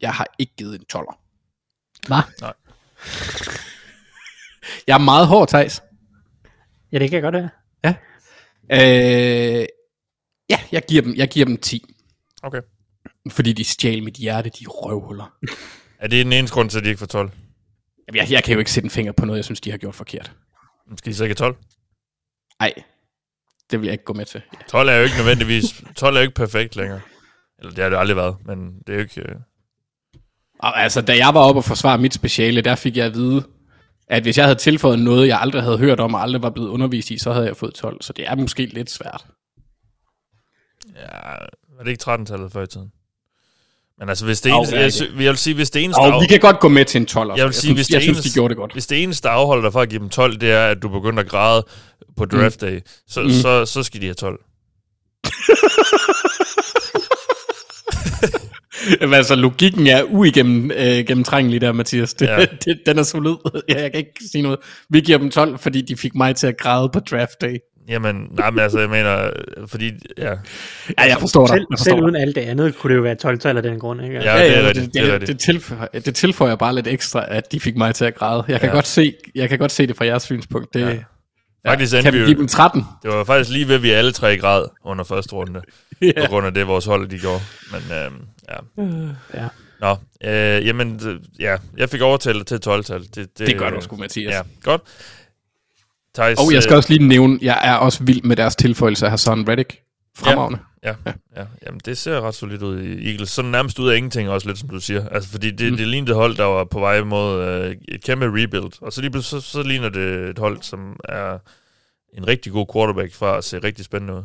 [0.00, 1.20] jeg har ikke givet en toller.
[2.06, 2.22] Hvad?
[2.40, 2.52] Nej.
[4.86, 5.82] jeg er meget hård, Thijs.
[6.92, 7.48] Ja, det kan jeg godt høre.
[7.84, 7.94] Ja.
[8.72, 9.66] Øh,
[10.50, 11.84] ja, jeg giver, dem, jeg giver dem 10.
[12.42, 12.60] Okay.
[13.30, 15.34] Fordi de stjal mit hjerte, de røvhuller.
[15.98, 17.30] Er det den eneste grund til, at de ikke får 12?
[18.08, 19.78] Jamen, jeg, jeg kan jo ikke sætte en finger på noget, jeg synes, de har
[19.78, 20.32] gjort forkert.
[20.96, 21.56] Skal de så ikke 12?
[22.60, 22.72] Nej,
[23.70, 24.42] det vil jeg ikke gå med til.
[24.68, 27.00] 12 er jo ikke nødvendigvis, 12 er jo ikke perfekt længere.
[27.64, 29.20] Eller det har det aldrig været, men det er jo ikke...
[29.20, 29.36] Øh...
[30.62, 33.44] Altså, da jeg var oppe og forsvare mit speciale, der fik jeg at vide,
[34.08, 36.68] at hvis jeg havde tilføjet noget, jeg aldrig havde hørt om, og aldrig var blevet
[36.68, 38.02] undervist i, så havde jeg fået 12.
[38.02, 39.26] Så det er måske lidt svært.
[40.96, 41.10] Ja,
[41.76, 42.92] var det ikke 13-tallet før i tiden?
[43.98, 45.98] Men altså, hvis det eneste, jeg, jeg, jeg vil sige, hvis det eneste...
[45.98, 47.28] Og vi kan godt gå med til en 12.
[47.28, 48.72] Jeg vil jeg sige, hvis jeg det synes, eneste, de gjorde det godt.
[48.72, 50.88] Hvis det eneste, der afholder dig fra at give dem 12, det er, at du
[50.88, 51.66] begynder at græde
[52.16, 52.82] på draft day, mm.
[53.08, 53.30] så, mm.
[53.30, 54.40] så, så skal de have 12.
[59.00, 62.14] Jamen, altså, logikken er uigennemtrængelig øh, der, Mathias.
[62.14, 62.44] Det, ja.
[62.64, 63.34] det, den er solid.
[63.68, 64.58] Ja, jeg kan ikke sige noget.
[64.90, 67.56] Vi giver dem 12, fordi de fik mig til at græde på draft day.
[67.88, 69.30] Jamen, nej, men altså, jeg mener,
[69.66, 70.30] fordi, ja.
[70.30, 70.34] Ja,
[70.98, 71.66] jeg forstår selv, dig.
[71.70, 73.78] Jeg forstår selv uden alt det andet, kunne det jo være 12 tal af den
[73.78, 74.14] grund, ikke?
[74.14, 74.94] Ja, det er rigtigt.
[74.94, 78.04] Det, det, det, det, tilføjer, det tilføjer bare lidt ekstra, at de fik mig til
[78.04, 78.44] at græde.
[78.48, 78.74] Jeg kan, ja.
[78.74, 80.74] godt, se, jeg kan godt se det fra jeres synspunkt.
[80.74, 80.96] Det, ja.
[81.66, 82.84] Faktisk ja, kan vi give dem 13?
[83.02, 85.60] Det var faktisk lige ved, at vi alle tre grad under første runde,
[86.02, 86.12] ja.
[86.20, 87.40] på grund af det, vores hold de gjorde.
[87.72, 88.14] Men øhm,
[88.48, 88.82] ja.
[89.34, 89.48] ja.
[89.80, 91.00] Nå, øh, jamen,
[91.38, 93.00] ja, jeg fik overtalt til 12-tal.
[93.00, 94.32] Det, det, det gør du sgu, Mathias.
[94.32, 94.82] Ja, godt.
[96.14, 99.04] Thijs, og jeg skal øh, også lige nævne, jeg er også vild med deres tilføjelse
[99.04, 99.80] af Hassan Reddick.
[100.16, 100.58] Fremragende.
[100.84, 101.44] Ja, ja, ja.
[101.66, 103.30] Jamen, det ser ret solidt ud i Eagles.
[103.30, 105.08] Sådan nærmest ud af ingenting også lidt, som du siger.
[105.08, 105.76] Altså, fordi det, mm.
[105.76, 108.82] det lignede et hold, der var på vej mod øh, et kæmpe rebuild.
[108.82, 111.38] Og så, lige så, så ligner det et hold, som er
[112.18, 114.22] en rigtig god quarterback fra at se rigtig spændende ud.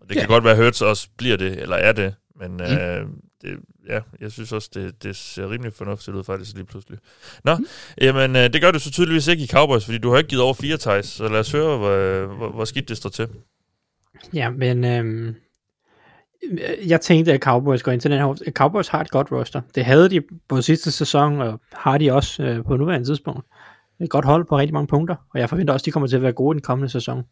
[0.00, 0.20] Og det ja.
[0.20, 2.14] kan godt være, at Hurts også bliver det, eller er det.
[2.40, 2.60] Men mm.
[2.60, 3.06] øh,
[3.42, 3.58] det,
[3.88, 6.98] ja, jeg synes også, det, det ser rimelig fornuftigt ud faktisk lige pludselig.
[7.44, 7.66] Nå, mm.
[8.00, 10.42] jamen øh, det gør du så tydeligvis ikke i Cowboys, fordi du har ikke givet
[10.42, 13.28] over fire ties, så lad os høre, hvor, hvor, hvor skidt det står til.
[14.34, 15.34] Ja, men øhm,
[16.86, 19.60] jeg tænkte, at Cowboys går ind til den her Cowboys har et godt roster.
[19.74, 23.46] Det havde de på sidste sæson, og har de også øh, på nuværende tidspunkt.
[24.00, 26.16] Et godt hold på rigtig mange punkter, og jeg forventer også, at de kommer til
[26.16, 27.22] at være gode i den kommende sæson.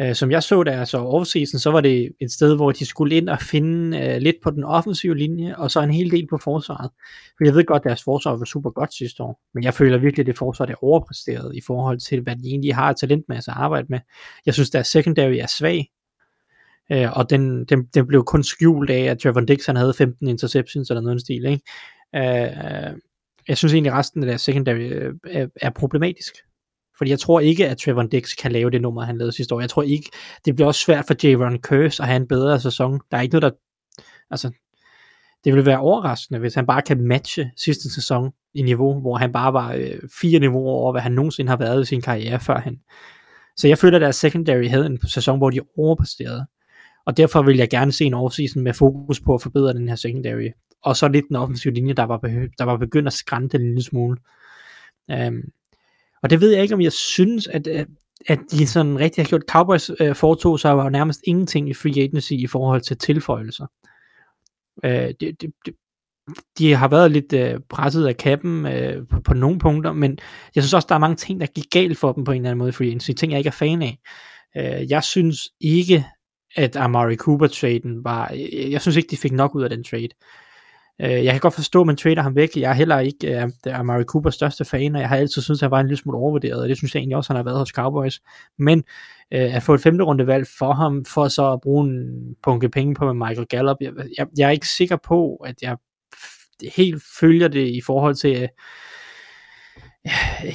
[0.00, 3.16] Øh, som jeg så der, så offseason, så var det et sted, hvor de skulle
[3.16, 6.38] ind og finde uh, lidt på den offensive linje, og så en hel del på
[6.38, 6.90] forsvaret.
[7.36, 9.98] For jeg ved godt, at deres forsvar var super godt sidste år, men jeg føler
[9.98, 13.56] virkelig, at det forsvar er overpræsteret i forhold til, hvad de egentlig har talentmasse at
[13.56, 13.98] arbejde med.
[14.46, 15.90] Jeg synes, deres secondary er svag.
[16.92, 20.90] Øh, og den, den, den blev kun skjult af, at Trevor Dix havde 15 interceptions
[20.90, 21.44] eller noget stil.
[21.44, 21.62] Ikke?
[22.16, 22.96] Øh, øh,
[23.48, 26.34] jeg synes egentlig, at resten af deres secondary øh, er, er problematisk.
[26.98, 29.60] Fordi jeg tror ikke, at Trevor Dix kan lave det nummer, han lavede sidste år.
[29.60, 30.10] Jeg tror ikke,
[30.44, 33.00] det bliver også svært for Javon Curse at have en bedre sæson.
[33.10, 33.58] Der er ikke noget, der...
[34.30, 34.50] Altså,
[35.44, 39.32] det ville være overraskende, hvis han bare kan matche sidste sæson i niveau, hvor han
[39.32, 42.78] bare var øh, fire niveauer over, hvad han nogensinde har været i sin karriere førhen.
[43.56, 46.46] Så jeg føler, at deres secondary havde en sæson, hvor de overpræsterede.
[47.06, 49.96] Og derfor vil jeg gerne se en offseason med fokus på at forbedre den her
[49.96, 50.48] secondary.
[50.82, 52.18] Og så lidt den offensive linje, der var,
[52.58, 54.16] der var begyndt at skrænte en lille smule.
[55.10, 55.42] Øhm,
[56.22, 57.86] og det ved jeg ikke, om jeg synes, at, øh,
[58.26, 59.42] at de sådan rigtig har gjort.
[59.48, 63.66] Cowboys øh, foretog sig jo nærmest ingenting i free agency i forhold til tilføjelser.
[64.84, 65.74] Øh, det, det, det,
[66.58, 70.18] de har været lidt øh, presset af kappen øh, på, på nogle punkter, men
[70.54, 72.50] jeg synes også, der er mange ting, der gik galt for dem på en eller
[72.50, 73.10] anden måde i free agency.
[73.10, 73.98] Ting, jeg ikke er fan af.
[74.56, 76.04] Øh, jeg synes ikke,
[76.56, 78.30] at Amari Cooper-traden var...
[78.70, 80.08] Jeg synes ikke, de fik nok ud af den trade.
[81.02, 82.56] Øh, jeg kan godt forstå, at man trader ham væk.
[82.56, 85.66] Jeg er heller ikke uh, Amari Coopers største fan, og jeg har altid syntes, at
[85.66, 87.58] han var en lille smule overvurderet, og det synes jeg egentlig også, han har været
[87.58, 88.20] hos Cowboys.
[88.58, 92.34] Men uh, at få et femte runde valg for ham, for så at bruge en
[92.42, 95.76] punke penge på med Michael Gallup, jeg, jeg, jeg er ikke sikker på, at jeg
[96.76, 98.42] helt følger det i forhold til...
[98.42, 98.48] Øh,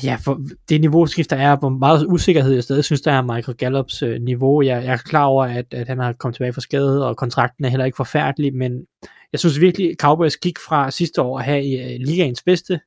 [0.04, 3.58] ja, for det niveauskift, der er, hvor meget usikkerhed jeg stadig synes, der er Michael
[3.58, 4.62] Gallups øh, niveau.
[4.62, 7.66] Jeg, jeg er klar over, at, at han har kommet tilbage fra skade, og kontrakten
[7.66, 8.86] er heller ikke forfærdelig, men
[9.34, 12.80] jeg synes virkelig, Cowboys gik fra sidste år at have uh, ligaens bedste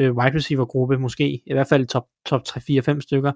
[0.00, 3.32] uh, wide receiver gruppe, måske i hvert fald top, top 3, 4, 5 stykker,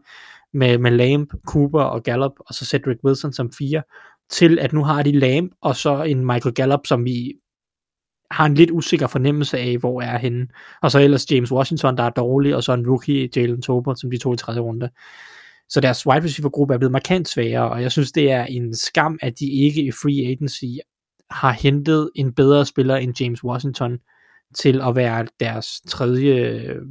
[0.53, 3.83] med, med Lamb, Cooper og Gallup, og så Cedric Wilson som fire,
[4.31, 7.35] til at nu har de Lamb, og så en Michael Gallup, som vi
[8.31, 10.47] har en lidt usikker fornemmelse af, hvor er henne.
[10.83, 14.11] Og så ellers James Washington, der er dårlig, og så en rookie, Jalen Tober, som
[14.11, 14.91] de tog i tredje runde.
[15.69, 18.75] Så deres wide receiver gruppe er blevet markant svagere, og jeg synes, det er en
[18.75, 20.65] skam, at de ikke i free agency
[21.31, 23.99] har hentet en bedre spiller end James Washington
[24.55, 26.35] til at være deres tredje,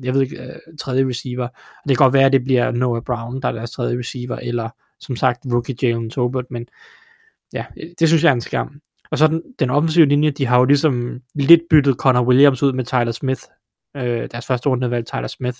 [0.03, 1.47] jeg ved ikke, øh, tredje receiver.
[1.47, 4.35] Og det kan godt være, at det bliver Noah Brown, der er deres tredje receiver,
[4.35, 4.69] eller
[4.99, 6.68] som sagt rookie Jalen Tolbert, men
[7.53, 7.65] ja,
[7.99, 8.81] det synes jeg er en skam.
[9.11, 12.73] Og så den, den offensive linje, de har jo ligesom lidt byttet Connor Williams ud
[12.73, 13.41] med Tyler Smith.
[13.97, 15.57] Øh, deres første rundevalg Tyler Smith.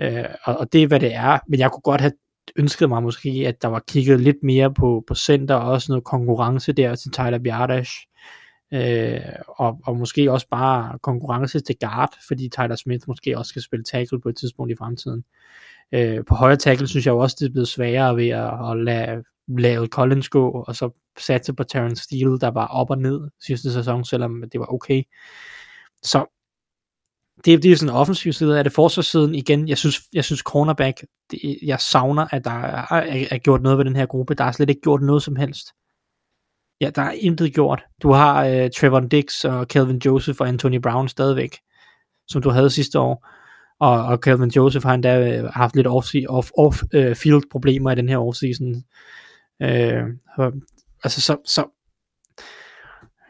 [0.00, 1.38] Øh, og, og det er, hvad det er.
[1.48, 2.12] Men jeg kunne godt have
[2.56, 6.04] ønskede mig måske, at der var kigget lidt mere på, på center, og også noget
[6.04, 7.92] konkurrence der til Tyler Bjardash.
[8.72, 13.62] Øh, og, og måske også bare konkurrence til guard, fordi Tyler Smith måske også skal
[13.62, 15.24] spille tackle på et tidspunkt i fremtiden.
[15.92, 19.22] Øh, på højre tackle synes jeg også, det er blevet sværere ved at, at lade
[19.58, 23.72] lade Collins gå, og så satse på Terrence Steele, der var op og ned sidste
[23.72, 25.02] sæson, selvom det var okay.
[26.02, 26.39] Så
[27.44, 28.72] det, det er sådan en offensiv side er det.
[28.72, 33.38] Forsvarssiden igen, jeg synes, jeg synes cornerback, det, jeg savner, at der er, er, er
[33.38, 34.34] gjort noget ved den her gruppe.
[34.34, 35.66] Der er slet ikke gjort noget som helst.
[36.80, 37.82] Ja, der er intet gjort.
[38.02, 41.58] Du har øh, Trevor Dix og Calvin Joseph og Anthony Brown stadigvæk,
[42.28, 43.26] som du havde sidste år.
[43.80, 47.90] Og, og Calvin Joseph har endda øh, haft lidt off-field off, off, uh, field problemer
[47.90, 48.84] i den her offseason.
[49.62, 50.04] Øh,
[51.04, 51.79] altså så, så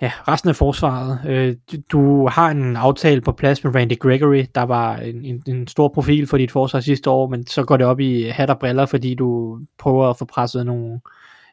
[0.03, 1.21] ja, resten af forsvaret.
[1.27, 1.57] Øh,
[1.93, 5.89] du, har en aftale på plads med Randy Gregory, der var en, en, en stor
[5.89, 8.87] profil for dit forsvar sidste år, men så går det op i hat og briller,
[8.87, 11.01] fordi du prøver at få presset nogle,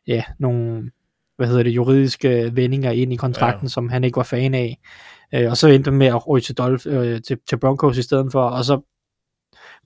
[0.08, 0.92] ja, nogle
[1.38, 3.70] hvad hedder det, juridiske vendinger ind i kontrakten, ja.
[3.70, 4.80] som han ikke var fan af.
[5.34, 8.32] Øh, og så endte med at ryge til, Dolph, øh, til, til Broncos i stedet
[8.32, 8.82] for, og så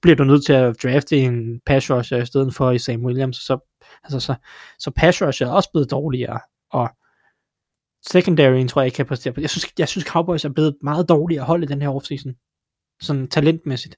[0.01, 3.37] bliver du nødt til at drafte en pass rusher i stedet for i Sam Williams,
[3.37, 3.57] så
[4.03, 4.35] Altså, så,
[4.79, 6.39] så pass rush er også blevet dårligere,
[6.71, 6.89] og
[8.07, 9.41] secondary tror jeg ikke kan præstere på.
[9.41, 12.33] Jeg synes, jeg synes Cowboys er blevet meget dårligere at holde i den her offseason.
[13.01, 13.95] Sådan talentmæssigt.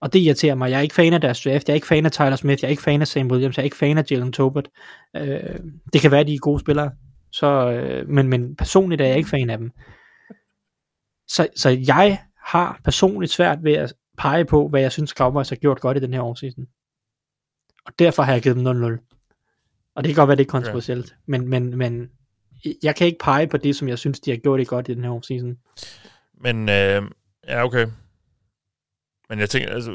[0.00, 0.70] Og det irriterer mig.
[0.70, 1.68] Jeg er ikke fan af deres draft.
[1.68, 2.62] Jeg er ikke fan af Tyler Smith.
[2.62, 3.56] Jeg er ikke fan af Sam Williams.
[3.56, 4.68] Jeg er ikke fan af Jalen Tobert.
[5.16, 5.58] Øh,
[5.92, 6.90] det kan være, at de er gode spillere.
[7.32, 9.70] Så, øh, men, men personligt er jeg ikke fan af dem.
[11.28, 15.56] Så, så jeg har personligt svært ved at pege på, hvad jeg synes Cowboys har
[15.56, 16.66] gjort godt i den her offseason.
[17.86, 19.92] Og derfor har jeg givet dem 0-0.
[19.94, 21.10] Og det kan godt være, det er kontroversielt.
[21.10, 21.16] Ja.
[21.26, 22.10] Men, men, men
[22.82, 24.94] jeg kan ikke pege på det, som jeg synes, de har gjort det godt i
[24.94, 25.58] den her offseason.
[26.40, 27.02] Men, øh,
[27.48, 27.86] ja, okay.
[29.28, 29.90] Men jeg tænker, altså,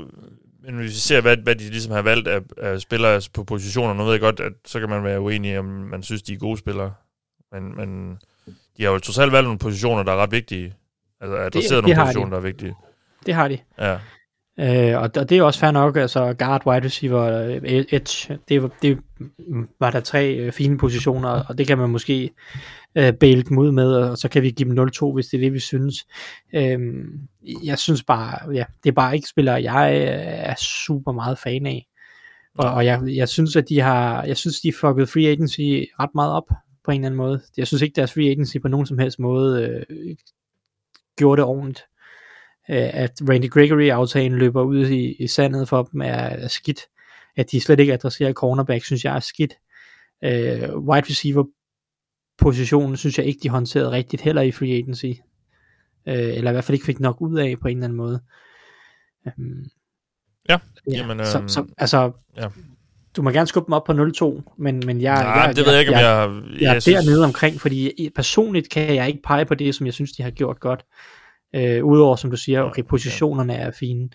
[0.64, 3.94] men hvis vi ser, hvad, hvad de ligesom har valgt af, af spillere på positioner,
[3.94, 6.38] nu ved jeg godt, at så kan man være uenig om man synes, de er
[6.38, 6.94] gode spillere.
[7.52, 8.18] Men, men
[8.78, 10.76] de har jo totalt valgt nogle positioner, der er ret vigtige.
[11.22, 12.32] Altså adresseret nogle positioner, de.
[12.32, 12.76] der er vigtige.
[13.26, 13.58] Det har de.
[13.80, 14.00] Ja.
[14.60, 18.40] Øh, og, og det er også fair nok, altså guard, wide receiver, øh, e- edge,
[18.50, 18.98] det, det
[19.80, 22.30] var der tre øh, fine positioner, og det kan man måske
[22.96, 25.42] øh, bæle dem ud med, og så kan vi give dem 0-2, hvis det er
[25.42, 25.96] det, vi synes.
[26.56, 26.80] Øh,
[27.64, 31.66] jeg synes bare, ja, det er bare ikke spillere, jeg øh, er super meget fan
[31.66, 31.88] af.
[32.58, 35.62] Og, og jeg, jeg synes, at de har, jeg synes, de fucket free agency
[36.00, 36.48] ret meget op
[36.84, 37.42] på en eller anden måde.
[37.58, 40.16] Jeg synes ikke, deres free agency på nogen som helst måde øh,
[41.18, 41.84] gjorde det ordentligt.
[42.72, 46.80] Øh, at Randy Gregory-aftalen løber ud i, i sandet for dem er, er skidt.
[47.38, 49.54] At de slet ikke adresserer cornerback, synes jeg er skidt.
[50.24, 51.44] Øh, wide receiver
[52.38, 55.06] positionen, synes jeg ikke, de håndterede rigtigt heller i free agency.
[56.08, 58.22] Øh, eller i hvert fald ikke fik nok ud af på en eller anden måde.
[59.26, 59.66] Um,
[60.50, 61.20] ja, ja, jamen...
[61.20, 62.48] Øh, så, så, altså, ja.
[63.16, 65.72] du må gerne skubbe dem op på 0-2, men, men jeg, Nej, jeg, det ved
[65.72, 66.04] jeg ikke, om jeg...
[66.04, 67.06] Jeg, jeg, jeg er synes...
[67.06, 70.32] dernede omkring, fordi personligt kan jeg ikke pege på det, som jeg synes, de har
[70.32, 70.86] gjort godt.
[71.56, 74.10] Øh, Udover, som du siger, okay, positionerne er fine,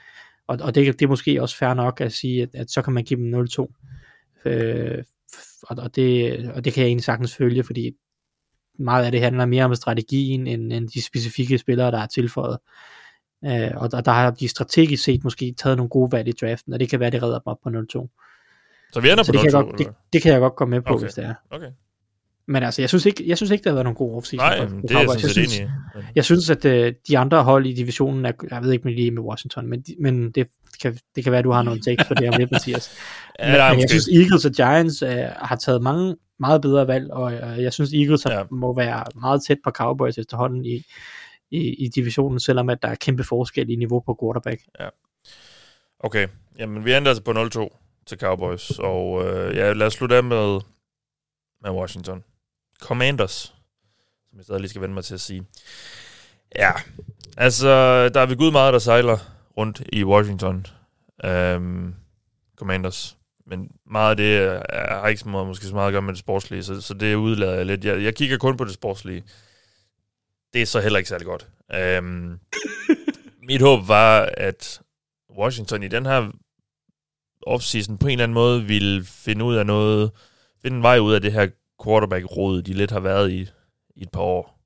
[0.46, 2.92] og, og det, det er måske også fair nok at sige, at, at så kan
[2.92, 3.66] man give dem 0-2.
[4.44, 5.04] Øh,
[5.62, 7.92] og, og, det, og det kan jeg egentlig sagtens følge, fordi
[8.78, 12.58] meget af det handler mere om strategien, end, end de specifikke spillere, der er tilføjet.
[13.44, 16.72] Øh, og, og der har de strategisk set måske taget nogle gode valg i draften,
[16.72, 17.72] og det kan være, det redder dem op på 0-2.
[18.92, 19.70] Så vi ender så på 0-2?
[19.70, 21.04] Det, det, det kan jeg godt komme med på, okay.
[21.04, 21.34] hvis det er.
[21.50, 21.70] Okay.
[22.48, 24.48] Men altså, jeg synes ikke, jeg synes ikke der har været nogen god offseason.
[24.48, 25.70] Nej, for, det er jeg sådan set enig.
[26.14, 29.22] Jeg synes, at uh, de andre hold i divisionen, er, jeg ved ikke lige med
[29.22, 30.48] Washington, men, men det,
[30.82, 32.90] kan, det kan være, at du har nogle takes for det om lidt, Mathias.
[33.38, 37.10] ja, men, men jeg synes, Eagles og Giants uh, har taget mange meget bedre valg,
[37.10, 38.42] og uh, jeg synes, Eagles ja.
[38.50, 40.82] må være meget tæt på Cowboys efterhånden i,
[41.50, 44.62] i, i divisionen, selvom at der er kæmpe forskel i niveau på quarterback.
[44.80, 44.88] Ja.
[46.00, 46.28] Okay,
[46.58, 50.24] jamen vi ender altså på 0-2 til Cowboys, og uh, ja, lad os slutte af
[50.24, 50.60] med,
[51.62, 52.24] med Washington.
[52.80, 53.54] Commanders,
[54.30, 55.46] som jeg stadig lige skal vende mig til at sige.
[56.56, 56.72] Ja,
[57.36, 57.68] altså,
[58.08, 59.18] der er ved Gud meget, der sejler
[59.56, 60.66] rundt i Washington.
[61.24, 61.94] Um,
[62.56, 63.16] Commanders.
[63.46, 64.62] Men meget af det er,
[65.00, 67.14] har ikke så meget, måske så meget at gøre med det sportslige, så, så det
[67.14, 67.84] udlader jeg lidt.
[67.84, 69.24] Jeg, jeg kigger kun på det sportslige.
[70.52, 71.46] Det er så heller ikke særlig godt.
[71.98, 72.40] Um,
[73.48, 74.80] mit håb var, at
[75.38, 76.30] Washington i den her
[77.42, 80.10] offseason på en eller anden måde ville finde ud af noget,
[80.62, 81.48] finde en vej ud af det her
[81.84, 83.48] quarterback-rådet, de lidt har været i,
[83.96, 84.56] i et par år.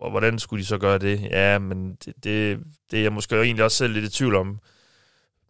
[0.00, 1.22] Og hvordan skulle de så gøre det?
[1.22, 2.58] Ja, men det, det,
[2.90, 4.60] det er jeg måske egentlig også selv lidt i tvivl om,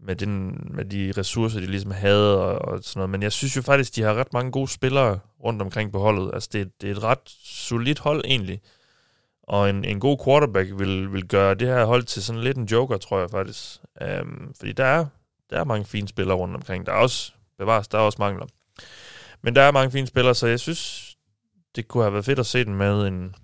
[0.02, 3.10] med, den, med de ressourcer, de ligesom havde og, og sådan noget.
[3.10, 6.30] Men jeg synes jo faktisk, de har ret mange gode spillere rundt omkring på holdet.
[6.34, 8.60] Altså, det, det er et ret solidt hold egentlig.
[9.42, 12.64] Og en, en god quarterback vil, vil gøre det her hold til sådan lidt en
[12.64, 13.80] joker, tror jeg faktisk.
[14.22, 15.06] Um, fordi der er,
[15.50, 16.86] der er mange fine spillere rundt omkring.
[16.86, 18.46] Der er også, bevares, der er også mangler.
[19.42, 21.16] Men der er mange fine spillere, så jeg synes,
[21.76, 23.34] det kunne have været fedt at se den med en,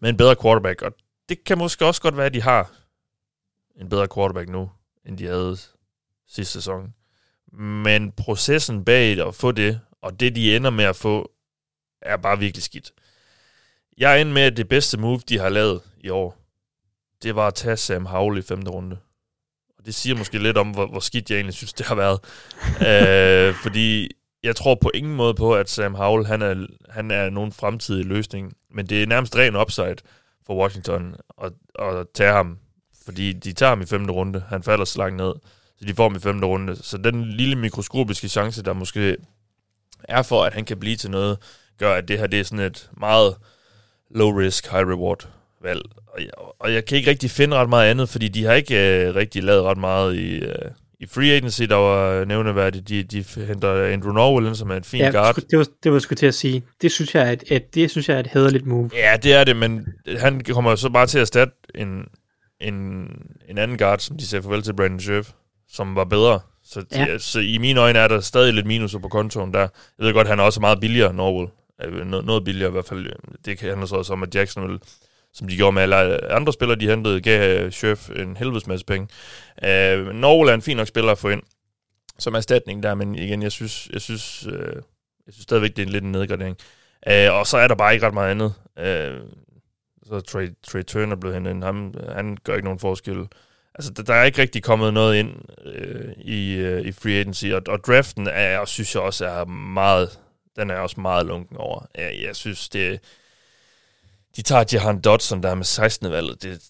[0.00, 0.82] med en bedre quarterback.
[0.82, 0.92] Og
[1.28, 2.72] det kan måske også godt være, at de har
[3.80, 4.70] en bedre quarterback nu,
[5.06, 5.56] end de havde
[6.28, 6.94] sidste sæson.
[7.52, 11.32] Men processen bag at få det, og det de ender med at få,
[12.02, 12.92] er bare virkelig skidt.
[13.98, 16.36] Jeg er inde med, at det bedste move, de har lavet i år,
[17.22, 18.98] det var at tage Sam Howell i femte runde.
[19.78, 22.20] Og det siger måske lidt om, hvor, hvor skidt jeg egentlig synes, det har været.
[22.88, 24.10] øh, fordi
[24.42, 28.04] jeg tror på ingen måde på, at Sam Howell han er, han er nogen fremtidig
[28.04, 28.52] løsning.
[28.70, 29.96] Men det er nærmest ren upside
[30.46, 32.58] for Washington at, at tage ham.
[33.04, 34.42] Fordi de tager ham i femte runde.
[34.48, 35.32] Han falder så langt ned.
[35.78, 36.76] Så de får ham i femte runde.
[36.76, 39.16] Så den lille mikroskopiske chance, der måske
[40.04, 41.38] er for, at han kan blive til noget,
[41.78, 43.36] gør, at det her det er sådan et meget
[44.10, 45.28] low risk, high reward
[45.62, 45.82] valg.
[46.06, 49.06] Og jeg, og jeg kan ikke rigtig finde ret meget andet, fordi de har ikke
[49.06, 50.70] øh, rigtig lavet ret meget i, øh,
[51.00, 52.88] i free agency, der var nævneværdigt.
[52.88, 55.34] De, de henter Andrew Norwell, som er en fin ja, guard.
[55.34, 56.62] Det var, det var skulle til at sige.
[56.82, 58.90] Det synes jeg er et, et, det synes jeg er et hederligt move.
[58.94, 59.86] Ja, det er det, men
[60.18, 62.04] han kommer så bare til at erstatte en,
[62.60, 62.74] en,
[63.48, 65.30] en anden guard, som de siger farvel til Brandon Scherf,
[65.68, 66.40] som var bedre.
[66.64, 67.18] Så, ja.
[67.18, 69.60] så i mine øjne er der stadig lidt minus på kontoen der.
[69.60, 69.68] Jeg
[69.98, 71.48] ved godt, han er også meget billigere, Norwell.
[72.24, 73.06] Noget billigere i hvert fald.
[73.44, 74.78] Det handler så også om, at Jacksonville
[75.34, 78.86] som de gjorde med alle andre spillere, de hentede, gav øh, Chef en helvedes masse
[78.86, 79.08] penge.
[79.64, 81.42] Øh, Norge er en fin nok spiller at få ind
[82.18, 84.76] som erstatning der, men igen, jeg synes, jeg synes, øh,
[85.26, 86.56] jeg synes stadigvæk, det er en lidt en nedgradering.
[87.08, 88.54] Øh, og så er der bare ikke ret meget andet.
[88.78, 89.20] Øh,
[90.06, 91.64] så Trey, Trey Turner blev hentet ind.
[91.64, 93.26] Han, han gør ikke nogen forskel.
[93.74, 95.34] Altså, der, der er ikke rigtig kommet noget ind
[95.64, 100.20] øh, i, øh, i free agency, og, og draften er, synes jeg også er meget,
[100.56, 101.86] den er også meget lunken over.
[101.94, 103.00] Jeg, jeg synes, det
[104.38, 106.10] de tager Jahan Dodson, der er med 16.
[106.10, 106.42] valget.
[106.42, 106.62] Det,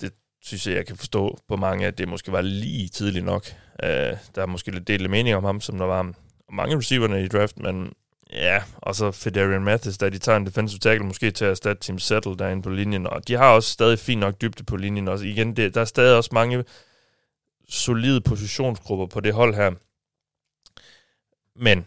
[0.00, 0.12] det
[0.42, 3.46] synes jeg, jeg kan forstå på mange, at det måske var lige tidligt nok.
[3.82, 3.88] Uh,
[4.34, 6.12] der er måske lidt delt mening om ham, som der var
[6.52, 7.92] mange receiverne i draft, men
[8.32, 11.82] ja, og så Federian Mathis, der de tager en defensive tackle måske til at erstatte
[11.82, 15.08] Team Settle derinde på linjen, og de har også stadig fint nok dybde på linjen.
[15.08, 16.64] Og igen, det, der er stadig også mange
[17.68, 19.70] solide positionsgrupper på det hold her.
[21.56, 21.86] Men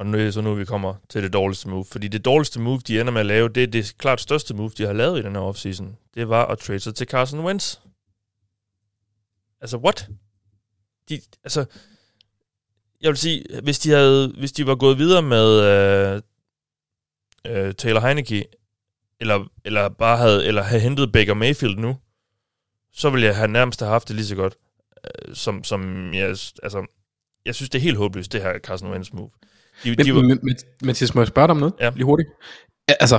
[0.00, 1.84] og nu er så nu, vi kommer til det dårligste move.
[1.84, 4.70] Fordi det dårligste move, de ender med at lave, det er det klart største move,
[4.78, 5.96] de har lavet i den her offseason.
[6.14, 7.76] Det var at trade sig til Carson Wentz.
[9.60, 10.08] Altså, what?
[11.08, 11.64] De, altså,
[13.00, 16.22] jeg vil sige, hvis de, havde, hvis de var gået videre med øh,
[17.46, 18.44] øh, Taylor Heineke,
[19.20, 21.96] eller, eller bare havde, eller havde hentet Baker Mayfield nu,
[22.92, 24.56] så ville jeg have nærmest have haft det lige så godt,
[25.04, 26.28] øh, som, som jeg,
[26.62, 26.86] altså,
[27.44, 29.30] jeg synes, det er helt håbløst, det her Carson Wentz move.
[29.84, 30.22] De, men, de var...
[30.22, 31.74] men, Mathias, må jeg spørge dig om noget?
[31.80, 31.90] Ja.
[31.94, 32.28] Lige hurtigt.
[32.88, 33.18] Altså,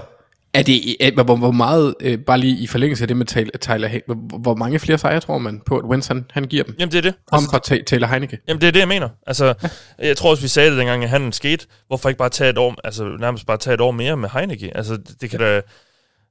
[0.53, 3.99] er det, hvor, hvor meget, øh, bare lige i forlængelse af det med Taylor, Tyler
[4.05, 6.75] hvor, hvor mange flere sejre tror man på, at Wentz han, han giver dem?
[6.79, 7.13] Jamen det er det.
[7.31, 8.39] Om for Taylor Heineke?
[8.47, 9.09] Jamen det er det, jeg mener.
[9.27, 10.07] Altså, ja.
[10.07, 11.67] jeg tror også, vi sagde det dengang, at han skete.
[11.88, 14.77] Hvorfor ikke bare tage et år, altså nærmest bare tage et år mere med Heineke?
[14.77, 15.61] Altså, det kan da,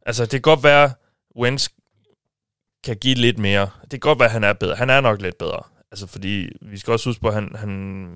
[0.07, 0.91] altså, det kan godt være,
[1.41, 1.69] Wentz
[2.85, 3.69] kan give lidt mere.
[3.83, 4.77] Det kan godt være, at han er bedre.
[4.77, 5.63] Han er nok lidt bedre.
[5.93, 8.09] Altså, fordi vi skal også huske på, at han, han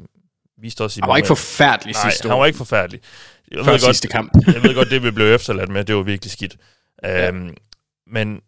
[0.60, 3.00] viste os i Han var ikke forfærdelig Nej, sidste han var ikke forfærdelig.
[3.50, 4.32] Jeg Før ved sidste godt, kamp.
[4.54, 6.56] jeg ved godt, det vi blev efterladt med, det var virkelig skidt.
[7.02, 7.30] Ja.
[7.30, 7.56] Um,
[8.06, 8.40] men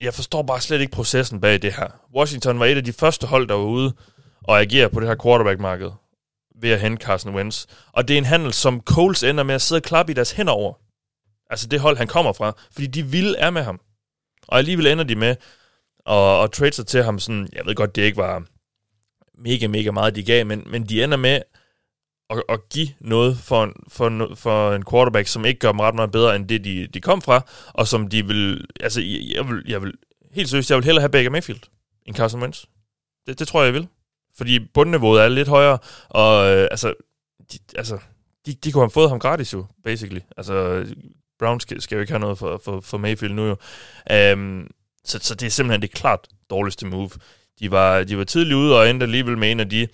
[0.00, 1.88] jeg forstår bare slet ikke processen bag det her.
[2.14, 3.92] Washington var et af de første hold, der var ude
[4.44, 5.90] og agere på det her quarterback-marked
[6.60, 7.66] ved at hente Carson Wentz.
[7.92, 10.32] Og det er en handel, som Coles ender med at sidde og klappe i deres
[10.32, 10.74] hænder over.
[11.50, 12.52] Altså det hold, han kommer fra.
[12.72, 13.80] Fordi de vil er med ham.
[14.48, 15.36] Og alligevel ender de med
[16.06, 18.42] at, at trade sig til ham sådan, jeg ved godt, det ikke var
[19.38, 21.40] mega, mega meget, de gav, men, men de ender med
[22.30, 25.80] at, at give noget for en, for, en, for en quarterback, som ikke gør dem
[25.80, 29.00] ret meget bedre, end det, de, de kom fra, og som de vil, altså,
[29.34, 29.92] jeg vil, jeg vil
[30.32, 31.60] helt seriøst, jeg vil hellere have Baker Mayfield
[32.06, 32.64] end Carson Wentz.
[33.26, 33.88] Det, det tror jeg, jeg vil.
[34.36, 35.78] Fordi bundniveauet er lidt højere,
[36.08, 36.94] og øh, altså,
[37.52, 37.98] de, altså
[38.46, 40.20] de, de kunne have fået ham gratis jo, basically.
[40.36, 40.84] Altså,
[41.38, 43.56] Browns skal, skal jo ikke have noget for, for, for Mayfield nu jo.
[44.32, 44.70] Um,
[45.04, 47.10] så, så det er simpelthen det klart dårligste move.
[47.60, 49.88] De var, de var tidligt ude og endte alligevel med en af de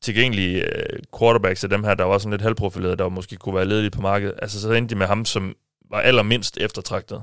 [0.00, 3.64] tilgængelige øh, quarterbacks af dem her, der var sådan lidt halvprofilerede, der måske kunne være
[3.64, 4.34] ledige på markedet.
[4.42, 5.54] Altså så endte de med ham, som
[5.90, 7.22] var allermindst eftertragtet.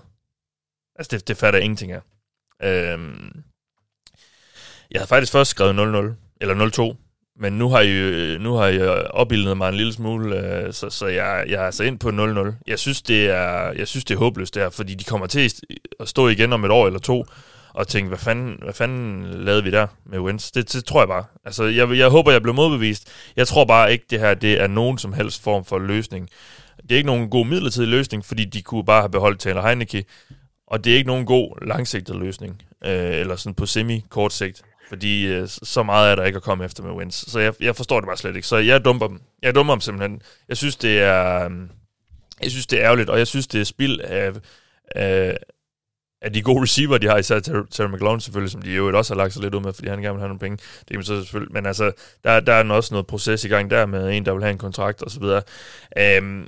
[0.96, 2.02] Altså det, det fatter jeg ingenting af.
[2.64, 3.44] Øhm,
[4.92, 6.96] jeg havde faktisk først skrevet 0-0, eller 0-2,
[7.40, 10.90] men nu har I, øh, nu har jeg øh, opbildet mig en lille smule, så,
[10.90, 12.54] så jeg, jeg er altså ind på 0-0.
[12.68, 15.54] Jeg synes, det er, jeg synes, det er håbløst der, fordi de kommer til
[16.00, 17.26] at stå igen om et år eller to,
[17.78, 20.52] og tænke, hvad fanden, hvad fanden lavede vi der med Wentz?
[20.52, 21.24] Det, det tror jeg bare.
[21.46, 23.08] Altså, jeg, jeg håber, jeg blev modbevist.
[23.36, 26.30] Jeg tror bare ikke, det her det er nogen som helst form for løsning.
[26.82, 30.06] Det er ikke nogen god midlertidig løsning, fordi de kunne bare have beholdt Taylor Heineke,
[30.68, 35.28] og det er ikke nogen god langsigtet løsning, øh, eller sådan på semi-kort sigt fordi
[35.28, 37.16] øh, så meget er der ikke at komme efter med wins.
[37.28, 38.48] Så jeg, jeg forstår det bare slet ikke.
[38.48, 39.22] Så jeg dumper dem.
[39.42, 40.22] Jeg dumper dem simpelthen.
[40.50, 41.70] Jeg synes, det er, øhm,
[42.42, 44.32] jeg synes, det er ærgerligt, og jeg synes, det er spild af,
[44.96, 45.38] af,
[46.22, 49.18] af de gode receiver, de har, især Terry McLaurin selvfølgelig, som de jo også har
[49.18, 50.58] lagt sig lidt ud med, fordi han gerne vil have nogle penge.
[50.58, 51.92] Det kan man så selvfølgelig, men altså,
[52.24, 54.58] der, der er også noget proces i gang der med en, der vil have en
[54.58, 55.42] kontrakt og så videre.
[56.22, 56.48] Um,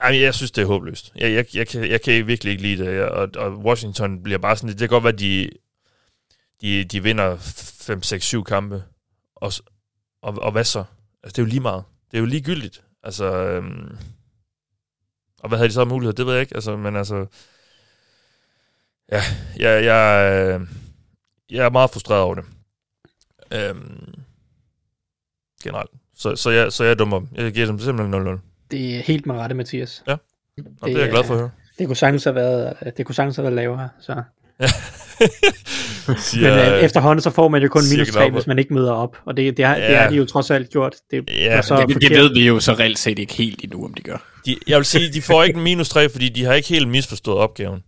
[0.00, 1.12] Ej, jeg synes, det er håbløst.
[1.16, 4.56] Jeg, jeg, jeg, kan, jeg kan virkelig ikke lide det, og, og Washington bliver bare
[4.56, 5.50] sådan, det kan godt være, at de
[6.60, 8.82] de, de vinder 5, 6, 7 kampe,
[9.34, 9.52] og,
[10.22, 10.84] og, og hvad så?
[11.22, 11.84] Altså, det er jo lige meget.
[12.10, 12.84] Det er jo ligegyldigt.
[13.02, 13.96] Altså, øhm,
[15.40, 16.14] og hvad havde de så mulighed?
[16.14, 16.54] Det ved jeg ikke.
[16.54, 17.26] Altså, men altså,
[19.12, 19.22] ja,
[19.58, 20.60] jeg, jeg, øh,
[21.50, 22.44] jeg er meget frustreret over det.
[23.52, 24.14] Øhm,
[25.64, 25.90] generelt.
[26.16, 28.38] Så, så, jeg, så jeg dummer Jeg giver dem simpelthen 0-0.
[28.70, 30.02] Det er helt med rette, Mathias.
[30.06, 30.20] Ja, og
[30.56, 31.50] det, det er jeg glad for at høre.
[31.78, 34.22] Det kunne sagtens have været, det kunne sagtens have været lavere, så...
[36.16, 38.92] siger, Men øh, efterhånden så får man jo kun minus 3, hvis man ikke møder
[38.92, 39.16] op.
[39.24, 39.88] Og det, det, har, ja.
[39.88, 40.96] det har de jo trods alt gjort.
[41.10, 43.94] Det, ja, så det, det ved vi jo så reelt set ikke helt endnu, om
[43.94, 44.16] de gør.
[44.46, 47.38] De, jeg vil sige, de får ikke minus 3, fordi de har ikke helt misforstået
[47.38, 47.82] opgaven.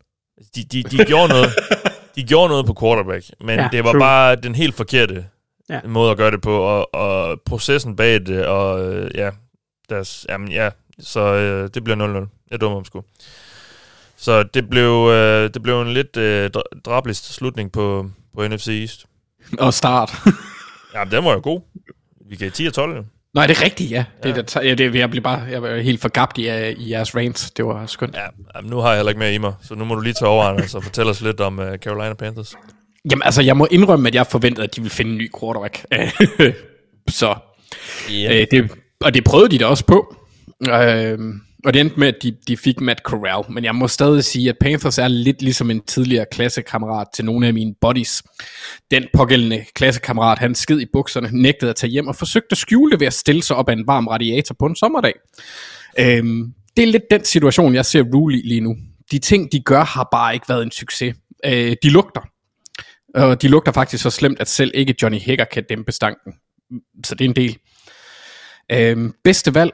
[0.55, 1.49] De, de, de, gjorde noget,
[2.17, 4.01] de gjorde noget på quarterback, men ja, det var true.
[4.01, 5.27] bare den helt forkerte
[5.69, 5.81] ja.
[5.85, 9.31] måde at gøre det på, og, og processen bag det, og øh, ja,
[9.89, 12.47] deres, jamen, ja, så øh, det bliver 0-0.
[12.51, 13.03] Jeg dummer om sgu.
[14.17, 16.51] Så det blev, øh, det blev en lidt øh,
[16.85, 19.07] drablist slutning på, på NFC East.
[19.59, 20.13] Og start.
[20.95, 21.61] ja, den var jo god.
[22.27, 23.05] Vi gav 10 og 12.
[23.35, 24.05] Nej, det er rigtigt, ja.
[24.23, 24.43] Det, ja.
[24.43, 27.51] Det, ja, det, jeg blev bare jeg var helt forgabt i, i jeres rant.
[27.57, 28.15] Det var skønt.
[28.15, 28.27] Ja,
[28.57, 30.29] jamen, nu har jeg heller ikke mere i mig, så nu må du lige tage
[30.29, 32.55] over, og så fortælle os lidt om uh, Carolina Panthers.
[33.11, 35.85] Jamen, altså, jeg må indrømme, at jeg forventede, at de ville finde en ny quarterback.
[37.21, 37.35] så,
[38.13, 38.41] yeah.
[38.41, 38.71] øh, det,
[39.01, 40.17] og det prøvede de da også på.
[40.69, 41.19] Øh,
[41.65, 43.53] og det endte med, at de, de fik Matt Corral.
[43.53, 47.47] Men jeg må stadig sige, at Panthers er lidt ligesom en tidligere klassekammerat til nogle
[47.47, 48.23] af mine buddies.
[48.91, 52.91] Den pågældende klassekammerat, han sked i bukserne, nægtede at tage hjem og forsøgte at skjule
[52.93, 55.13] det ved at stille sig op af en varm radiator på en sommerdag.
[55.99, 58.77] Øhm, det er lidt den situation, jeg ser Rule lige nu.
[59.11, 61.15] De ting, de gør, har bare ikke været en succes.
[61.47, 62.21] Øh, de lugter.
[63.15, 66.33] Og de lugter faktisk så slemt, at selv ikke Johnny Hager kan dæmpe stanken.
[67.05, 67.59] Så det er en del.
[68.73, 69.73] Øhm, bedste valg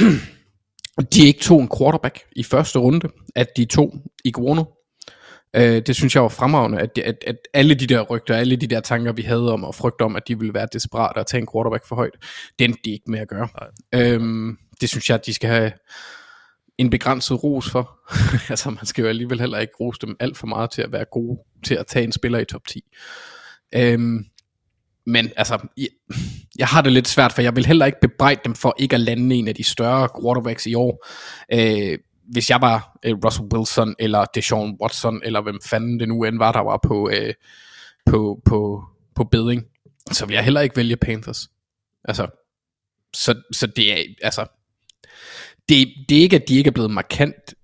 [1.02, 3.94] de ikke tog en quarterback i første runde, at de tog
[4.24, 4.64] Iguono.
[5.56, 8.66] Øh, det synes jeg var fremragende, at, at, at alle de der rygter, alle de
[8.66, 11.40] der tanker, vi havde om og frygte om, at de ville være desperate og tage
[11.40, 12.14] en quarterback for højt,
[12.58, 13.48] endte de ikke med at gøre.
[13.94, 15.72] Øhm, det synes jeg, at de skal have
[16.78, 17.98] en begrænset ros for.
[18.50, 21.04] altså man skal jo alligevel heller ikke rose dem alt for meget til at være
[21.12, 22.84] gode til at tage en spiller i top 10.
[23.74, 24.24] Øhm,
[25.06, 25.88] men altså, jeg,
[26.58, 29.00] jeg har det lidt svært, for jeg vil heller ikke bebrejde dem for ikke at
[29.00, 31.06] lande en af de større quarterbacks i år.
[31.52, 31.98] Øh,
[32.30, 36.38] hvis jeg var øh, Russell Wilson, eller Deshaun Watson, eller hvem fanden det nu end
[36.38, 37.34] var, der var på, øh,
[38.06, 39.64] på, på, på beding,
[40.12, 41.48] så vil jeg heller ikke vælge Panthers.
[42.04, 42.26] Altså,
[43.14, 44.46] så, så det er, altså,
[45.68, 47.54] det, det er ikke, at de ikke er blevet markant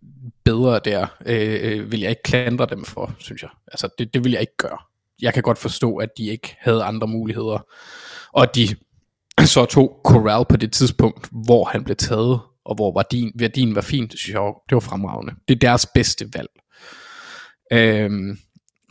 [0.45, 3.51] bedre der, øh, øh, vil jeg ikke klandre dem for, synes jeg.
[3.67, 4.79] Altså, det, det vil jeg ikke gøre.
[5.23, 7.67] Jeg kan godt forstå, at de ikke havde andre muligheder,
[8.33, 8.69] og de
[9.55, 13.81] så tog Corral på det tidspunkt, hvor han blev taget, og hvor værdien, værdien var
[13.81, 15.33] fint, det synes jeg det var fremragende.
[15.49, 16.49] Det er deres bedste valg.
[17.73, 18.39] Øhm,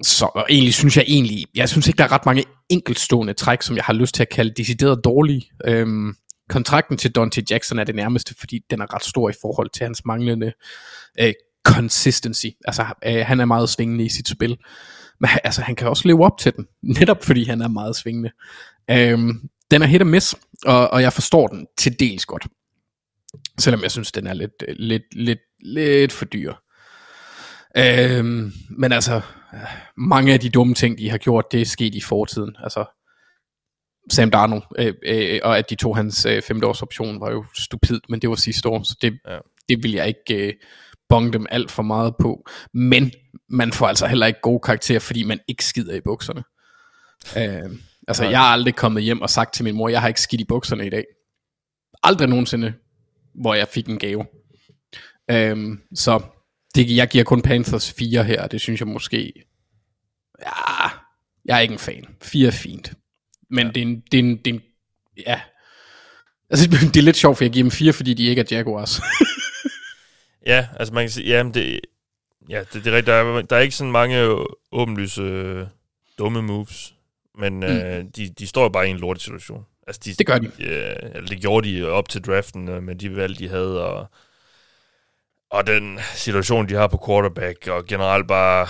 [0.03, 3.61] så og egentlig synes jeg egentlig, jeg synes ikke, der er ret mange enkeltstående træk,
[3.61, 5.51] som jeg har lyst til at kalde decideret dårlige.
[5.65, 6.13] Øhm,
[6.49, 9.83] kontrakten til Dante Jackson er det nærmeste, fordi den er ret stor i forhold til
[9.83, 10.53] hans manglende
[11.21, 11.33] øh,
[11.63, 12.45] consistency.
[12.65, 14.57] Altså, øh, han er meget svingende i sit spil.
[15.19, 16.67] Men altså, han kan også leve op til den,
[16.99, 18.31] netop fordi han er meget svingende.
[18.91, 20.35] Øhm, den er hit og miss,
[20.65, 22.47] og, og jeg forstår den til dels godt.
[23.59, 26.53] Selvom jeg synes, den er lidt, lidt, lidt, lidt for dyr.
[27.77, 29.21] Øhm, men altså,
[29.97, 32.55] mange af de dumme ting, de har gjort, det er sket i fortiden.
[32.63, 32.85] Altså,
[34.11, 37.99] Sam Darnold, øh, øh, og at de tog hans øh, femteårs option, var jo stupid,
[38.09, 39.37] men det var sidste år, så det, ja.
[39.69, 40.53] det vil jeg ikke øh,
[41.09, 42.47] bonge dem alt for meget på.
[42.73, 43.11] Men
[43.49, 46.43] man får altså heller ikke gode karakterer, fordi man ikke skider i bukserne.
[47.37, 47.77] Øh,
[48.07, 50.41] altså, jeg har aldrig kommet hjem og sagt til min mor, jeg har ikke skidt
[50.41, 51.05] i bukserne i dag.
[52.03, 52.73] Aldrig nogensinde,
[53.35, 54.25] hvor jeg fik en gave.
[55.31, 56.21] Øh, så
[56.75, 59.33] det, jeg giver kun Panthers 4 her, det synes jeg måske...
[60.41, 60.89] Ja,
[61.45, 62.05] jeg er ikke en fan.
[62.21, 62.93] 4 er fint.
[63.49, 63.71] Men ja.
[63.71, 64.61] det, er en, det, er en, det er en...
[65.27, 65.41] Ja.
[66.49, 69.01] Altså, det er lidt sjovt, for jeg giver dem 4, fordi de ikke er Jaguars.
[70.49, 71.27] ja, altså man kan sige...
[71.27, 71.79] Ja, det,
[72.49, 73.07] ja, det, det er rigtigt.
[73.07, 75.65] Der er, der er ikke sådan mange åbenlyse øh,
[76.17, 76.95] dumme moves.
[77.35, 77.63] Men mm.
[77.63, 79.65] øh, de, de står jo bare i en lortet situation.
[79.87, 80.51] Altså, de, det gør de.
[80.59, 84.07] Ja, eller det gjorde de op til draften øh, med de valg, de havde, og,
[85.49, 88.67] og den situation, de har på quarterback, og generelt bare,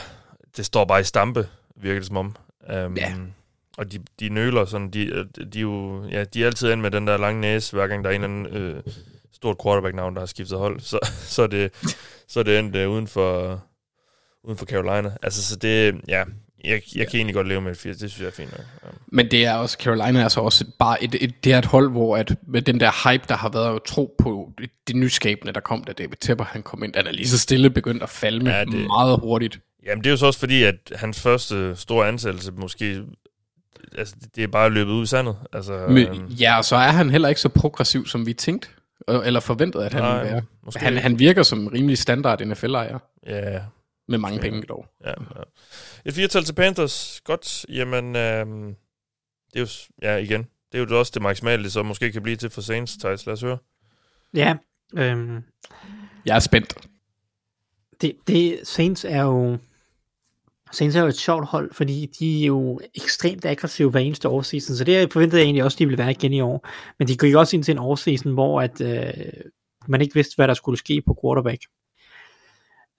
[0.57, 2.35] det står bare i stampe, virker det som om.
[2.73, 3.13] Um, ja.
[3.77, 7.07] Og de, de nøler sådan, de, de, jo, ja, de er altid ind med den
[7.07, 8.83] der lange næse, hver gang der er en eller anden øh,
[9.39, 10.79] stort quarterback-navn, der har skiftet hold.
[10.79, 10.99] Så,
[11.35, 11.73] så, er, det,
[12.27, 13.61] så er det endt uh, uden, for,
[14.43, 15.11] uden for Carolina.
[15.23, 16.23] Altså, så det, ja,
[16.63, 17.05] jeg, jeg ja.
[17.05, 18.65] kan egentlig godt leve med et 80, det synes jeg er fint nok.
[18.83, 18.89] Ja.
[19.07, 21.91] Men det er også, Carolina er så også bare et, et, det er et hold,
[21.91, 25.53] hvor at, med den der hype, der har været at tro på det, det nyskabende,
[25.53, 28.09] der kom, da David Tepper han kom ind, den er lige så stille begyndt at
[28.09, 29.59] falde ja, det, meget hurtigt.
[29.85, 33.03] Jamen det er jo så også fordi, at hans første store ansættelse måske
[33.97, 35.35] altså, det er bare løbet ud i sandet.
[35.53, 38.69] Altså, Men, øhm, ja, og så er han heller ikke så progressiv, som vi tænkte,
[39.07, 40.43] eller forventede, at han nej, ville være.
[40.75, 42.99] Han, han virker som en rimelig standard NFL-ejer.
[43.27, 43.61] Ja.
[44.07, 44.41] Med mange ja.
[44.41, 44.85] penge dog.
[45.05, 45.41] Ja, ja.
[46.05, 47.21] Et firetal til Panthers.
[47.23, 47.65] Godt.
[47.69, 48.75] Jamen, øhm,
[49.53, 49.67] det er jo,
[50.01, 52.61] ja igen, det er jo også det maksimale, det så måske kan blive til for
[52.61, 53.25] Saints, Thijs.
[53.25, 53.57] Lad os høre.
[54.33, 54.55] Ja.
[54.97, 55.43] Øhm,
[56.25, 56.73] jeg er spændt.
[58.01, 59.57] Det, det, Saints er jo
[60.71, 64.75] Saints er jo et sjovt hold, fordi de er jo ekstremt aggressive hver eneste årseason,
[64.75, 66.67] så det forventede jeg egentlig også, at de ville være igen i år.
[66.99, 69.13] Men de gik også ind til en offseason, hvor at, øh,
[69.87, 71.61] man ikke vidste, hvad der skulle ske på quarterback.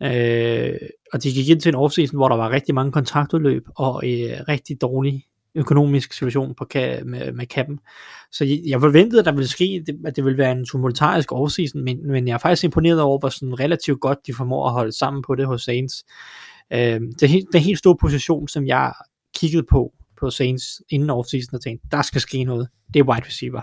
[0.02, 3.94] Øh, og de gik ind til en offseason, hvor der var rigtig mange kontraktudløb og
[4.04, 5.24] øh, rigtig dårlig
[5.54, 7.80] økonomisk situation på ka- med, med kappen.
[8.32, 11.84] Så jeg, jeg forventede, at der ville ske, at det ville være en tumultarisk offseason,
[11.84, 14.92] men, men jeg er faktisk imponeret over, hvor sådan relativt godt de formår at holde
[14.92, 16.04] sammen på det hos Saints.
[16.72, 18.92] Øh, det, er den helt store position, som jeg
[19.36, 22.68] kiggede på på Saints inden offseason og tænkte, der skal ske noget.
[22.94, 23.62] Det er wide receiver.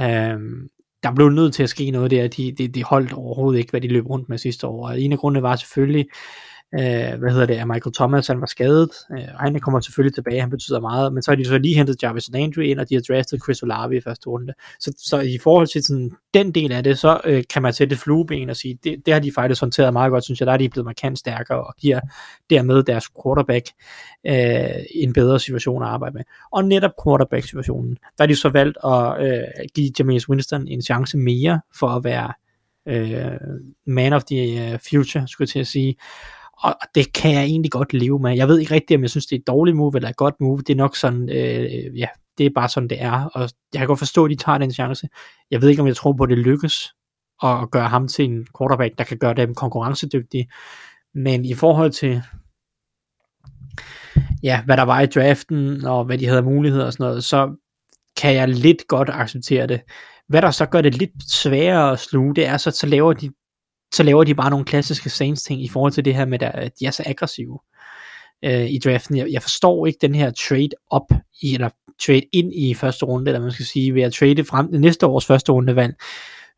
[0.00, 0.68] Øh,
[1.02, 2.28] der blev nødt til at ske noget der.
[2.28, 4.88] De, de, de holdt overhovedet ikke, hvad de løb rundt med sidste år.
[4.88, 8.40] Og en af grundene var selvfølgelig, øh, Øh, hvad hedder det, at Michael Thomas, han
[8.40, 11.44] var skadet, øh, og han kommer selvfølgelig tilbage, han betyder meget, men så har de
[11.44, 14.52] så lige hentet Jarvis Landry ind, og de har draftet Chris Olave i første runde.
[14.80, 17.96] Så, så i forhold til sådan, den del af det, så øh, kan man sætte
[17.96, 20.56] flueben og sige, det, det har de faktisk håndteret meget godt, synes jeg, der er
[20.56, 22.00] de blevet markant stærkere, og giver
[22.50, 23.66] dermed deres quarterback
[24.26, 26.22] øh, en bedre situation at arbejde med.
[26.52, 29.44] Og netop quarterback-situationen, der har de så valgt at øh,
[29.74, 32.32] give Jameis Winston en chance mere for at være
[32.88, 33.40] øh,
[33.86, 35.96] man of the øh, future, skulle jeg til at sige
[36.58, 38.36] og det kan jeg egentlig godt leve med.
[38.36, 40.34] Jeg ved ikke rigtigt, om jeg synes, det er et dårligt move eller et godt
[40.40, 40.58] move.
[40.58, 42.06] Det er nok sådan, øh, ja,
[42.38, 43.24] det er bare sådan, det er.
[43.24, 43.40] Og
[43.72, 45.08] jeg kan godt forstå, at de tager den chance.
[45.50, 46.88] Jeg ved ikke, om jeg tror på, at det lykkes
[47.42, 50.48] at gøre ham til en quarterback, der kan gøre dem konkurrencedygtige.
[51.14, 52.22] Men i forhold til
[54.42, 57.54] ja, hvad der var i draften, og hvad de havde muligheder og sådan noget, så
[58.16, 59.80] kan jeg lidt godt acceptere det.
[60.28, 63.30] Hvad der så gør det lidt sværere at sluge, det er så, så laver de
[63.92, 66.72] så laver de bare nogle klassiske Saints ting i forhold til det her med, at
[66.80, 67.58] de er så aggressive
[68.44, 69.16] øh, i draften.
[69.16, 71.12] Jeg, jeg forstår ikke den her trade op
[71.42, 71.68] i, eller
[72.06, 75.26] trade ind i første runde, eller man skal sige, ved at trade frem næste års
[75.26, 75.94] første rundevalg,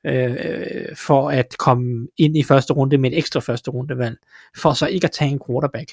[0.07, 4.17] øh, øh, for at komme ind i første runde med et ekstra første rundevalg,
[4.57, 5.93] for så ikke at tage en quarterback.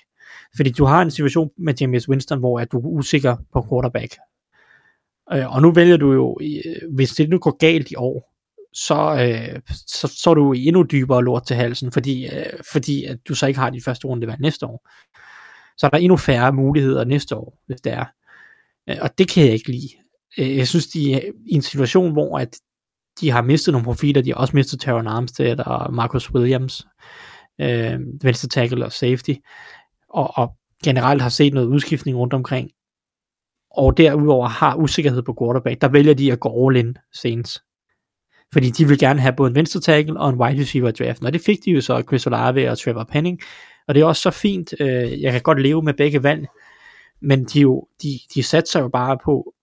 [0.55, 4.15] Fordi du har en situation med James Winston, hvor at du er usikker på quarterback.
[5.34, 8.31] Øh, og nu vælger du jo, øh, hvis det nu går galt i år,
[8.73, 13.18] så, øh, så, så er du endnu dybere lort til halsen, fordi, øh, fordi at
[13.27, 14.89] du så ikke har dit første rundevalg næste år.
[15.77, 18.06] Så er der endnu færre muligheder næste år, hvis det er.
[18.89, 19.89] Øh, og det kan jeg ikke lide.
[20.38, 22.60] Øh, jeg synes, de er i en situation, hvor at
[23.22, 26.88] de har mistet nogle profiler, de har også mistet Taron Armstead og Marcus Williams,
[27.61, 29.34] øh, venstre tackle og safety,
[30.10, 32.72] og, og generelt har set noget udskiftning rundt omkring,
[33.72, 37.60] og derudover har usikkerhed på quarterback, der vælger de at gå all in senest.
[38.53, 41.23] Fordi de vil gerne have både en venstre tackle og en wide receiver draft.
[41.23, 43.40] Og det fik de jo så Chris Olave og Trevor Penning.
[43.88, 44.73] Og det er også så fint.
[44.80, 46.48] Øh, jeg kan godt leve med begge valg.
[47.22, 49.53] Men de, jo, de, de satser jo bare på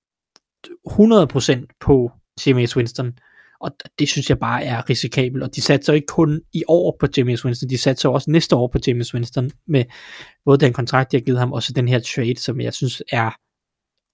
[0.89, 2.10] 100% på
[2.47, 3.19] James Winston.
[3.60, 5.43] Og det synes jeg bare er risikabelt.
[5.43, 8.69] Og de satser ikke kun i år på James Winston, de satser også næste år
[8.69, 9.85] på James Winston, med
[10.44, 13.02] både den kontrakt, de har givet ham, og så den her trade, som jeg synes
[13.12, 13.31] er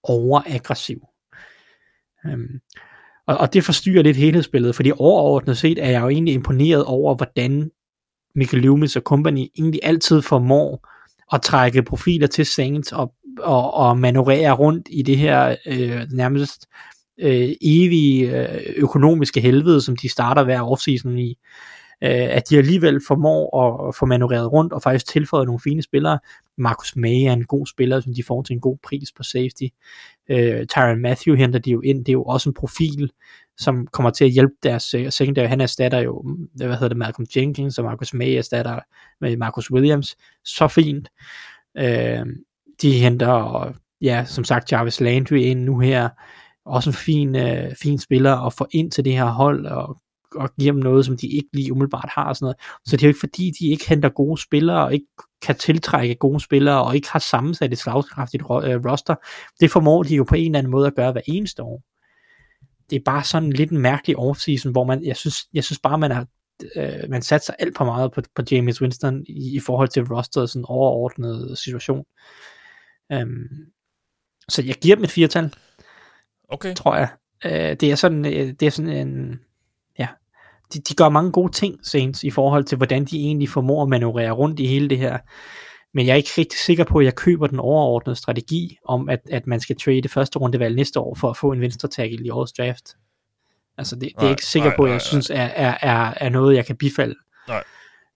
[0.03, 1.01] overaggressiv.
[2.25, 2.59] Øhm,
[3.27, 7.15] og, og det forstyrrer lidt helhedsbilledet, fordi overordnet set er jeg jo egentlig imponeret over,
[7.15, 7.71] hvordan
[8.35, 10.87] Michael Loomis og company egentlig altid formår
[11.33, 16.65] at trække profiler til Saints og, og, og manøvrere rundt i det her øh, nærmest
[17.19, 21.37] øh, evige øh, økonomiske helvede, som de starter hver offseason i
[22.05, 26.19] øh, at de alligevel formår at få manøvreret rundt og faktisk tilføjet nogle fine spillere.
[26.57, 29.63] Marcus May er en god spiller, som de får til en god pris på safety.
[30.29, 33.11] Øh, Tyron Matthew henter de jo ind, det er jo også en profil,
[33.57, 35.47] som kommer til at hjælpe deres uh, secondary.
[35.47, 36.25] Han erstatter jo,
[36.61, 38.79] øh, hvad hedder det, Malcolm Jenkins, og Marcus May erstatter
[39.21, 40.15] med Marcus Williams.
[40.43, 41.09] Så fint.
[41.77, 42.25] Øh,
[42.81, 46.09] de henter, ja, som sagt, Jarvis Landry ind nu her.
[46.65, 49.97] Også en fin, øh, fin spiller at få ind til det her hold, og
[50.35, 52.57] og give dem noget, som de ikke lige umiddelbart har og sådan noget.
[52.85, 55.07] Så det er jo ikke fordi, de ikke henter gode spillere, og ikke
[55.41, 59.15] kan tiltrække gode spillere, og ikke har sammensat et slagkraftigt øh, roster.
[59.59, 61.83] Det formår de jo på en eller anden måde at gøre hver eneste år.
[62.89, 65.97] Det er bare sådan lidt en mærkelig offseason, hvor man, jeg synes, jeg synes bare,
[65.97, 66.25] man har
[66.75, 70.49] øh, man satser alt for meget på, på James Winston i, i forhold til rosteret
[70.49, 72.05] sådan overordnet situation.
[73.13, 73.47] Um,
[74.49, 75.53] så jeg giver dem et firtal.
[76.49, 76.75] Okay.
[76.75, 77.09] Tror jeg.
[77.45, 79.39] Uh, det er sådan, øh, det er sådan en,
[80.73, 83.89] de, de gør mange gode ting, Saints, i forhold til, hvordan de egentlig formår at
[83.89, 85.17] manøvrere rundt i hele det her.
[85.93, 89.19] Men jeg er ikke rigtig sikker på, at jeg køber den overordnede strategi om, at,
[89.31, 92.29] at man skal trade første rundevalg næste år for at få en venstre tackle i
[92.29, 92.95] årets draft.
[93.77, 95.77] Altså, det, det er jeg ikke sikker nej, på, at jeg nej, synes er, er,
[95.81, 97.15] er, er noget, jeg kan bifalde.
[97.47, 97.63] Nej.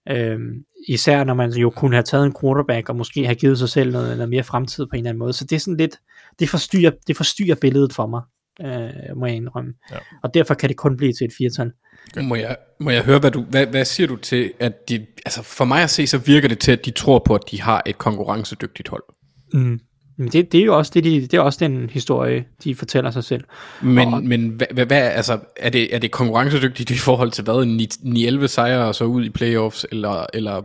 [0.10, 3.70] Øhm, især når man jo kunne have taget en quarterback og måske have givet sig
[3.70, 5.34] selv noget, noget mere fremtid på en eller anden måde.
[5.34, 5.98] Så det er sådan lidt,
[6.40, 8.22] det forstyrrer, det forstyrrer billedet for mig,
[8.62, 9.74] øh, må jeg indrømme.
[9.92, 9.98] Ja.
[10.24, 11.72] Og derfor kan det kun blive til et firtal.
[12.14, 12.28] Okay.
[12.28, 15.44] Må, jeg, må jeg høre, hvad, du, hvad, hvad siger du til, at de, altså
[15.44, 17.84] for mig at se, så virker det til, at de tror på, at de har
[17.86, 19.04] et konkurrencedygtigt hold.
[19.54, 19.80] Mm.
[20.18, 23.12] Men det, det er jo også, det, de, det er også den historie, de fortæller
[23.12, 23.44] sig selv.
[23.82, 27.44] Men, og, men hvad, hvad, hvad, altså, er, det, er det konkurrencedygtigt i forhold til
[27.44, 28.44] hvad?
[28.44, 29.86] 9-11 sejre og så ud i playoffs?
[29.92, 30.62] Eller, eller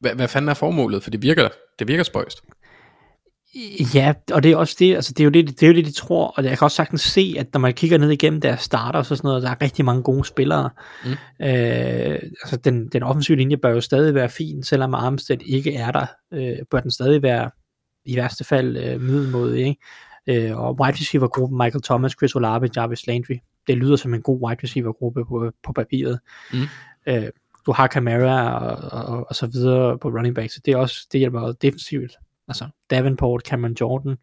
[0.00, 1.02] hvad, hvad fanden er formålet?
[1.02, 1.48] For det virker,
[1.78, 2.42] det virker spøjst.
[3.94, 5.86] Ja, og det er også det, altså det er jo det, det er jo det,
[5.86, 8.60] de tror, og jeg kan også sagtens se, at når man kigger ned igennem deres
[8.60, 10.70] starter og sådan noget, der er rigtig mange gode spillere.
[11.04, 11.10] Mm.
[11.46, 15.90] Øh, altså den, den offensive linje bør jo stadig være fin, selvom Armstead ikke er
[15.90, 17.50] der, øh, bør den stadig være
[18.04, 19.80] i værste fald øh, middelmodig, ikke?
[20.48, 24.22] Øh, og wide receiver gruppen, Michael Thomas, Chris Olave, Jarvis Landry, det lyder som en
[24.22, 26.18] god wide receiver gruppe på, på papiret.
[26.52, 26.58] Mm.
[27.06, 27.28] Øh,
[27.66, 31.06] du har Camara og, og, og så videre på running back, så det er også,
[31.12, 32.12] det hjælper også defensivt
[32.48, 34.16] altså Davenport, Cameron Jordan,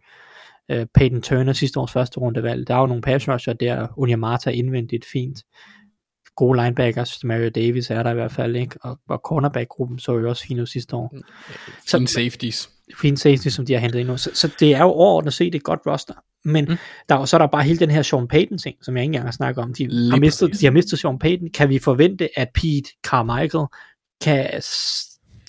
[0.74, 2.68] uh, Peyton Turner sidste års første rundevalg.
[2.68, 5.44] Der er jo nogle pass rusher der, Unyamata indvendigt fint.
[6.36, 8.76] Gode linebackers, Mario Davis er der i hvert fald, ikke?
[8.82, 11.16] Og, og cornerback-gruppen så jo også fint ud sidste år.
[11.92, 12.70] Fine safeties.
[13.02, 14.18] Fine safeties, som de har hentet ind nu.
[14.18, 16.14] Så, så det er jo overordnet set et godt roster.
[16.46, 16.78] Men mm.
[17.10, 19.26] der, så er der bare hele den her Sean Payton ting, som jeg ikke engang
[19.26, 19.74] har snakket om.
[19.74, 21.50] De har, mistet, de har mistet Sean Payton.
[21.50, 23.66] Kan vi forvente, at Pete Carmichael
[24.22, 24.62] kan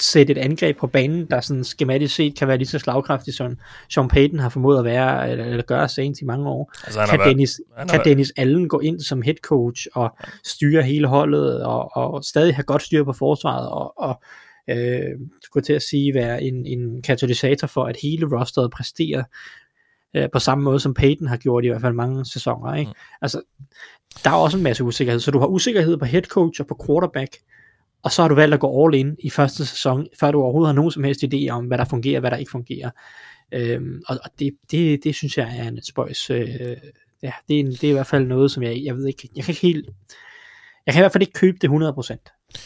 [0.00, 3.58] sætte et angreb på banen, der sådan skematisk set kan være lige så slagkraftigt, som
[3.90, 6.72] Sean Payton har formået at være, eller, eller gøre sent i mange år.
[6.84, 7.60] Altså, kan, været, Dennis,
[7.90, 12.54] kan Dennis Allen gå ind som head coach og styre hele holdet, og, og stadig
[12.54, 14.22] have godt styr på forsvaret, og, og
[14.70, 15.10] øh,
[15.42, 19.22] skulle til at sige, være en, en katalysator for, at hele rosteret præsterer
[20.16, 22.74] øh, på samme måde, som Peyton har gjort i hvert fald mange sæsoner.
[22.74, 22.90] Ikke?
[22.90, 22.96] Mm.
[23.22, 23.40] Altså,
[24.24, 25.20] der er også en masse usikkerhed.
[25.20, 27.36] Så du har usikkerhed på head coach og på quarterback,
[28.05, 30.68] og så har du valgt at gå all in i første sæson, før du overhovedet
[30.68, 32.90] har nogen som helst idé om, hvad der fungerer, hvad der ikke fungerer.
[33.52, 36.31] Øhm, og og det, det, det synes jeg er en spøjs.
[36.31, 36.48] Øh,
[37.22, 39.28] ja, det er, en, det er i hvert fald noget, som jeg, jeg ved ikke,
[39.36, 39.89] jeg kan ikke helt,
[40.86, 41.72] jeg kan i hvert fald ikke købe det 100%.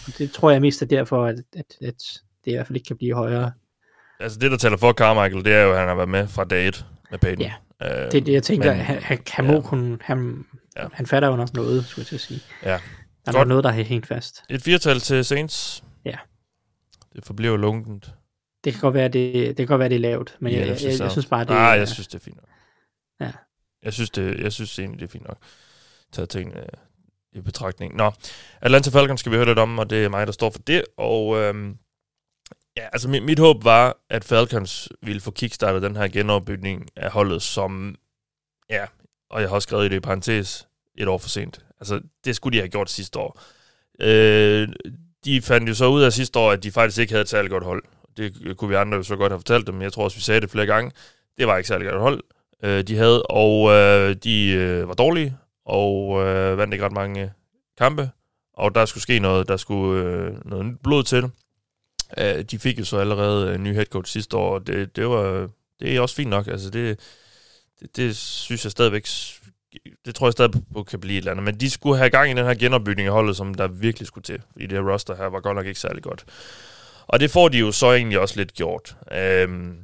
[0.07, 2.87] Og det tror jeg mest er derfor, at, at, at det i hvert fald ikke
[2.87, 3.53] kan blive højere.
[4.21, 6.45] Altså det, der taler for Carmichael, det er jo, at han har været med fra
[6.45, 7.45] dag 1 med Peyton.
[7.45, 7.53] Ja,
[7.83, 8.73] øh, det er det, jeg tænker.
[8.73, 9.61] Men, han, han, han, må ja.
[9.61, 10.45] kunne, han,
[10.77, 10.87] ja.
[10.93, 12.41] han fatter jo nok noget, skulle jeg til at sige.
[12.65, 12.79] Ja.
[13.33, 13.49] Der er Godt.
[13.49, 14.45] noget, der er helt fast.
[14.51, 15.85] Et firtal til Saints.
[16.05, 16.17] Ja.
[17.13, 18.15] Det forbliver lunkent.
[18.65, 20.69] Det kan godt være, det, det, kan godt være, det er lavt, men ja, jeg,
[20.69, 22.49] jeg, jeg, jeg, synes bare, det Nej, jeg synes, det er fint nok.
[23.21, 23.33] Ja.
[23.83, 25.39] Jeg synes, det, jeg synes egentlig, det er fint nok.
[26.13, 26.65] Taget tingene
[27.33, 27.97] i betragtning.
[27.97, 28.13] Nå,
[28.61, 30.85] Atlanta Falcons skal vi høre lidt om, og det er mig, der står for det.
[30.97, 31.77] Og øhm,
[32.77, 37.11] ja, altså mit, mit håb var, at Falcons ville få kickstartet den her genopbygning af
[37.11, 37.97] holdet, som,
[38.71, 38.87] ja,
[39.31, 41.65] og jeg har også skrevet i det i parentes, et år for sent.
[41.81, 43.41] Altså, det skulle de have gjort sidste år.
[44.01, 44.69] Øh,
[45.25, 47.53] de fandt jo så ud af sidste år, at de faktisk ikke havde et særligt
[47.53, 47.85] godt hold.
[48.17, 49.83] Det kunne vi andre jo så godt have fortalt dem.
[49.83, 50.93] Jeg tror også, vi sagde det flere gange.
[51.39, 52.23] Det var ikke særlig godt hold,
[52.63, 57.33] øh, de havde, og øh, de øh, var dårlige, og øh, vandt ikke ret mange
[57.79, 58.11] kampe,
[58.53, 61.31] og der skulle ske noget, der skulle øh, noget nyt blod til.
[62.19, 64.97] Øh, de fik jo så allerede øh, en ny head coach sidste år, og det,
[64.97, 65.49] det, var,
[65.81, 66.47] det er også fint nok.
[66.47, 67.01] Altså det,
[67.81, 69.07] det, det synes jeg stadigvæk,
[70.05, 71.45] det tror jeg stadig på kan blive et eller andet.
[71.45, 74.23] Men de skulle have gang i den her genopbygning af holdet, som der virkelig skulle
[74.23, 74.43] til.
[74.53, 76.25] Fordi det her roster her var godt nok ikke særlig godt.
[77.07, 78.97] Og det får de jo så egentlig også lidt gjort.
[79.13, 79.79] Øhm,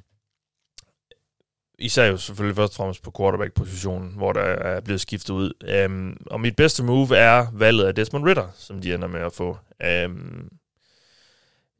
[1.78, 5.52] især jo selvfølgelig først og fremmest på quarterback-positionen, hvor der er blevet skiftet ud.
[5.64, 9.32] Øhm, og mit bedste move er valget af Desmond Ritter, som de ender med at
[9.32, 9.58] få.
[9.82, 10.48] Øhm,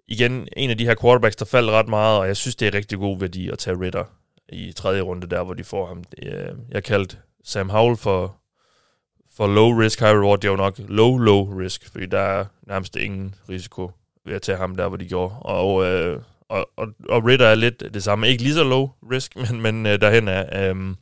[0.09, 2.75] igen, en af de her quarterbacks, der faldt ret meget, og jeg synes, det er
[2.75, 4.05] rigtig god værdi at tage Ritter
[4.49, 6.05] i tredje runde, der hvor de får ham.
[6.23, 8.37] Øh, jeg kaldte Sam Howell for,
[9.37, 10.41] for low risk, high reward.
[10.41, 13.91] Det er jo nok low, low risk, fordi der er nærmest ingen risiko
[14.27, 15.35] ved at tage ham der, hvor de gjorde.
[15.39, 18.29] Og øh, og, og, og Ritter er lidt det samme.
[18.29, 20.71] Ikke lige så low risk, men, men øh, derhen er.
[20.71, 20.95] Øh,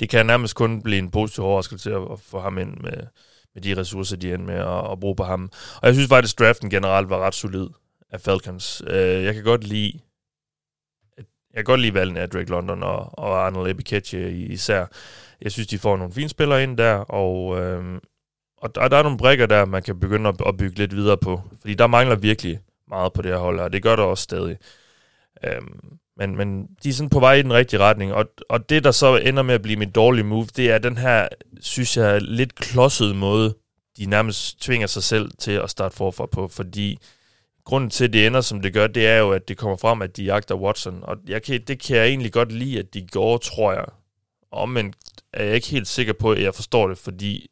[0.00, 3.06] det kan nærmest kun blive en positiv overraskelse at, at få ham ind med,
[3.54, 5.50] med de ressourcer, de er med at, at bruge på ham.
[5.82, 7.68] Og jeg synes faktisk, at draften generelt var ret solid
[8.10, 8.82] af Falcons.
[8.86, 9.98] Øh, jeg kan godt lide
[11.54, 14.86] jeg kan godt lide valgene af Drake London og, og Arnold Ebikeche især.
[15.42, 18.00] Jeg synes, de får nogle fine spillere ind der, og, øh,
[18.56, 21.16] og der, der er nogle brækker der, man kan begynde at, at bygge lidt videre
[21.16, 21.40] på.
[21.60, 24.56] Fordi der mangler virkelig meget på det her hold, og det gør der også stadig.
[25.44, 25.62] Øh,
[26.16, 28.90] men, men de er sådan på vej i den rigtige retning, og, og det, der
[28.90, 31.28] så ender med at blive mit dårlige move, det er den her,
[31.60, 33.54] synes jeg, lidt klodsede måde,
[33.98, 36.98] de nærmest tvinger sig selv til at starte forfra på, fordi
[37.64, 40.02] grunden til, at det ender, som det gør, det er jo, at det kommer frem,
[40.02, 43.06] at de jagter Watson, og jeg kan, det kan jeg egentlig godt lide, at de
[43.06, 43.86] går, tror jeg.
[44.68, 44.94] men
[45.32, 47.50] er jeg ikke helt sikker på, at jeg forstår det, fordi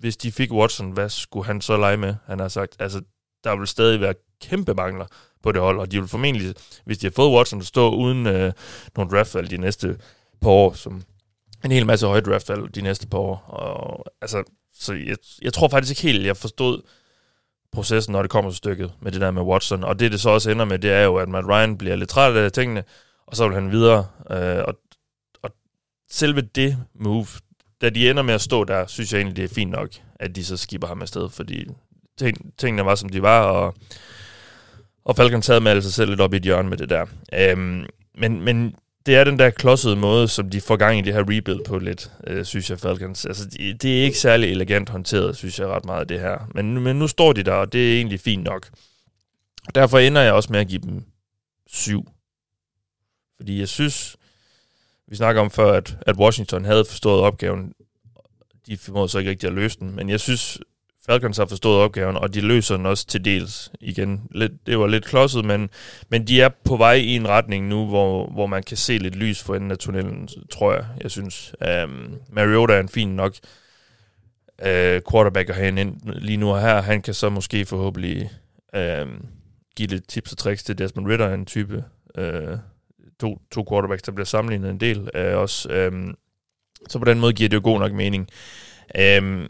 [0.00, 2.14] hvis de fik Watson, hvad skulle han så lege med?
[2.26, 3.00] Han har sagt, altså,
[3.44, 5.06] der vil stadig være kæmpe mangler
[5.42, 6.54] på det hold, og de vil formentlig,
[6.84, 8.52] hvis de har fået Watson, stå uden øh,
[8.96, 9.98] nogle draftvalg de næste
[10.40, 11.02] par år, som
[11.64, 13.36] en hel masse høje draftvalg de næste par år.
[13.36, 14.44] Og, altså,
[14.74, 16.82] så jeg, jeg tror faktisk ikke helt, jeg forstod
[17.72, 19.84] processen, når det kommer til stykket med det der med Watson.
[19.84, 22.10] Og det, det så også ender med, det er jo, at Matt Ryan bliver lidt
[22.10, 22.84] træt af tingene,
[23.26, 24.06] og så vil han videre.
[24.30, 24.74] Øh, og,
[25.42, 25.50] og
[26.10, 27.26] selve det move,
[27.80, 29.88] da de ender med at stå der, synes jeg egentlig, det er fint nok,
[30.20, 31.66] at de så skipper ham afsted, fordi
[32.18, 33.74] ting, tingene var, som de var, og,
[35.04, 37.06] og Falcon taget med altså selv lidt op i et hjørne med det der.
[37.34, 38.74] Øhm, men, men
[39.06, 41.78] det er den der klodsede måde, som de får gang i det her rebuild på
[41.78, 43.26] lidt, øh, synes jeg, Falcons.
[43.26, 46.50] Altså, det, det er ikke særlig elegant håndteret, synes jeg ret meget, det her.
[46.54, 48.68] Men, men nu står de der, og det er egentlig fint nok.
[49.74, 51.04] Derfor ender jeg også med at give dem
[51.66, 52.08] syv.
[53.36, 54.16] Fordi jeg synes,
[55.08, 57.72] vi snakker om før, at, at Washington havde forstået opgaven.
[58.66, 60.58] De formåede så ikke rigtig at løse den, men jeg synes,
[61.06, 64.22] Falcons har forstået opgaven, og de løser den også til dels igen.
[64.30, 65.70] Lidt, det var lidt klodset, men,
[66.08, 69.16] men de er på vej i en retning nu, hvor, hvor man kan se lidt
[69.16, 71.54] lys for enden af tunnelen, tror jeg, jeg synes.
[71.84, 73.34] Um, Mariota er en fin nok
[74.62, 76.82] uh, quarterback at have ind lige nu og her.
[76.82, 78.30] Han kan så måske forhåbentlig
[78.76, 79.26] um,
[79.76, 81.84] give lidt tips og tricks til Desmond Ritter, en type
[82.18, 82.58] uh,
[83.20, 85.88] to, to quarterbacks, der bliver sammenlignet en del uh, også.
[85.92, 86.16] Um,
[86.88, 88.28] så på den måde giver det jo god nok mening.
[89.18, 89.48] Um,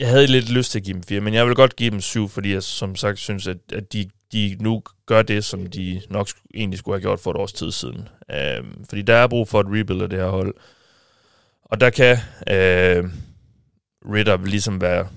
[0.00, 2.00] jeg havde lidt lyst til at give dem 4, men jeg vil godt give dem
[2.00, 6.02] 7, fordi jeg som sagt synes, at, at de, de nu gør det, som de
[6.10, 8.08] nok egentlig skulle have gjort for et års tid siden.
[8.30, 10.54] Øh, fordi der er brug for et rebuild af det her hold.
[11.64, 12.16] Og der kan
[12.50, 13.04] øh,
[14.12, 15.08] Ritter ligesom være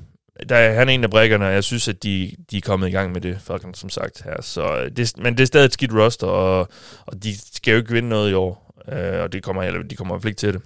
[0.50, 2.88] der er, han er en af brækkerne, og jeg synes, at de, de er kommet
[2.88, 4.42] i gang med det, fucking, som sagt her.
[4.42, 6.68] Så øh, det, men det er stadig et skidt roster, og,
[7.06, 9.96] og de skal jo ikke vinde noget i år, øh, og det kommer, eller, de
[9.96, 10.62] kommer i ikke til det.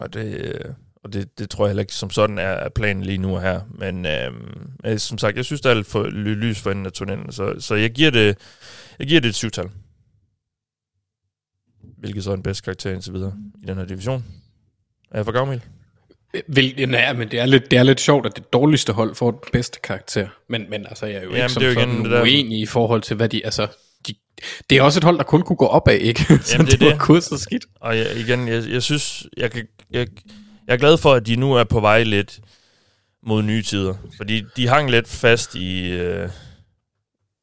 [0.00, 0.64] Og det, øh,
[1.06, 3.60] og det, det tror jeg heller ikke som sådan er planen lige nu her.
[3.78, 7.32] Men øh, som sagt, jeg synes, der er lidt for lys for enden af tunnelen,
[7.32, 8.38] så, så jeg giver det,
[8.98, 9.68] jeg giver det et syvtal.
[11.98, 14.24] Hvilket så er en bedst karakter indtil videre i den her division.
[15.10, 15.60] Er jeg for gavmild?
[16.46, 19.30] Vil, ja, men det er, lidt, det er lidt sjovt, at det dårligste hold får
[19.30, 20.28] den bedste karakter.
[20.48, 22.60] Men, men altså, jeg er jo Jamen, ikke som det er jo sådan igen, uenig
[22.60, 23.44] i forhold til, hvad de...
[23.44, 23.66] Altså,
[24.08, 24.14] de,
[24.70, 26.20] det er også et hold, der kun kunne gå opad, ikke?
[26.42, 27.66] så Jamen, det, det var kun så skidt.
[27.80, 30.08] Og jeg, igen, jeg, jeg synes, jeg, kan, jeg, jeg
[30.74, 32.40] er glad for, at de nu er på vej lidt
[33.22, 33.94] mod nye tider.
[34.16, 36.30] Fordi de hang lidt fast i, øh,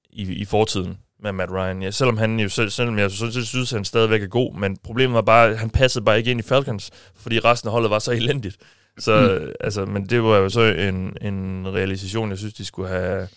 [0.10, 1.82] i, i fortiden med Matt Ryan.
[1.82, 5.14] Ja, selvom han jo, selv, selvom jeg synes, synes, han stadigvæk er god, men problemet
[5.14, 8.00] var bare, at han passede bare ikke ind i Falcons, fordi resten af holdet var
[8.00, 8.58] så elendigt.
[9.00, 9.52] Så, mm.
[9.60, 13.28] altså, men det var jo så en, en realisation, jeg synes, de skulle have,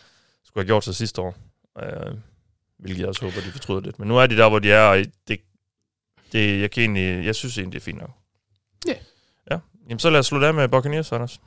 [0.44, 1.36] skulle have gjort sig sidste år.
[1.82, 2.18] Uh,
[2.78, 3.98] hvilket jeg også håber, de fortryder lidt.
[3.98, 4.96] Men nu er de der, hvor de er, og
[5.28, 5.40] det,
[6.32, 8.10] det, jeg, kan egentlig, jeg synes egentlig, det er fint nok.
[8.86, 8.90] Ja.
[8.90, 9.00] Yeah.
[9.86, 11.40] Ja, jamen så lad os slutte af med Buccaneers, Anders.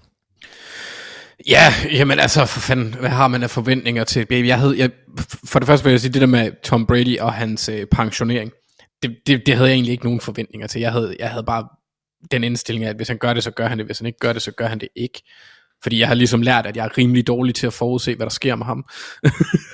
[1.47, 4.47] Ja, jamen altså, for fanden, hvad har man af forventninger til baby?
[4.47, 4.89] Jeg havde, jeg,
[5.45, 8.51] for det første vil jeg sige, det der med Tom Brady og hans øh, pensionering,
[9.03, 10.81] det, det, det havde jeg egentlig ikke nogen forventninger til.
[10.81, 11.67] Jeg havde, jeg havde bare
[12.31, 13.85] den indstilling af, at hvis han gør det, så gør han det.
[13.85, 15.21] Hvis han ikke gør det, så gør han det ikke.
[15.83, 18.31] Fordi jeg har ligesom lært, at jeg er rimelig dårlig til at forudse, hvad der
[18.31, 18.85] sker med ham.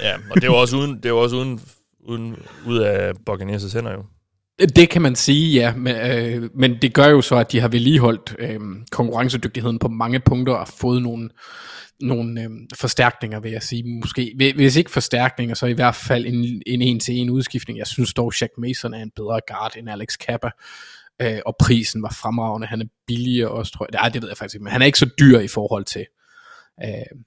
[0.02, 1.62] ja, og det var også uden, det var også uden,
[2.00, 2.36] uden
[2.66, 4.04] ud af Buccaneers' hænder jo.
[4.60, 7.68] Det kan man sige, ja, men, øh, men det gør jo så, at de har
[7.68, 8.60] vedligeholdt øh,
[8.91, 11.30] konkurrencedygtigheden på mange punkter og fået nogle,
[11.99, 13.99] nogle øh, forstærkninger, vil jeg sige.
[13.99, 17.80] Måske, hvis ikke forstærkninger, så i hvert fald en, en en-til-en udskiftning.
[17.80, 20.49] Jeg synes dog, Jack Mason er en bedre guard end Alex Kappa,
[21.22, 22.68] øh, og prisen var fremragende.
[22.68, 23.99] Han er billigere også, tror jeg.
[23.99, 26.06] Nej, det ved jeg faktisk ikke, men han er ikke så dyr i forhold til
[26.84, 27.19] øh,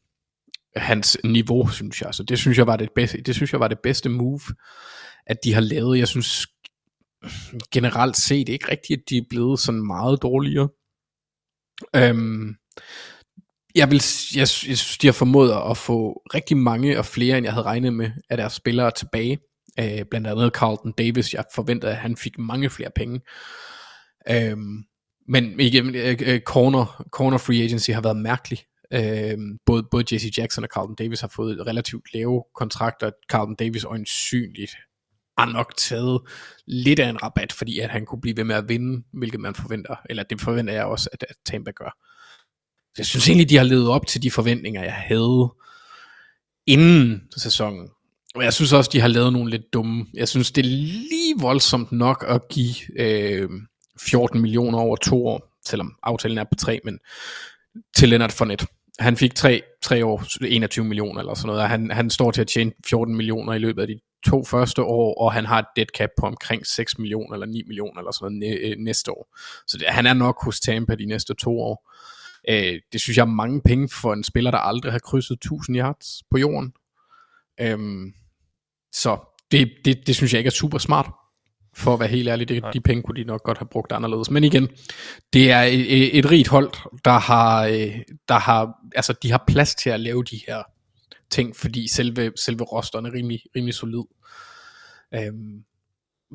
[0.76, 2.14] hans niveau, synes jeg.
[2.14, 4.40] Så det synes jeg var det bedste, det synes jeg var det bedste move,
[5.26, 5.98] at de har lavet.
[5.98, 6.46] Jeg synes
[7.72, 10.68] generelt set ikke rigtigt, at de er blevet sådan meget dårligere.
[11.96, 12.54] Øhm,
[13.74, 14.02] jeg, vil,
[14.34, 17.66] jeg, jeg synes, de har formået at få rigtig mange og flere, end jeg havde
[17.66, 19.38] regnet med, af deres spillere tilbage.
[19.80, 21.34] Øh, blandt andet Carlton Davis.
[21.34, 23.20] Jeg forventede, at han fik mange flere penge.
[24.30, 24.84] Øhm,
[25.28, 28.58] men igen, øh, øh corner, corner free agency har været mærkelig.
[28.92, 33.10] Øhm, både, både Jesse Jackson og Carlton Davis har fået relativt lave kontrakter.
[33.30, 34.76] Carlton Davis øjensynligt
[35.38, 36.20] har nok taget
[36.66, 39.54] lidt af en rabat, fordi at han kunne blive ved med at vinde, hvilket man
[39.54, 41.96] forventer, eller det forventer jeg også, at, at Tampa gør.
[42.98, 45.52] Jeg synes egentlig, de har levet op til de forventninger, jeg havde
[46.66, 47.88] inden sæsonen.
[48.34, 50.06] Og jeg synes også, de har lavet nogle lidt dumme.
[50.14, 53.48] Jeg synes, det er lige voldsomt nok at give øh,
[54.00, 56.98] 14 millioner over to år, selvom aftalen er på tre, men
[57.96, 58.66] til Leonard Fournette.
[58.98, 62.40] Han fik tre, tre år, 21 millioner eller sådan noget, og han, han står til
[62.40, 65.66] at tjene 14 millioner i løbet af de to første år, og han har et
[65.76, 69.36] dead cap på omkring 6 millioner eller 9 millioner eller sådan noget øh, næste år.
[69.66, 71.92] Så det, han er nok hos Tampa de næste to år.
[72.48, 75.76] Øh, det synes jeg er mange penge for en spiller, der aldrig har krydset 1000
[75.76, 76.72] yards på jorden.
[77.60, 77.78] Øh,
[78.92, 79.18] så
[79.50, 81.10] det, det, det synes jeg ikke er super smart.
[81.76, 84.30] For at være helt ærlig, det, de penge kunne de nok godt have brugt anderledes.
[84.30, 84.68] Men igen,
[85.32, 86.72] det er et, et rigt hold,
[87.04, 90.62] der har, øh, der har, altså de har plads til at lave de her
[91.30, 94.04] ting, fordi selve, selve rosteren er rimelig, rimelig solid.
[95.14, 95.64] Øhm,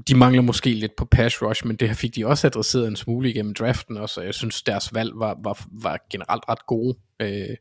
[0.07, 3.29] de mangler måske lidt på pass rush, men det fik de også adresseret en smule
[3.29, 6.97] igennem draften også, og jeg synes deres valg var, var, var generelt ret gode.
[7.19, 7.55] Øh,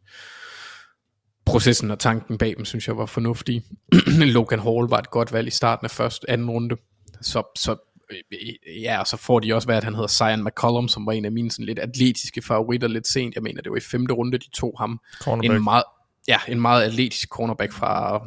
[1.44, 3.62] processen og tanken bag dem, synes jeg var fornuftig.
[4.36, 6.76] Logan Hall var et godt valg i starten af første, anden runde.
[7.20, 7.76] Så, så
[8.10, 11.12] øh, ja, og så får de også, hvad at han hedder Zion McCollum, som var
[11.12, 13.34] en af mine sådan lidt atletiske favoritter lidt sent.
[13.34, 15.00] Jeg mener, det var i femte runde, de tog ham.
[15.44, 15.84] En meget,
[16.28, 18.22] ja, en meget atletisk cornerback fra,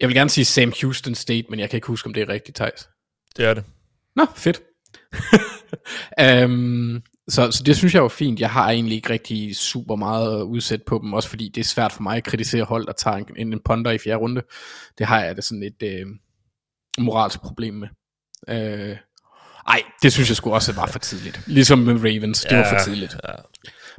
[0.00, 2.28] jeg vil gerne sige Sam Houston State, men jeg kan ikke huske, om det er
[2.28, 2.88] rigtigt, Thijs.
[3.36, 3.64] Det er det.
[4.16, 4.60] Nå, fedt.
[6.44, 7.02] um,
[7.34, 8.40] så, så det synes jeg var fint.
[8.40, 11.92] Jeg har egentlig ikke rigtig super meget udsat på dem, også fordi det er svært
[11.92, 14.42] for mig at kritisere hold, der tager en, en ponder i fjerde runde.
[14.98, 16.06] Det har jeg da sådan et øh,
[16.98, 17.88] moralsk problem med.
[18.48, 18.96] Øh,
[19.68, 21.40] ej, det synes jeg skulle også var for tidligt.
[21.46, 23.16] Ligesom med Ravens, det ja, var for tidligt.
[23.28, 23.32] Ja.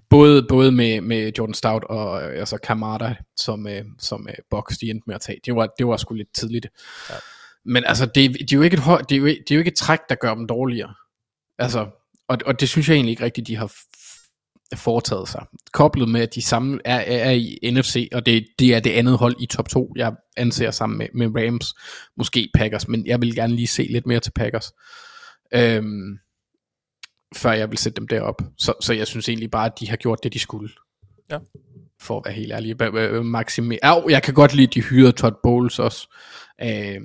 [0.09, 4.89] Både, både med, med Jordan Stout og altså Kamada, som, øh, som øh, Box de
[4.89, 5.39] endte med at tage.
[5.45, 6.67] Det var, det var sgu lidt tidligt.
[7.09, 7.15] Ja.
[7.65, 9.71] Men altså, det, det, er jo ikke et, det, er jo, det er jo ikke
[9.71, 10.93] et træk, der gør dem dårligere.
[11.59, 11.87] Altså,
[12.27, 13.73] og, og det synes jeg egentlig ikke rigtigt, de har
[14.75, 15.45] foretaget sig.
[15.73, 18.89] Koblet med, at de samme er, er, er i NFC, og det, det er det
[18.89, 21.73] andet hold i top 2, jeg anser sammen med, med Rams,
[22.17, 24.71] måske Packers, men jeg vil gerne lige se lidt mere til Packers.
[25.53, 26.19] Øhm,
[27.35, 28.41] før jeg vil sætte dem derop.
[28.57, 30.69] Så, så jeg synes egentlig bare, at de har gjort det, de skulle.
[31.31, 31.37] Ja.
[32.01, 33.25] for at være helt ærlig.
[33.25, 36.15] Maxime, oh, jeg kan godt lide, at de hyrede Todd Bowles også.
[36.61, 37.01] Øh,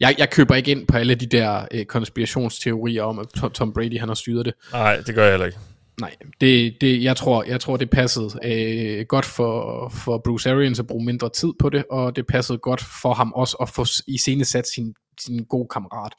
[0.00, 3.98] jeg, jeg køber ikke ind på alle de der øh, konspirationsteorier om, at Tom, Brady
[3.98, 4.54] han har styret det.
[4.72, 5.58] Nej, det gør jeg heller ikke.
[6.00, 10.80] Nej, det, det, jeg, tror, jeg tror, det passede øh, godt for, for Bruce Arians
[10.80, 13.84] at bruge mindre tid på det, og det passede godt for ham også at få
[14.06, 16.12] iscenesat sin, sin gode kammerat,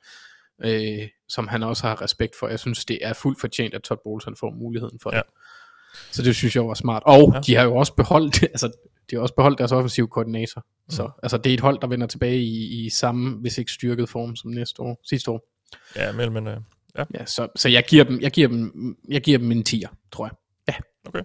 [0.64, 2.48] øh, som han også har respekt for.
[2.48, 5.18] Jeg synes, det er fuldt fortjent, at Todd Bowles han får muligheden for ja.
[5.18, 5.26] det.
[6.12, 7.04] Så det synes jeg var smart.
[7.06, 7.40] Og ja.
[7.40, 8.72] de har jo også beholdt, altså,
[9.10, 10.62] de har også beholdt deres offensive koordinator.
[10.62, 10.92] Mm.
[10.92, 14.10] Så altså, det er et hold, der vender tilbage i, i samme, hvis ikke styrket
[14.10, 15.50] form som næste år, sidste år.
[15.96, 16.58] Ja, mellem, øh,
[16.98, 17.04] ja.
[17.14, 20.26] ja så, så jeg giver dem, jeg giver dem, jeg giver dem en 10'er, tror
[20.26, 20.34] jeg.
[20.68, 20.74] Ja.
[21.10, 21.22] Okay.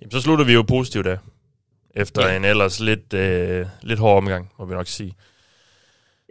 [0.00, 1.18] Jamen, så slutter vi jo positivt af.
[1.96, 2.36] Efter ja.
[2.36, 5.14] en ellers lidt, øh, lidt hård omgang, må vi nok sige.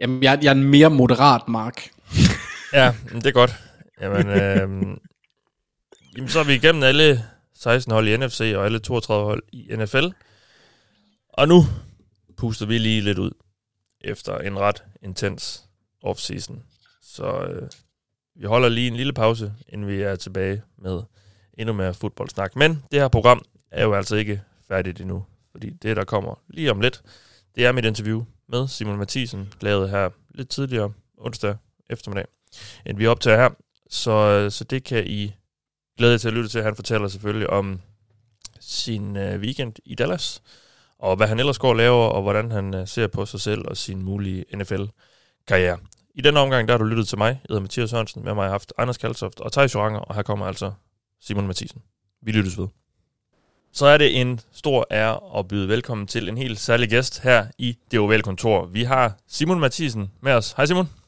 [0.00, 1.88] Jamen, jeg, jeg er en mere moderat mark
[2.74, 3.54] ja, det er godt.
[4.00, 4.96] Jamen, øh,
[6.16, 7.24] Jamen, så er vi igennem alle
[7.54, 10.06] 16 hold i NFC og alle 32 hold i NFL.
[11.28, 11.62] Og nu
[12.36, 13.30] puster vi lige lidt ud
[14.00, 15.64] efter en ret intens
[16.02, 16.62] offseason.
[17.02, 17.68] Så øh,
[18.34, 21.02] vi holder lige en lille pause, inden vi er tilbage med
[21.58, 22.56] endnu mere fodboldsnak.
[22.56, 26.70] Men det her program er jo altså ikke færdigt endnu, fordi det, der kommer lige
[26.70, 27.02] om lidt,
[27.54, 31.56] det er mit interview med Simon Mathisen, lavet her lidt tidligere onsdag
[31.90, 32.26] eftermiddag,
[32.86, 33.48] end vi optager her.
[33.90, 35.34] Så, øh, så det kan I
[35.98, 36.62] glæde jer til at lytte til.
[36.62, 37.80] Han fortæller selvfølgelig om
[38.60, 40.42] sin øh, weekend i Dallas,
[40.98, 43.68] og hvad han ellers går og laver, og hvordan han øh, ser på sig selv
[43.68, 45.78] og sin mulige NFL-karriere.
[46.14, 47.28] I den omgang, der har du lyttet til mig.
[47.28, 48.24] Jeg hedder Mathias Sørensen.
[48.24, 50.72] Med mig har haft Anders Kaltoft og Thijs Joranger, og her kommer altså
[51.20, 51.82] Simon Mathisen.
[52.22, 52.68] Vi lyttes ved.
[53.72, 57.46] Så er det en stor ære at byde velkommen til en helt særlig gæst her
[57.58, 58.66] i det ovale kontor.
[58.66, 60.52] Vi har Simon Mathisen med os.
[60.52, 61.03] Hej Simon.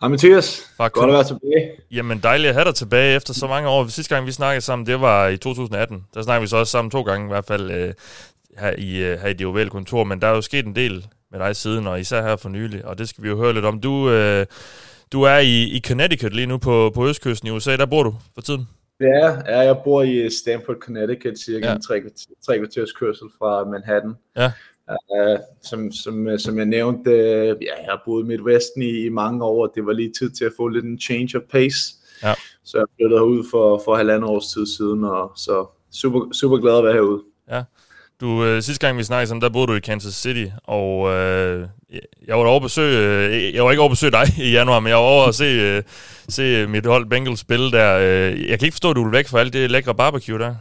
[0.00, 0.92] Hej Mathias, Fuck.
[0.92, 1.70] godt at være tilbage.
[1.90, 3.86] Jamen dejligt at have dig tilbage efter så mange år.
[3.86, 6.04] Sidste gang vi snakkede sammen, det var i 2018.
[6.14, 7.94] Der snakkede vi så også sammen to gange i hvert fald øh,
[8.58, 10.04] her, i, øh, her i det ovale kontor.
[10.04, 12.84] Men der er jo sket en del med dig siden, og især her for nylig.
[12.84, 13.80] Og det skal vi jo høre lidt om.
[13.80, 14.46] Du, øh,
[15.12, 17.76] du er i, i Connecticut lige nu på, på østkysten i USA.
[17.76, 18.68] Der bor du for tiden.
[19.00, 21.74] Ja, ja jeg bor i Stamford, Connecticut, cirka ja.
[21.74, 22.02] en tre,
[22.46, 24.14] tre kvarters kørsel fra Manhattan.
[24.36, 24.52] Ja.
[24.90, 29.08] Uh, som, som, som jeg nævnte, uh, ja, jeg har boet i Midtvesten i, i
[29.08, 31.94] mange år, og det var lige tid til at få lidt en change of pace.
[32.22, 32.34] Ja.
[32.64, 36.78] Så jeg flyttede herud for, for halvandet års tid siden, og så super, super glad
[36.78, 37.22] at være herude.
[37.50, 37.62] Ja.
[38.20, 41.68] Du, øh, sidste gang vi snakkede sammen, der boede du i Kansas City, og øh,
[42.26, 44.96] jeg var over besøg, øh, jeg var ikke over besøg dig i januar, men jeg
[44.96, 45.82] var over at se, øh,
[46.28, 47.98] se mit hold Bengals spille der.
[47.98, 50.54] Øh, jeg kan ikke forstå, at du er væk fra alt det lækre barbecue der.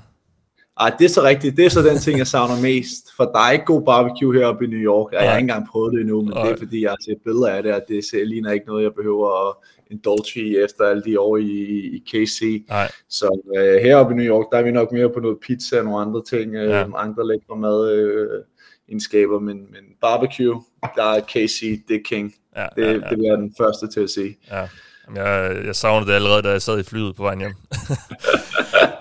[0.79, 1.57] Ej, det er så rigtigt.
[1.57, 3.15] Det er så den ting, jeg savner mest.
[3.15, 5.67] For der er ikke god barbecue heroppe i New York, og jeg har ikke engang
[5.71, 6.43] prøvet det endnu, men Ej.
[6.43, 8.83] det er fordi, jeg har set billeder af det, og det ser, ligner ikke noget,
[8.83, 9.55] jeg behøver at
[9.91, 11.51] indulge i efter alle de år i,
[11.95, 12.65] i KC.
[12.69, 12.91] Ej.
[13.09, 15.85] Så øh, heroppe i New York, der er vi nok mere på noget pizza og
[15.85, 16.85] nogle andre ting, øh, ja.
[16.95, 17.91] andre lækre mad.
[17.91, 18.43] Øh,
[18.89, 20.63] egenskaber, men, men barbecue,
[20.95, 22.35] der er KC, det er king.
[22.55, 23.09] Ja, det, ja, ja.
[23.09, 24.35] det bliver den første til at se.
[24.51, 24.67] Ja.
[25.15, 27.53] Jeg, jeg savnede det allerede, da jeg sad i flyet på vejen hjem.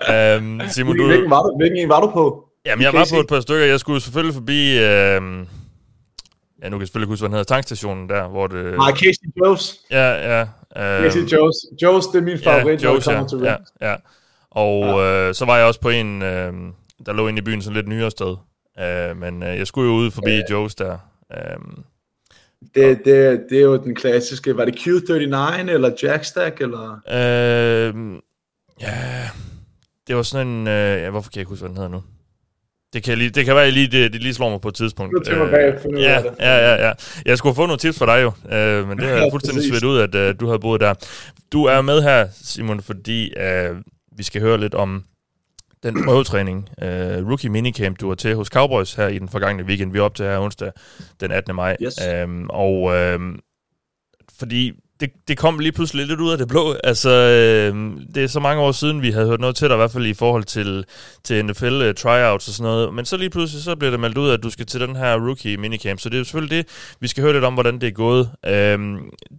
[0.09, 1.05] um, Simon, du...
[1.07, 2.47] Hvilken var, du, hvilken var du på?
[2.65, 3.65] Jamen, jeg var på et par stykker.
[3.65, 4.77] Jeg skulle selvfølgelig forbi...
[4.77, 5.39] Øhm,
[6.61, 7.53] ja, nu kan jeg selvfølgelig huske, hvad den hedder.
[7.55, 8.77] Tankstationen der, hvor det...
[8.77, 9.85] Nej, Casey Joe's.
[9.91, 10.41] Ja, ja.
[10.41, 11.57] Øhm, Casey Joe's.
[11.83, 13.95] Joe's, det er min favorit, ja, Joe's, ja, til ja, ja.
[14.51, 15.27] Og ja.
[15.27, 16.53] Øh, så var jeg også på en, øh,
[17.05, 18.35] der lå inde i byen sådan lidt nyere sted.
[18.79, 20.41] Øh, men øh, jeg skulle jo ud forbi ja.
[20.41, 20.97] Joe's der.
[21.33, 21.83] Øh,
[22.75, 26.99] det, det, det er jo den klassiske, var det Q39 eller Jackstack, eller?
[27.11, 27.93] Øh,
[28.81, 29.29] ja,
[30.07, 32.03] det var sådan en, øh, ja, hvorfor kan jeg ikke huske, hvad den hedder nu?
[32.93, 35.25] Det kan, lige, det kan være, lige, det, det lige slår mig på et tidspunkt.
[35.25, 36.93] Det øh, bag, ja, ja, ja, ja.
[37.25, 39.83] Jeg skulle få nogle tips for dig jo, øh, men det har jeg fuldstændig svedt
[39.83, 40.93] ud, at øh, du havde boet der.
[41.51, 43.75] Du er med her, Simon, fordi øh,
[44.17, 45.03] vi skal høre lidt om
[45.83, 46.87] den prøvetræning, uh,
[47.29, 49.91] rookie minicamp, du var til hos Cowboys her i den forgangne weekend.
[49.91, 50.71] Vi er op til her onsdag
[51.19, 51.55] den 18.
[51.55, 51.77] maj.
[51.81, 51.99] Yes.
[52.23, 53.35] Um, og uh,
[54.39, 56.75] fordi det, det kom lige pludselig lidt ud af det blå.
[56.83, 57.75] Altså, øh,
[58.15, 60.05] det er så mange år siden, vi havde hørt noget til dig, i hvert fald
[60.05, 60.85] i forhold til,
[61.23, 62.93] til NFL uh, øh, tryouts og sådan noget.
[62.93, 65.15] Men så lige pludselig, så bliver det meldt ud, at du skal til den her
[65.27, 65.99] rookie minicamp.
[65.99, 68.31] Så det er jo selvfølgelig det, vi skal høre lidt om, hvordan det er gået.
[68.45, 68.79] Øh,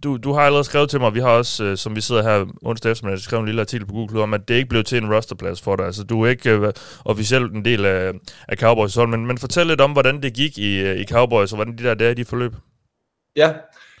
[0.03, 2.45] du, du har allerede skrevet til mig, vi har også, øh, som vi sidder her
[2.61, 5.13] onsdag eftermiddag, skrevet en lille artikel på Google om, at det ikke blev til en
[5.13, 5.85] rosterplads for dig.
[5.85, 6.73] Altså, du er ikke øh,
[7.05, 8.11] officielt en del af,
[8.47, 11.51] af Cowboys hold, men, men fortæl lidt om, hvordan det gik i, øh, i Cowboys,
[11.51, 12.53] og hvordan de der der de forløb.
[13.35, 13.51] Ja,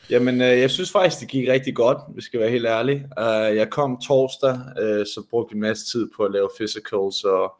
[0.09, 2.95] Jamen, øh, jeg synes faktisk, det gik rigtig godt, hvis skal være helt ærlig.
[2.95, 7.23] Uh, jeg kom torsdag, øh, så brugte vi en masse tid på at lave physicals
[7.23, 7.53] og,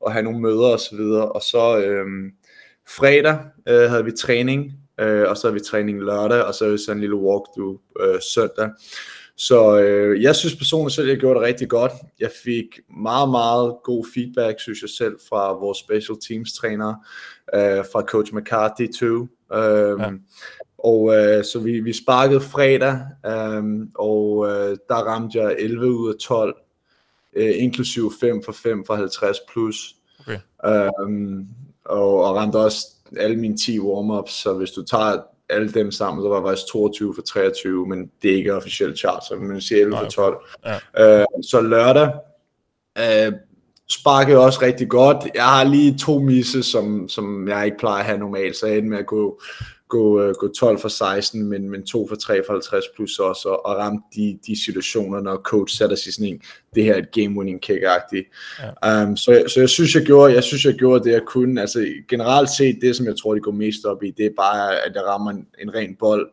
[0.00, 1.32] og have nogle møder og så videre.
[1.32, 2.06] Og så øh,
[2.88, 6.72] fredag øh, havde vi træning, øh, og så havde vi træning lørdag, og så havde
[6.72, 8.70] vi sådan en lille walkthrough øh, søndag.
[9.36, 11.92] Så øh, jeg synes personligt selv, at jeg gjorde det rigtig godt.
[12.20, 16.94] Jeg fik meget, meget god feedback, synes jeg selv, fra vores special teams træner,
[17.54, 19.28] øh, fra coach McCarthy too.
[19.52, 20.10] Øh, ja.
[20.84, 26.14] Og øh, så vi, vi sparkede fredag, øh, og øh, der ramte jeg 11 ud
[26.14, 26.56] af 12,
[27.36, 29.94] øh, inklusive 5 for 5 for 50 plus.
[30.20, 30.38] Okay.
[30.66, 30.90] Øh,
[31.84, 32.86] og, og ramte også
[33.16, 36.66] alle mine 10 warm-ups, så hvis du tager alle dem sammen, så var jeg faktisk
[36.72, 40.36] 22 for 23, men det er ikke officielt chart, så man siger 11 for 12.
[40.64, 41.20] Ja.
[41.20, 42.10] Øh, så lørdag
[42.98, 43.32] øh,
[43.88, 45.30] sparkede også rigtig godt.
[45.34, 48.76] Jeg har lige to misses, som, som jeg ikke plejer at have normalt, så jeg
[48.76, 49.40] endte med at gå
[49.94, 53.48] gå, øh, gå 12 for 16, men, men 2 for 3 for 50 plus også,
[53.48, 56.40] og, og ramme de, de situationer, når coach sætter sig sådan en,
[56.74, 58.26] det her er et game-winning kick-agtigt.
[58.82, 59.02] Ja.
[59.02, 61.60] Um, så, så jeg synes, jeg gjorde, jeg synes, jeg gjorde det, jeg kunne.
[61.60, 64.84] Altså generelt set, det som jeg tror, de går mest op i, det er bare,
[64.86, 66.30] at jeg rammer en, en ren bold,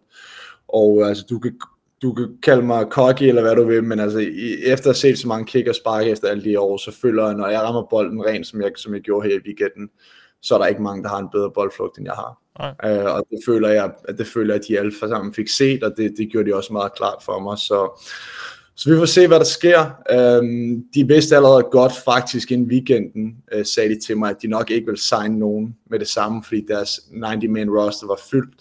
[0.67, 1.53] og altså du kan,
[2.01, 4.19] du kan kalde mig cocky eller hvad du vil, men altså
[4.63, 7.25] efter at have set så mange kick og spark efter alle de år, så føler
[7.25, 9.89] jeg, når jeg rammer bolden rent, som jeg, som jeg gjorde her i weekenden,
[10.41, 12.41] så er der ikke mange, der har en bedre boldflugt, end jeg har.
[12.85, 15.83] Øh, og det føler jeg, at det føler jeg, at de alle sammen fik set,
[15.83, 17.57] og det, det gjorde de også meget klart for mig.
[17.57, 18.05] Så,
[18.75, 19.79] så vi får se, hvad der sker.
[20.11, 24.47] Øhm, de vidste allerede godt faktisk inden weekenden, øh, sagde de til mig, at de
[24.47, 28.55] nok ikke vil signe nogen med det samme, fordi deres 90-man roster var fyldt.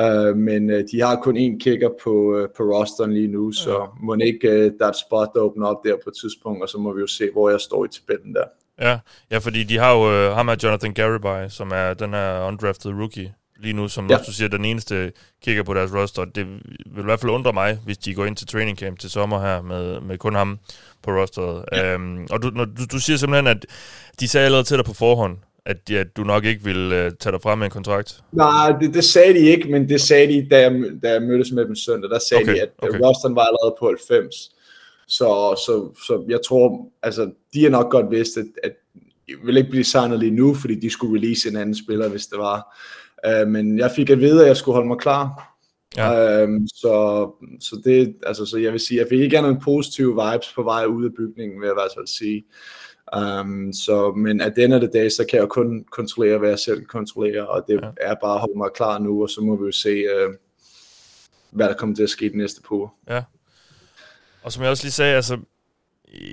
[0.00, 3.88] Uh, men uh, de har kun én kicker på, uh, på rosteren lige nu, så
[4.02, 6.68] må ikke uh, der er et spot, der åbner op der på et tidspunkt, og
[6.68, 8.44] så må vi jo se, hvor jeg står i tabellen der.
[8.80, 8.98] Ja,
[9.30, 12.90] ja fordi de har jo uh, ham er Jonathan Garibay, som er den her undrafted
[12.90, 14.16] rookie lige nu, som ja.
[14.26, 15.12] du siger, den eneste
[15.44, 16.24] kigger på deres roster.
[16.24, 19.10] Det vil i hvert fald undre mig, hvis de går ind til training camp til
[19.10, 20.58] sommer her med, med kun ham
[21.02, 21.64] på rosteret.
[21.72, 21.94] Ja.
[21.94, 23.66] Um, og du, når, du, du siger simpelthen, at
[24.20, 25.36] de sagde allerede til dig på forhånd,
[25.66, 28.20] at, at du nok ikke vil uh, tage dig frem med en kontrakt?
[28.32, 30.72] Nej, det, det sagde de ikke, men det sagde de, da jeg,
[31.02, 32.10] da jeg mødtes med dem søndag.
[32.10, 32.98] Der sagde okay, de, at okay.
[32.98, 34.53] rosteren var allerede på 90.
[35.08, 38.72] Så, så, så jeg tror, altså, de har nok godt vidst, at, at
[39.28, 42.26] jeg vil ikke blive signet lige nu, fordi de skulle release en anden spiller, hvis
[42.26, 42.78] det var.
[43.28, 45.50] Uh, men jeg fik at vide, at jeg skulle holde mig klar.
[45.96, 46.44] Ja.
[46.44, 50.52] Um, så, så det, altså, så jeg vil sige, jeg fik ikke nogen positive vibes
[50.54, 52.44] på vej ud af bygningen, vil jeg i hvert fald sige.
[53.16, 56.58] Um, så, men at den af det dag, så kan jeg kun kontrollere, hvad jeg
[56.58, 57.88] selv kan kontrollere, og det ja.
[58.00, 60.34] er bare at holde mig klar nu, og så må vi jo se, uh,
[61.50, 62.90] hvad der kommer til at ske den næste på.
[63.10, 63.22] Ja.
[64.44, 65.38] Og som jeg også lige sagde, altså,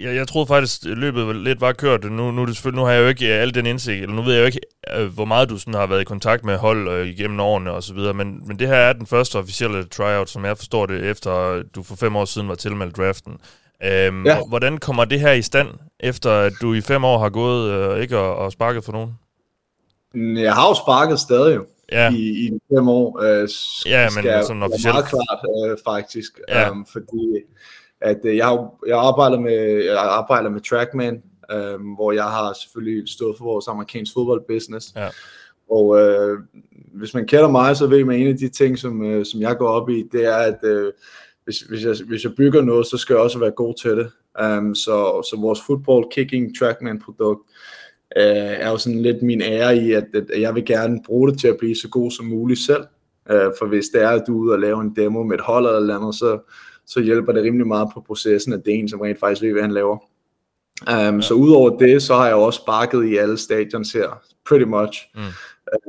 [0.01, 2.03] jeg, jeg troede faktisk, at løbet lidt var kørt.
[2.03, 4.33] Nu, nu, det nu har jeg jo ikke øh, al den indsigt, eller nu ved
[4.33, 4.59] jeg jo ikke,
[4.97, 7.83] øh, hvor meget du sådan har været i kontakt med hold øh, igennem årene og
[7.83, 11.09] så videre, men, men det her er den første officielle tryout, som jeg forstår det,
[11.09, 13.37] efter du for fem år siden var tilmeldt draften.
[13.83, 14.37] Øhm, ja.
[14.47, 15.67] Hvordan kommer det her i stand,
[15.99, 19.13] efter at du i fem år har gået øh, ikke og, og sparket for nogen?
[20.43, 21.65] Jeg har jo sparket stadig jo.
[21.91, 22.11] Ja.
[22.11, 23.21] I, i fem år.
[23.21, 23.49] Øh,
[23.85, 24.93] ja, men sådan officielt.
[24.93, 25.39] meget klart,
[25.69, 26.39] øh, faktisk.
[26.49, 26.69] Ja.
[26.69, 27.43] Um, fordi
[28.01, 32.53] at øh, jeg, har, jeg, arbejder med, jeg arbejder med Trackman, øh, hvor jeg har
[32.53, 34.93] selvfølgelig stået for vores amerikansk fodboldbusiness.
[34.95, 35.09] Ja.
[35.69, 36.39] Og øh,
[36.93, 39.41] hvis man kender mig, så ved man, at en af de ting, som, øh, som
[39.41, 40.91] jeg går op i, det er, at øh,
[41.43, 44.11] hvis, hvis, jeg, hvis jeg bygger noget, så skal jeg også være god til det.
[44.43, 47.41] Um, så, så vores football kicking trackman produkt
[48.15, 48.21] uh,
[48.65, 51.47] er jo sådan lidt min ære i, at, at jeg vil gerne bruge det til
[51.47, 52.83] at blive så god som muligt selv.
[53.29, 55.43] Uh, for hvis det er, at du er ude og lave en demo med et
[55.43, 56.39] hold eller andet, så,
[56.91, 59.51] så hjælper det rimelig meget på processen, at det er en, som rent faktisk ved,
[59.51, 59.97] hvad han laver.
[60.81, 61.21] Um, ja.
[61.21, 65.21] Så udover det, så har jeg også sparket i alle stadions her, pretty much, mm.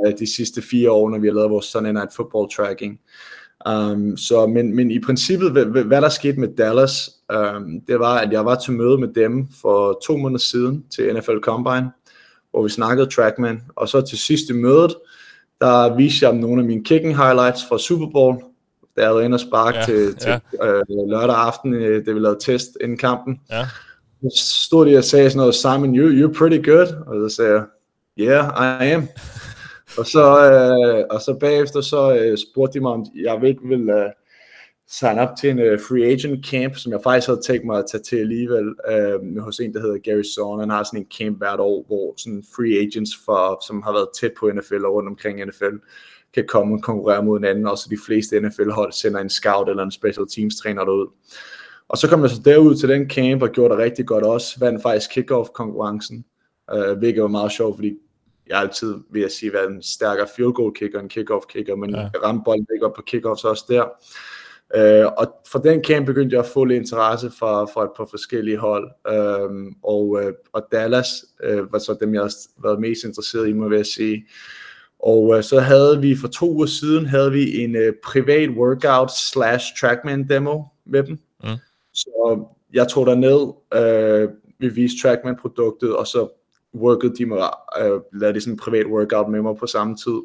[0.07, 3.01] uh, de sidste fire år, når vi har lavet vores Sunday Night Football tracking.
[3.71, 8.19] Um, så, men, men i princippet, hvad, hvad der skete med Dallas, um, det var,
[8.19, 11.91] at jeg var til møde med dem for to måneder siden til NFL Combine,
[12.51, 14.95] hvor vi snakkede Trackman, og så til sidst i mødet,
[15.61, 18.52] der viste jeg dem nogle af mine kicking highlights fra Super Bowl,
[18.97, 20.67] der jeg inde og sparke ja, til, til ja.
[20.67, 23.41] øh, lørdag aften, øh, det vi lavede test inden kampen.
[23.51, 23.67] Ja.
[24.23, 27.53] Så stod de og sagde sådan noget, Simon, you, you're pretty good, og så sagde
[27.53, 27.65] jeg,
[28.19, 29.09] yeah, I am.
[29.99, 34.05] Og så, øh, og så bagefter så øh, spurgte de mig, om jeg ikke ville
[34.05, 34.11] øh,
[34.89, 37.85] sign op til en øh, free agent camp, som jeg faktisk havde tænkt mig at
[37.91, 40.61] tage til alligevel, øh, hos en, der hedder Gary Zorn.
[40.61, 44.09] Han har sådan en camp hvert år, hvor sådan free agents, for, som har været
[44.21, 45.77] tæt på NFL og rundt omkring NFL,
[46.35, 49.83] kan komme og konkurrere mod hinanden, og så de fleste NFL-hold sender en scout eller
[49.83, 51.07] en special teams træner derud.
[51.89, 54.61] Og så kom jeg så derud til den camp og gjorde det rigtig godt også,
[54.61, 56.25] vandt faktisk kickoff konkurrencen,
[56.75, 57.95] øh, hvilket var meget sjovt, fordi
[58.47, 61.77] jeg har altid, vil jeg sige, været en stærkere field goal kicker end kickoff kicker,
[61.77, 62.01] men ja.
[62.01, 63.85] jeg ramte bolden ikke op på kickoffs også der.
[64.77, 68.07] Uh, og fra den camp begyndte jeg at få lidt interesse fra, fra et par
[68.11, 72.33] forskellige hold, uh, og, uh, og Dallas uh, var så dem, jeg har
[72.63, 74.27] været mest interesseret i, må jeg sige.
[75.03, 79.11] Og uh, så havde vi for to uger siden, havde vi en uh, privat workout
[79.11, 81.57] slash trackman demo med dem, Mm.
[81.93, 83.53] Så jeg tog der ned,
[83.83, 86.29] øh, vi viste Trackman-produktet, og så
[86.75, 87.51] workede de mig,
[87.81, 90.21] øh, lavede de sådan en privat workout med mig på samme tid.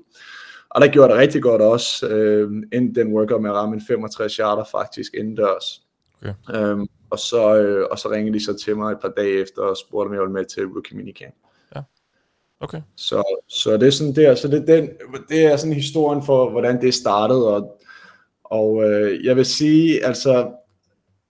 [0.69, 3.81] Og der gjorde det rigtig godt også, øh, inden den workout med at ramme en
[3.87, 5.81] 65 yarder faktisk indendørs.
[6.21, 6.33] Okay.
[6.55, 9.61] Øhm, og, så, øh, og så ringede de så til mig et par dage efter
[9.61, 11.35] og spurgte, om jeg ville med til Rookie Minicamp.
[12.59, 12.81] Okay.
[12.95, 14.89] Så, så det er sådan der, så det, den,
[15.29, 17.81] det er sådan historien for, hvordan det startede, og,
[18.43, 20.51] og øh, jeg vil sige, altså,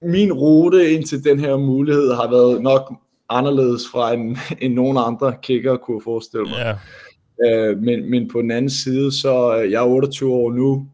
[0.02, 2.94] min rute ind til den her mulighed har været nok
[3.30, 6.58] anderledes fra en, end nogen andre kicker kunne forestille mig.
[6.58, 6.76] Ja.
[7.46, 10.88] Øh, men, men på den anden side, så øh, jeg er 28 år nu.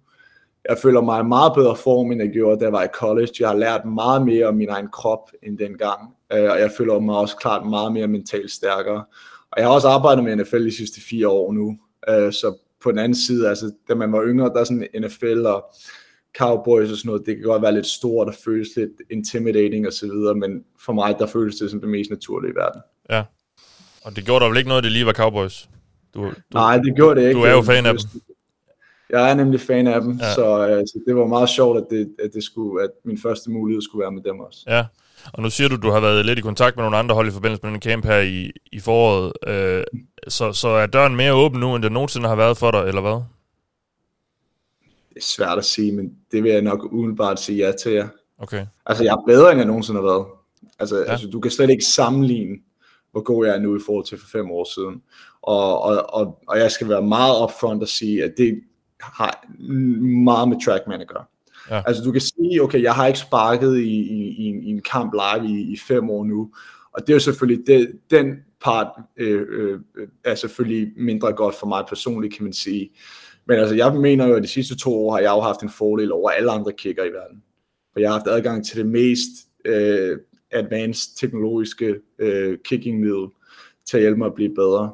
[0.70, 3.34] Jeg føler mig i meget bedre form, end jeg gjorde, da jeg var i college.
[3.40, 6.16] Jeg har lært meget mere om min egen krop end dengang.
[6.34, 9.04] Øh, og jeg føler mig også klart meget mere mentalt stærkere.
[9.54, 11.78] Og jeg har også arbejdet med NFL de sidste fire år nu.
[12.10, 15.46] Øh, så på den anden side, altså da man var yngre, der er sådan NFL
[15.46, 15.66] og
[16.38, 19.94] Cowboys og sådan noget, det kan godt være lidt stort og føles lidt intimidating og
[19.94, 22.82] så videre, men for mig, der føles det som det mest naturlige i verden.
[23.10, 23.24] Ja.
[24.04, 25.70] Og det gjorde der vel ikke noget, det lige var Cowboys?
[26.14, 27.40] Du, du, Nej, det gjorde det ikke.
[27.40, 28.22] du er jo fan af dem.
[29.10, 30.34] Jeg er nemlig fan af dem, ja.
[30.34, 33.52] så, øh, så det var meget sjovt, at, det, at, det skulle, at min første
[33.52, 34.64] mulighed skulle være med dem også.
[34.68, 34.86] Ja.
[35.34, 37.32] Og nu siger du, du har været lidt i kontakt med nogle andre hold i
[37.32, 39.34] forbindelse med den camp her i, i foråret.
[39.48, 39.84] Øh,
[40.28, 43.02] så, så er døren mere åben nu, end det nogensinde har været for dig, eller
[43.02, 43.22] hvad?
[45.10, 48.08] Det er svært at sige, men det vil jeg nok umiddelbart sige ja til jer.
[48.38, 48.66] Okay.
[48.86, 50.26] Altså, jeg er bedre, end jeg nogensinde har været.
[50.80, 51.12] Altså, ja.
[51.12, 52.58] altså, du kan slet ikke sammenligne,
[53.12, 55.02] hvor god jeg er nu i forhold til for fem år siden.
[55.42, 58.62] Og, og, og, og jeg skal være meget upfront og sige, at det
[59.00, 59.46] har
[60.24, 61.26] meget med Trackman at gøre.
[61.70, 61.82] Ja.
[61.86, 64.82] Altså, du kan sige, okay, jeg har ikke sparket i, i, i, en, i en
[64.82, 66.52] kamp live i, i fem år nu.
[66.94, 68.88] Og det er jo selvfølgelig, det, den part
[69.18, 69.80] øh, øh,
[70.24, 72.90] er selvfølgelig mindre godt for mig personligt, kan man sige.
[73.46, 75.70] Men altså, jeg mener jo, at de sidste to år har jeg jo haft en
[75.70, 77.44] fordel over alle andre kicker i verden.
[77.94, 79.30] For jeg har haft adgang til det mest
[79.66, 80.18] øh,
[80.52, 83.28] advanced teknologiske øh, kickingmiddel
[83.86, 84.94] til at hjælpe mig at blive bedre.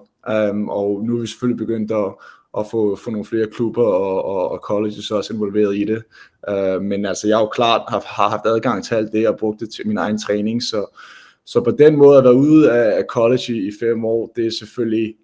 [0.51, 2.13] Um, og nu er vi selvfølgelig begyndt at,
[2.57, 6.03] at få, få nogle flere klubber og, og, og colleges også involveret i det.
[6.49, 9.37] Øh, men altså, jeg har jo klart har, har haft adgang til alt det og
[9.37, 10.63] brugt det til min egen træning.
[10.63, 10.99] Så,
[11.45, 14.51] så på den måde at være ude af, college i, i fem år, det er
[14.59, 15.15] selvfølgelig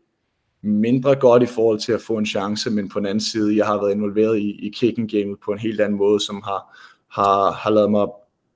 [0.61, 3.65] mindre godt i forhold til at få en chance, men på den anden side, jeg
[3.65, 6.77] har været involveret i, i kicking game på en helt anden måde, som har,
[7.11, 8.07] har, har lavet mig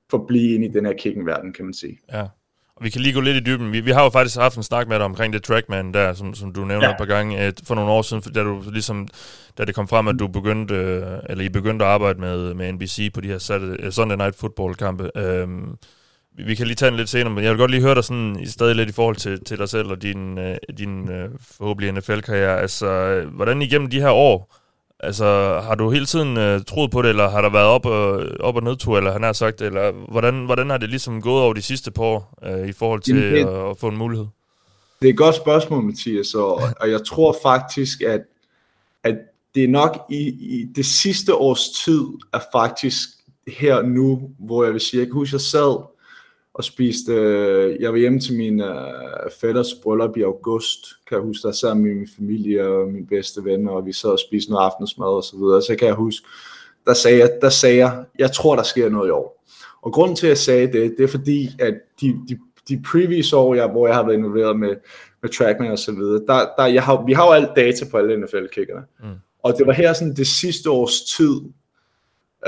[0.09, 1.99] forblive ind i den her kicking-verden, kan man sige.
[2.13, 2.27] Ja.
[2.79, 3.71] Og vi kan lige gå lidt i dybden.
[3.71, 6.33] Vi, vi har jo faktisk haft en snak med dig omkring det trackman der, som,
[6.33, 6.91] som du nævner ja.
[6.91, 9.07] Et par gange øh, for nogle år siden, da du ligesom,
[9.57, 12.71] da det kom frem, at du begyndte, øh, eller I begyndte at arbejde med, med
[12.71, 15.11] NBC på de her Saturday, øh, Sunday Night Football kampe.
[15.15, 15.75] Øhm,
[16.37, 18.03] vi, vi kan lige tage den lidt senere, men jeg vil godt lige høre dig
[18.03, 20.39] sådan, i stadig lidt i forhold til, til dig selv og din,
[20.77, 21.09] din
[21.57, 22.59] forhåbentlig NFL-karriere.
[22.59, 24.58] Altså, hvordan igennem de her år,
[24.99, 28.25] altså, har du hele tiden øh, troet på det, eller har der været op og,
[28.39, 31.53] op og nedtur, eller han har sagt, eller hvordan, hvordan har det ligesom gået over
[31.53, 34.25] de sidste par år, øh, i forhold til Jamen, det- at, at få en mulighed?
[35.01, 38.21] Det er et godt spørgsmål, Mathias, og, og jeg tror faktisk, at,
[39.03, 39.15] at
[39.55, 42.03] det er nok i, i det sidste års tid,
[42.33, 43.09] er faktisk
[43.47, 45.85] her nu, hvor jeg vil sige, jeg kan huske, jeg sad
[46.59, 51.23] og spiste, øh, jeg var hjemme til min øh, fætters bryllup i august, kan jeg
[51.23, 54.51] huske, der sad med min familie og min bedste ven, og vi sad og spiste
[54.51, 56.27] noget aftensmad og så videre, så kan jeg huske,
[56.85, 59.45] der sagde jeg, der sagde jeg, jeg tror, der sker noget i år.
[59.81, 62.37] Og grunden til, at jeg sagde det, det er fordi, at de, de,
[62.69, 64.75] de previous år, jeg, hvor jeg har været involveret med,
[65.21, 67.97] med Trackman og så videre, der, der, jeg har, vi har jo alt data på
[67.97, 68.81] alle NFL-kickerne.
[69.03, 69.15] Mm.
[69.43, 71.41] Og det var her sådan det sidste års tid,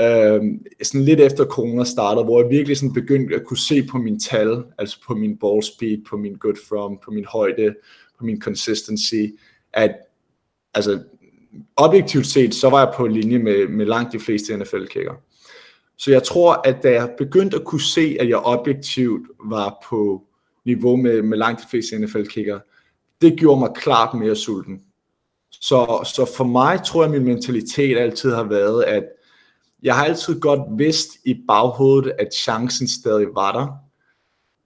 [0.00, 0.42] øh,
[0.82, 4.20] sådan lidt efter corona startede, hvor jeg virkelig sådan begyndte at kunne se på min
[4.20, 7.74] tal, altså på min ball speed, på min good from, på min højde,
[8.18, 9.24] på min consistency,
[9.72, 9.96] at
[10.74, 11.00] altså
[11.76, 15.14] objektivt set, så var jeg på linje med, med langt de fleste NFL-kicker.
[15.96, 20.22] Så jeg tror, at da jeg begyndte at kunne se, at jeg objektivt var på
[20.64, 22.60] niveau med, med langt de fleste NFL-kicker,
[23.20, 24.82] det gjorde mig klart mere sulten.
[25.50, 29.04] Så, så for mig tror jeg, at min mentalitet altid har været, at
[29.82, 33.66] jeg har altid godt vidst i baghovedet, at chancen stadig var der.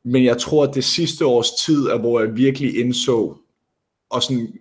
[0.05, 3.37] Men jeg tror, at det sidste års tid er, hvor jeg virkelig indså,
[4.11, 4.59] og sådan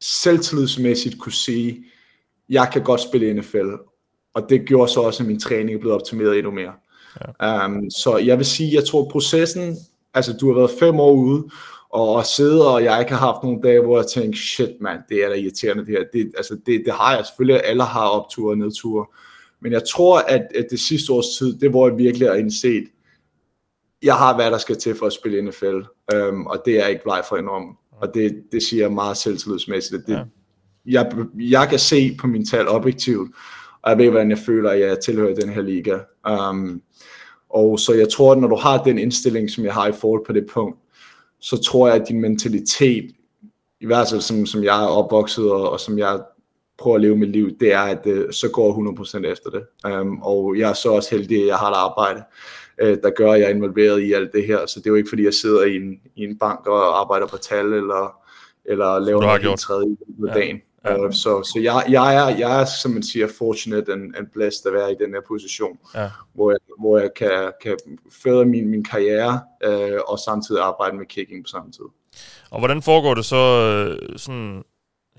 [0.00, 1.84] selvtillidsmæssigt kunne sige,
[2.48, 3.70] jeg kan godt spille i NFL.
[4.34, 6.72] Og det gjorde så også, at min træning er blevet optimeret endnu mere.
[7.40, 7.66] Ja.
[7.66, 9.76] Um, så jeg vil sige, jeg tror processen,
[10.14, 11.50] altså du har været fem år ude,
[11.90, 15.24] og sidde, og jeg ikke har haft nogle dage, hvor jeg tænkte, shit mand, det
[15.24, 16.04] er da irriterende det her.
[16.12, 19.06] Det, altså, det, det har jeg selvfølgelig, alle har opture og nedture.
[19.62, 22.84] Men jeg tror, at, at det sidste års tid, det hvor jeg virkelig har indset,
[24.02, 25.80] jeg har hvad der skal til for at spille NFL,
[26.14, 27.76] um, og det er ikke vej for enormt.
[27.92, 30.06] Og det, det siger jeg meget selvtillidsmæssigt.
[30.06, 30.22] Det, ja.
[30.86, 33.30] jeg, jeg kan se på min tal objektivt,
[33.82, 35.98] og jeg ved, hvordan jeg føler, at jeg tilhører den her liga.
[36.30, 36.82] Um,
[37.50, 40.26] og så jeg tror, at når du har den indstilling, som jeg har i forhold
[40.26, 40.78] på det punkt,
[41.40, 43.10] så tror jeg, at din mentalitet,
[43.80, 46.20] i hvert fald som, som jeg er opvokset, og, og som jeg
[46.80, 49.92] prøver at leve mit liv, det er, at uh, så går 100% efter det.
[49.92, 52.22] Um, og jeg er så også heldig, at jeg har et arbejde,
[52.82, 54.66] uh, der gør, at jeg er involveret i alt det her.
[54.66, 57.26] Så det er jo ikke, fordi jeg sidder i en, i en bank og arbejder
[57.26, 58.14] på tal, eller,
[58.64, 60.32] eller laver noget helt tredje i ja.
[60.34, 60.60] dagen.
[60.84, 61.04] Ja.
[61.04, 64.66] Uh, så så jeg, jeg, er, jeg er, som man siger, fortunate and, and blessed
[64.66, 66.10] at være i den her position, ja.
[66.34, 67.76] hvor, jeg, hvor jeg kan, kan
[68.22, 71.84] føre min, min karriere uh, og samtidig arbejde med kicking på samme tid.
[72.50, 74.64] Og hvordan foregår det så øh, sådan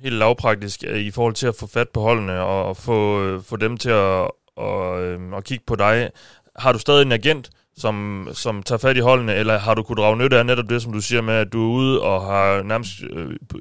[0.03, 3.55] helt lavpraktisk øh, i forhold til at få fat på holdene og få, øh, få
[3.55, 6.09] dem til at, og, øh, at kigge på dig?
[6.55, 9.97] Har du stadig en agent, som, som tager fat i holdene, eller har du kunnet
[9.97, 12.63] drage nytte af netop det, som du siger med, at du er ude og har
[12.63, 12.91] nærmest,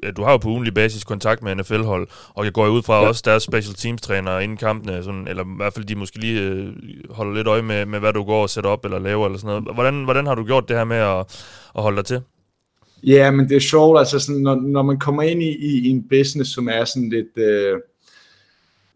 [0.03, 3.01] at du har jo på ugenlig basis kontakt med NFL-hold, og jeg går ud fra
[3.01, 3.07] ja.
[3.07, 6.41] også deres special teams træner inden kampene, sådan, eller i hvert fald de måske lige
[6.41, 6.73] øh,
[7.09, 9.61] holder lidt øje med, med, hvad du går og sætter op eller laver eller sådan
[9.61, 9.75] noget.
[9.75, 11.19] Hvordan, hvordan har du gjort det her med at,
[11.75, 12.21] at holde dig til?
[13.03, 15.87] Ja, men det er sjovt, altså sådan, når, når man kommer ind i, i, i
[15.87, 17.79] en business, som er sådan lidt øh,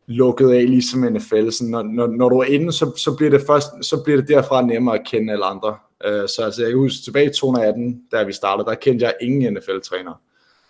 [0.07, 3.41] lukket af, ligesom NFL, sådan, når, når, når du er inde, så, så, bliver det
[3.47, 5.77] først, så bliver det derfra nemmere at kende alle andre.
[6.05, 9.15] Øh, så altså, jeg kan huske, tilbage i 2018, da vi startede, der kendte jeg
[9.21, 10.21] ingen NFL-træner.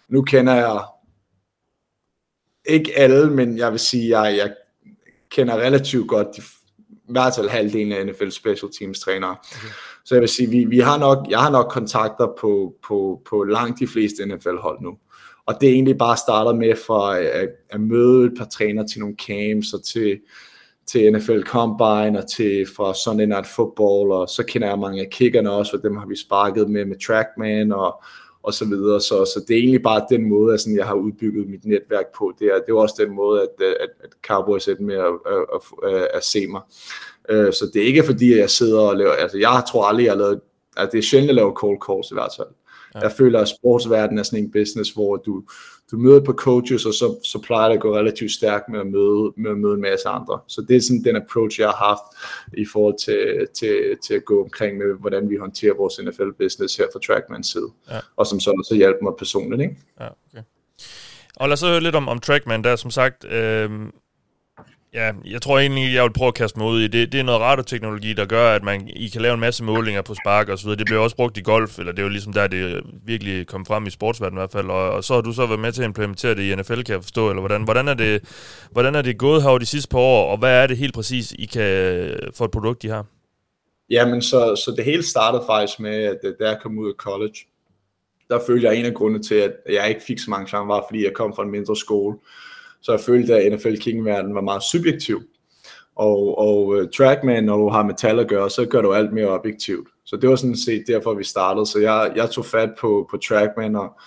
[0.10, 0.82] Nu kender jeg
[2.66, 4.54] ikke alle, men jeg vil sige, jeg, jeg
[5.30, 6.42] kender relativt godt de,
[6.80, 9.32] i hvert fald halvdelen af NFL Special Teams trænere.
[9.32, 9.74] Okay.
[10.06, 13.44] Så jeg vil sige, vi, vi har nok, jeg har nok kontakter på, på, på
[13.44, 14.98] langt de fleste NFL-hold nu.
[15.46, 19.00] Og det er egentlig bare startet med for at, at møde et par træner til
[19.00, 20.20] nogle camps og til,
[20.86, 25.10] til NFL Combine og til fra Sunday Night Football, og så kender jeg mange af
[25.10, 28.04] kickerne også, og dem har vi sparket med med Trackman og,
[28.46, 29.02] og så videre.
[29.02, 32.06] Så, så det er egentlig bare den måde, at sådan, jeg har udbygget mit netværk
[32.18, 32.34] på.
[32.40, 35.14] Det er, det er også den måde, at, at, at Cowboys er med at,
[35.54, 35.62] at,
[35.94, 36.62] at, at se mig.
[37.30, 40.04] Øh, så det er ikke fordi, at jeg sidder og laver, altså jeg tror aldrig,
[40.04, 40.40] jeg har lavet,
[40.78, 42.48] altså det er sjældent at lave cold calls i hvert fald.
[42.96, 43.00] Ja.
[43.00, 45.44] Jeg føler, at sportsverdenen er sådan en business, hvor du,
[45.92, 48.88] du møder på coaches, og så, så plejer det at gå relativt stærkt med at
[48.88, 50.40] møde, med at møde en masse andre.
[50.48, 52.04] Så det er sådan den approach, jeg har haft
[52.58, 56.86] i forhold til, til, til at gå omkring med, hvordan vi håndterer vores NFL-business her
[56.94, 57.70] fra Trackmans side.
[57.90, 58.00] Ja.
[58.16, 59.62] Og som så så hjælper mig personligt.
[59.62, 59.76] Ikke?
[60.00, 60.44] Ja, okay.
[61.36, 62.64] Og lad os høre lidt om, om Trackman.
[62.64, 63.70] Der som sagt, øh,
[64.96, 67.12] Ja, jeg tror egentlig, jeg vil prøve at kaste mig ud i det.
[67.12, 70.16] Det er noget radarteknologi, der gør, at man I kan lave en masse målinger på
[70.16, 70.78] spark og så videre.
[70.78, 73.66] Det bliver også brugt i golf, eller det er jo ligesom der, det virkelig kom
[73.66, 74.70] frem i sportsverdenen i hvert fald.
[74.70, 76.94] Og, og så har du så været med til at implementere det i NFL, kan
[76.94, 78.24] jeg forstå, eller hvordan, hvordan, er, det,
[78.72, 80.94] hvordan er det gået her over de sidste par år, og hvad er det helt
[80.94, 83.06] præcis, I kan få et produkt, I har?
[83.90, 86.94] Jamen, så, så det hele startede faktisk med, at øh, da jeg kom ud af
[86.98, 87.36] college,
[88.30, 90.86] der følte jeg en af grundene til, at jeg ikke fik så mange chancer, var
[90.90, 92.18] fordi jeg kom fra en mindre skole
[92.86, 95.22] så jeg følte, at NFL King-verden var meget subjektiv.
[95.96, 99.28] Og, og uh, Trackman, når du har metal at gøre, så gør du alt mere
[99.28, 99.88] objektivt.
[100.06, 101.66] Så det var sådan set derfor, vi startede.
[101.66, 104.00] Så jeg, jeg tog fat på, på Trackman og,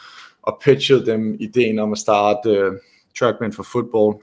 [0.43, 2.73] og pitchede dem ideen om at starte uh,
[3.19, 4.15] Trackman for football.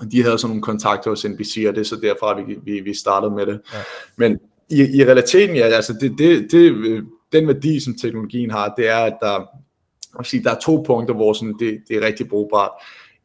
[0.00, 2.80] Og de havde sådan nogle kontakter hos NBC, og det er så derfra, vi, vi,
[2.80, 3.60] vi startede med det.
[3.74, 3.78] Ja.
[4.16, 4.38] Men
[4.70, 8.98] i, i realiteten, ja, altså det, det, det, den værdi, som teknologien har, det er,
[8.98, 9.46] at der,
[10.22, 12.70] sige, der er to punkter, hvor sådan det, det er rigtig brugbart.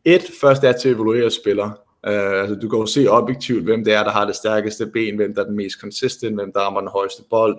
[0.05, 1.73] Et, først er til at evaluere spillere.
[2.07, 5.15] Uh, altså, du kan jo se objektivt, hvem det er, der har det stærkeste ben,
[5.15, 7.57] hvem der er den mest consistent, hvem der rammer den højeste bold,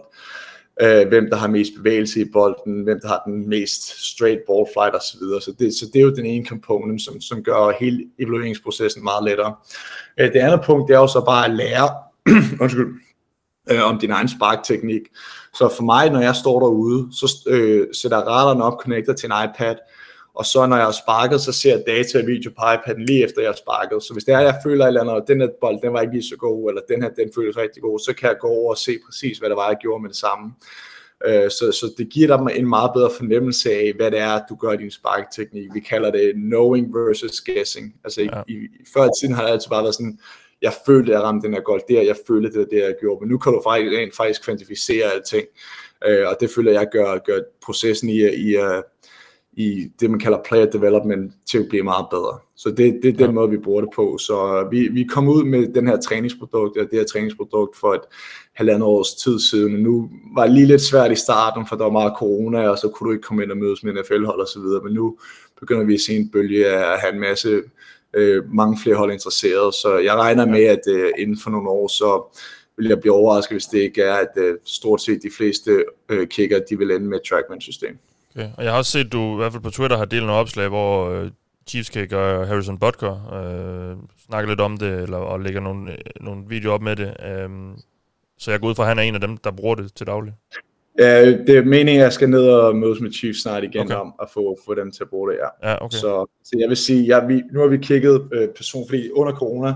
[0.82, 4.66] uh, hvem der har mest bevægelse i bolden, hvem der har den mest straight ball
[4.74, 5.18] flight osv.
[5.18, 9.24] Så det, så det er jo den ene komponent, som, som gør hele evalueringsprocessen meget
[9.24, 9.54] lettere.
[10.20, 11.88] Uh, det andet punkt, det er jo så bare at lære
[12.62, 12.94] undskyld,
[13.72, 15.02] uh, om din egen sparkteknik.
[15.54, 19.26] Så for mig, når jeg står derude, så uh, sætter jeg radaren op, connecter til
[19.26, 19.76] en iPad,
[20.34, 23.40] og så når jeg har sparket, så ser data og video på iPad'en lige efter
[23.42, 24.02] jeg har sparket.
[24.02, 26.00] Så hvis det er, jeg føler et eller andet, at den her bold, den var
[26.00, 28.48] ikke lige så god, eller den her, den føles rigtig god, så kan jeg gå
[28.48, 30.52] over og se præcis, hvad det var, jeg gjorde med det samme.
[31.26, 34.54] Øh, så, så det giver dig en meget bedre fornemmelse af, hvad det er, du
[34.54, 35.68] gør i din sparkteknik.
[35.74, 37.94] Vi kalder det knowing versus guessing.
[38.04, 38.42] Altså ja.
[38.48, 40.18] i, i, før i tiden har det altid bare været sådan,
[40.62, 42.94] jeg følte, at jeg ramte den her gold der, jeg følte, det er det, jeg
[43.00, 43.20] gjorde.
[43.20, 45.46] Men nu kan du faktisk, faktisk kvantificere alting.
[46.06, 48.56] Øh, og det føler jeg gør, gør processen i, i,
[49.56, 52.38] i det, man kalder player development, til at blive meget bedre.
[52.56, 53.30] Så det, det er den ja.
[53.30, 54.18] måde, vi bruger det på.
[54.18, 58.00] Så vi, vi kom ud med den her træningsprodukt, og det her træningsprodukt for et
[58.54, 59.72] halvandet års tid siden.
[59.72, 62.88] Nu var det lige lidt svært i starten, for der var meget corona, og så
[62.88, 64.82] kunne du ikke komme ind og mødes med NFL-hold og så videre.
[64.84, 65.18] Men nu
[65.60, 67.62] begynder vi at se en bølge af at have en masse,
[68.14, 69.74] øh, mange flere hold interesseret.
[69.74, 72.38] Så jeg regner med, at øh, inden for nogle år, så
[72.76, 76.26] vil jeg blive overrasket, hvis det ikke er, at øh, stort set de fleste øh,
[76.26, 77.98] kicker, de vil ende med et trackman-system.
[78.36, 78.48] Okay.
[78.56, 80.68] Og jeg har også set, du i hvert fald på Twitter har delt nogle opslag,
[80.68, 81.30] hvor øh,
[81.68, 83.96] Chiefs kicker Harrison Butker øh,
[84.26, 87.16] snakker lidt om det, eller, og lægger nogle, øh, nogle videoer op med det.
[87.26, 87.48] Øh,
[88.38, 90.06] så jeg går ud fra, at han er en af dem, der bruger det til
[90.06, 90.32] daglig.
[90.98, 93.94] Ja, det er meningen, at jeg skal ned og mødes med Chiefs snart igen okay.
[93.94, 95.70] om at få, få dem til at bruge det, ja.
[95.70, 95.96] ja okay.
[95.96, 99.32] så, så jeg vil sige, ja, vi, nu har vi kigget øh, person, fordi under
[99.32, 99.74] corona,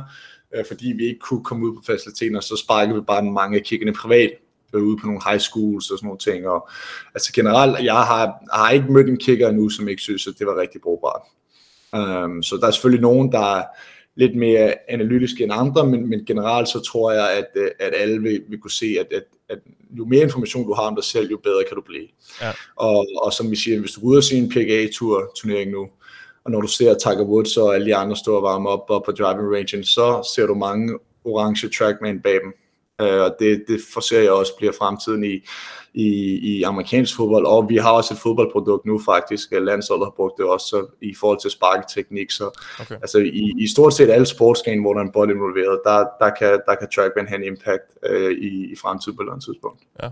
[0.55, 3.65] øh, fordi vi ikke kunne komme ud på faciliteten, så sparkede vi bare mange af
[3.65, 4.31] kiggerne privat
[4.75, 6.49] ude på nogle high schools og sådan nogle ting.
[6.49, 6.69] Og,
[7.15, 10.47] altså generelt, jeg har, har ikke mødt en kicker nu, som ikke synes, at det
[10.47, 11.23] var rigtig brugbart.
[11.93, 13.65] Um, så der er selvfølgelig nogen, der er
[14.17, 18.23] lidt mere analytiske end andre, men, men generelt så tror jeg, at, øh, at alle
[18.23, 19.59] vil, vil kunne se, at, at, at
[19.91, 22.09] jo mere information du har om dig selv, jo bedre kan du blive.
[22.43, 22.53] Ja.
[22.77, 25.89] Og, og som vi siger, hvis du går ud og ser en PGA-tur turnering nu,
[26.45, 29.03] og når du ser Tiger Woods og alle de andre stå og varme op, op
[29.05, 32.53] på driving range, så ser du mange orange trackman bag dem.
[33.03, 35.41] Uh, og det, det forser jeg også bliver fremtiden i,
[35.95, 36.09] i,
[36.51, 40.47] i amerikansk fodbold, og vi har også et fodboldprodukt nu faktisk, landsholdet har brugt det
[40.47, 42.95] også så, i forhold til sparketeknik, så okay.
[42.95, 46.31] altså i, i stort set alle sportsgrene, hvor der er en bold involveret, der, der,
[46.31, 49.45] kan, der kan trackman have en impact uh, i, i fremtiden på et eller andet
[49.45, 49.83] tidspunkt.
[50.03, 50.09] Ja.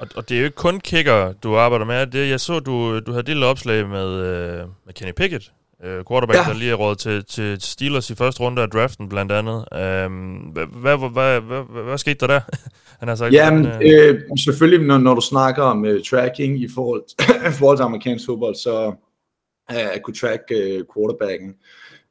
[0.00, 2.06] Og, og det er jo ikke kun kicker, du arbejder med.
[2.06, 5.52] Det, jeg så, du, du havde lille opslag med, øh, med Kenny Pickett,
[5.84, 6.44] øh, quarterback, ja.
[6.44, 9.64] der lige er råd til, til Steelers i første runde af draften, blandt andet.
[9.74, 12.40] Øhm, hvad, hvad, hvad, hvad, hvad, skete der der?
[13.00, 13.80] Han har sagt, Jamen, øh...
[13.82, 17.02] Øh, selvfølgelig, når, når du snakker om uh, tracking i forhold,
[17.50, 18.86] i forhold til amerikansk fodbold, så
[19.72, 21.54] uh, at kunne track uh, quarterbacken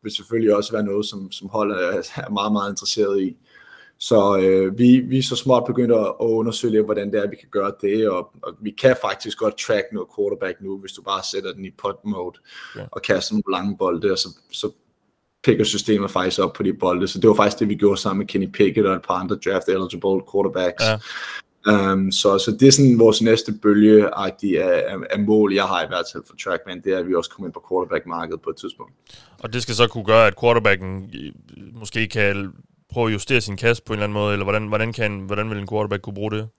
[0.03, 3.37] vil selvfølgelig også være noget, som, som hold er, er meget, meget interesseret i.
[3.99, 7.35] Så øh, vi, vi er så småt begyndt at, at undersøge, hvordan det er, vi
[7.35, 11.01] kan gøre det, og, og vi kan faktisk godt track noget quarterback nu, hvis du
[11.01, 12.39] bare sætter den i pot mode
[12.75, 12.81] ja.
[12.91, 14.71] og kaster nogle lange bolde, og så, så
[15.43, 17.07] picker systemet faktisk op på de bolde.
[17.07, 19.35] Så det var faktisk det, vi gjorde sammen med Kenny Pickett og et par andre
[19.45, 20.83] draft eligible quarterbacks.
[20.83, 20.97] Ja.
[21.67, 25.83] Um, så, så det er sådan vores næste bølge af, af, af mål, jeg har
[25.83, 28.49] i hvert fald for Trackman, det er, at vi også kommer ind på quarterback-markedet på
[28.49, 28.93] et tidspunkt.
[29.39, 31.09] Og det skal så kunne gøre, at quarterbacken
[31.73, 32.53] måske kan
[32.89, 35.49] prøve at justere sin kast på en eller anden måde, eller hvordan, hvordan, kan, hvordan
[35.49, 36.49] vil en quarterback kunne bruge det?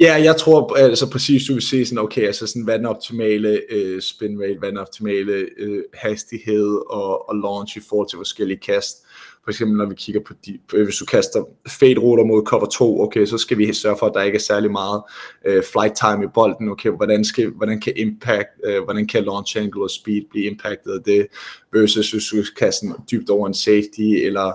[0.00, 3.62] Ja, jeg tror altså præcis, du vil se sådan, okay, altså sådan, hvad den optimale
[3.70, 8.58] øh, spin rate, hvad den optimale øh, hastighed og, og launch i forhold til forskellige
[8.58, 8.96] kast.
[9.44, 12.66] For eksempel når vi kigger på, de, øh, hvis du kaster fade ruter mod cover
[12.66, 15.02] 2, okay, så skal vi sørge for, at der ikke er særlig meget
[15.46, 19.58] øh, flight time i bolden, okay, hvordan, skal, hvordan kan impact, øh, hvordan kan launch
[19.58, 21.26] angle og speed blive impactet af det,
[21.72, 24.52] versus hvis du kaster dybt over en safety, eller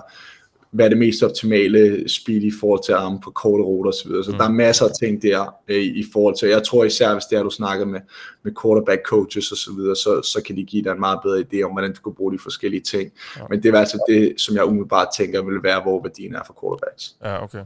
[0.76, 4.10] hvad er det mest optimale speed i forhold til arme på korte ruter osv.
[4.10, 4.38] Så, så mm.
[4.38, 7.38] der er masser af ting der øh, i forhold til, jeg tror især hvis det
[7.38, 8.00] er, du snakker med,
[8.42, 11.40] med quarterback coaches osv., så, videre, så, så kan de give dig en meget bedre
[11.40, 13.12] idé om, hvordan du kan bruge de forskellige ting.
[13.36, 13.42] Ja.
[13.50, 16.56] Men det er altså det, som jeg umiddelbart tænker vil være, hvor værdien er for
[16.60, 17.16] quarterbacks.
[17.24, 17.64] Ja, okay.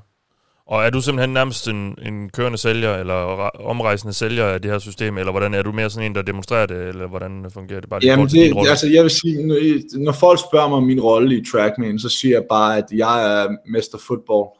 [0.70, 3.14] Og er du simpelthen nærmest en, en kørende sælger, eller
[3.64, 6.66] omrejsende sælger af det her system, eller hvordan er du mere sådan en, der demonstrerer
[6.66, 8.00] det, eller hvordan fungerer det bare?
[8.02, 9.36] Jamen, det, altså jeg vil sige,
[9.98, 13.42] når folk spørger mig om min rolle i Trackman, så siger jeg bare, at jeg
[13.42, 14.02] er Mr.
[14.06, 14.44] Football.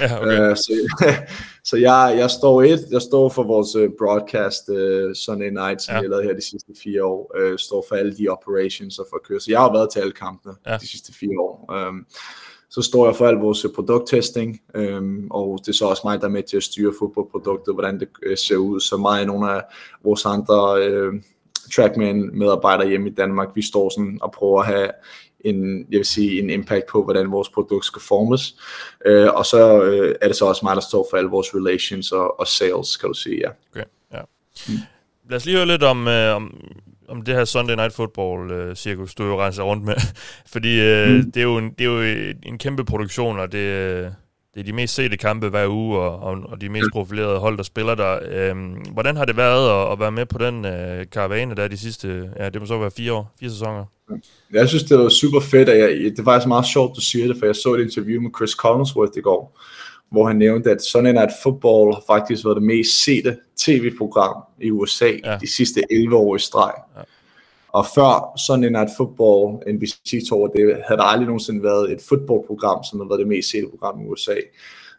[0.00, 0.50] Ja, okay.
[0.50, 0.72] uh, så
[1.70, 5.94] så jeg, jeg står et, jeg står for vores uh, broadcast uh, Sunday Night, som
[5.94, 6.00] ja.
[6.00, 9.38] jeg lavede her de sidste fire år, uh, står for alle de operations og for.
[9.38, 10.76] Så jeg har været til alle kampene ja.
[10.76, 11.56] de sidste fire år.
[11.88, 12.06] Um,
[12.74, 16.26] så står jeg for al vores produkttesting, øhm, og det er så også mig, der
[16.26, 18.80] er med til at styre fodboldproduktet, hvordan det øh, ser ud.
[18.80, 19.62] Så mig og nogle af
[20.04, 21.12] vores andre øh,
[21.76, 24.90] Trackman-medarbejdere hjemme i Danmark, vi står sådan og prøver at have
[25.40, 28.56] en, jeg vil sige, en impact på, hvordan vores produkt skal formes.
[29.06, 32.12] Øh, og så øh, er det så også mig, der står for alle vores relations
[32.12, 33.50] og, og sales, kan du sige, ja.
[33.70, 34.20] Okay, ja.
[34.68, 34.74] Mm.
[35.28, 36.54] Lad os lige høre lidt om, øh, om
[37.08, 39.94] om det her Sunday Night Football-cirkus, øh, du jo renser rundt med.
[40.52, 41.32] Fordi øh, mm.
[41.32, 42.00] det, er jo en, det er jo
[42.42, 44.06] en kæmpe produktion, og det, øh,
[44.54, 47.56] det er de mest sete kampe hver uge, og, og, og de mest profilerede hold,
[47.56, 48.18] der spiller der.
[48.30, 48.56] Øh,
[48.92, 52.30] hvordan har det været at, at være med på den øh, karavane der de sidste,
[52.38, 53.84] ja, det må så være fire år, fire sæsoner?
[54.52, 57.26] Jeg synes, det var super fedt, og jeg, det er faktisk meget sjovt, du siger
[57.26, 59.60] det, for jeg så et interview med Chris Collinsworth i går,
[60.10, 64.70] hvor han nævnte, at Sunday Night Football har faktisk været det mest sete tv-program i
[64.70, 65.38] USA ja.
[65.40, 66.72] de sidste 11 år i streg.
[66.96, 67.02] Ja.
[67.68, 72.84] Og før Sunday Night Football, NBC tog det, havde der aldrig nogensinde været et fodboldprogram,
[72.84, 74.34] som har været det mest sete program i USA.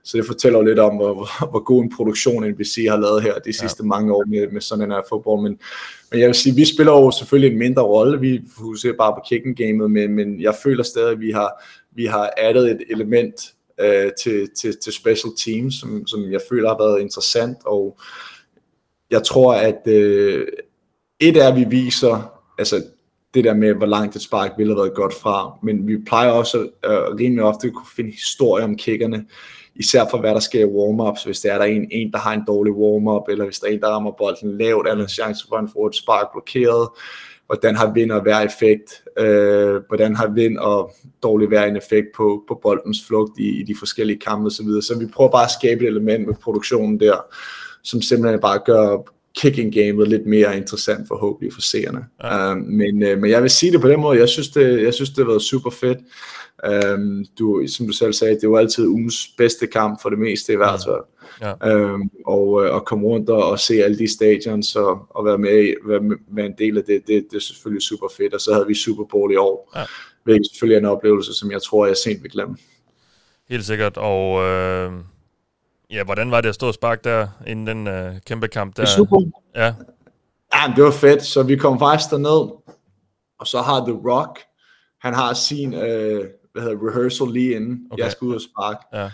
[0.04, 3.24] Så det fortæller jo lidt om, hvor, hvor, hvor god en produktion NBC har lavet
[3.24, 3.88] her de sidste ja.
[3.88, 5.42] mange år med, med Sunday Night Football.
[5.42, 5.60] Men,
[6.12, 8.20] men jeg vil sige, vi spiller jo selvfølgelig en mindre rolle.
[8.20, 12.06] Vi fokuserer bare på kicking gamet, men, men jeg føler stadig, at vi har, vi
[12.06, 16.78] har addet et element øh, til, til, til special teams, som, som jeg føler har
[16.78, 17.98] været interessant, og
[19.12, 20.48] jeg tror, at øh,
[21.20, 22.84] et er, at vi viser, altså
[23.34, 26.30] det der med, hvor langt et spark ville have været godt fra, men vi plejer
[26.30, 29.26] også øh, rimelig ofte at kunne finde historier om kickerne,
[29.76, 32.34] især for hvad der sker i warm-ups, hvis der er der en, en, der har
[32.34, 35.10] en dårlig warm-up, eller hvis der er en, der rammer bolden lavt, er der en
[35.10, 36.90] chance for, at han får et spark blokeret,
[37.48, 40.92] hvordan har vind og vejr effekt, øh, hvordan har vind og
[41.24, 44.66] dårlig vejr en effekt på, på boldens flugt i, i de forskellige kampe osv.
[44.66, 47.26] Så, så vi prøver bare at skabe et element med produktionen der,
[47.84, 48.98] som simpelthen bare gør
[49.36, 52.06] kicking gamet lidt mere interessant forhåbentlig for seerne.
[52.24, 52.52] Ja.
[52.52, 54.94] Um, men, uh, men jeg vil sige det på den måde, jeg synes det, jeg
[54.94, 55.98] synes det har været super fedt.
[56.96, 60.54] Um, du, som du selv sagde, det var altid ugens bedste kamp for det meste
[60.54, 60.96] i hvert fald.
[60.96, 61.15] Ja.
[61.66, 65.38] Um, og, øh, og komme rundt og, og se alle de stadions og, og være,
[65.38, 68.34] med, være med, en del af det, det, det er selvfølgelig super fedt.
[68.34, 69.84] Og så havde vi Super Bowl i år, ja.
[70.24, 72.58] hvilket selvfølgelig er en oplevelse, som jeg tror, jeg sent vil glemme.
[73.50, 74.92] Helt sikkert, og øh,
[75.92, 78.86] ja, hvordan var det at stå og sparke der, inden den øh, kæmpe kamp der?
[78.86, 79.22] Super.
[79.56, 79.74] Ja.
[80.54, 82.52] Ja, det var fedt, så vi kom faktisk derned,
[83.40, 84.40] og så har The Rock,
[85.02, 86.26] han har sin øh,
[86.56, 88.04] hvad hedder, rehearsal lige inden okay.
[88.04, 88.80] jeg skal ud og sparke.
[88.94, 89.10] Ja.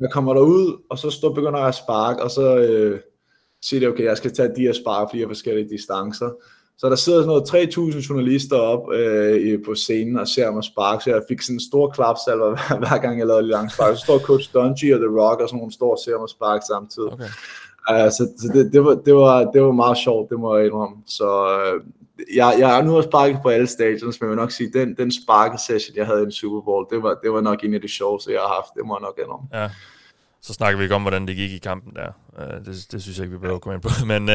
[0.00, 3.00] Jeg kommer derud, og så står, begynder jeg at sparke, og så øh,
[3.62, 6.30] siger det, okay, jeg skal tage de her spark flere forskellige distancer.
[6.78, 11.04] Så der sidder sådan noget 3.000 journalister op øh, på scenen og ser mig sparke,
[11.04, 13.96] så jeg fik sådan en stor klapsalver hver, hver gang jeg lavede et langt spark.
[13.96, 16.64] Så står Coach Dungy og The Rock og sådan nogle store og ser mig sparke
[16.66, 17.12] samtidig.
[17.12, 17.30] Okay.
[17.90, 20.66] Uh, så så det, det, var, det, var, det var meget sjovt, det må jeg
[20.66, 20.96] indrømme.
[21.06, 21.82] Så uh,
[22.34, 24.96] jeg, jeg er nu har sparket på alle stations, men jeg vil nok sige, den,
[24.96, 27.80] den sparkesession, jeg havde i en Super Bowl, det var, det var nok en af
[27.80, 28.74] de sjoveste, jeg har haft.
[28.76, 29.48] Det må jeg nok indrømme.
[29.54, 29.68] Ja.
[30.42, 32.10] Så snakker vi ikke om, hvordan det gik i kampen der.
[32.38, 33.90] Uh, det, det synes jeg ikke, vi behøver at komme ind på.
[34.12, 34.34] Men, uh,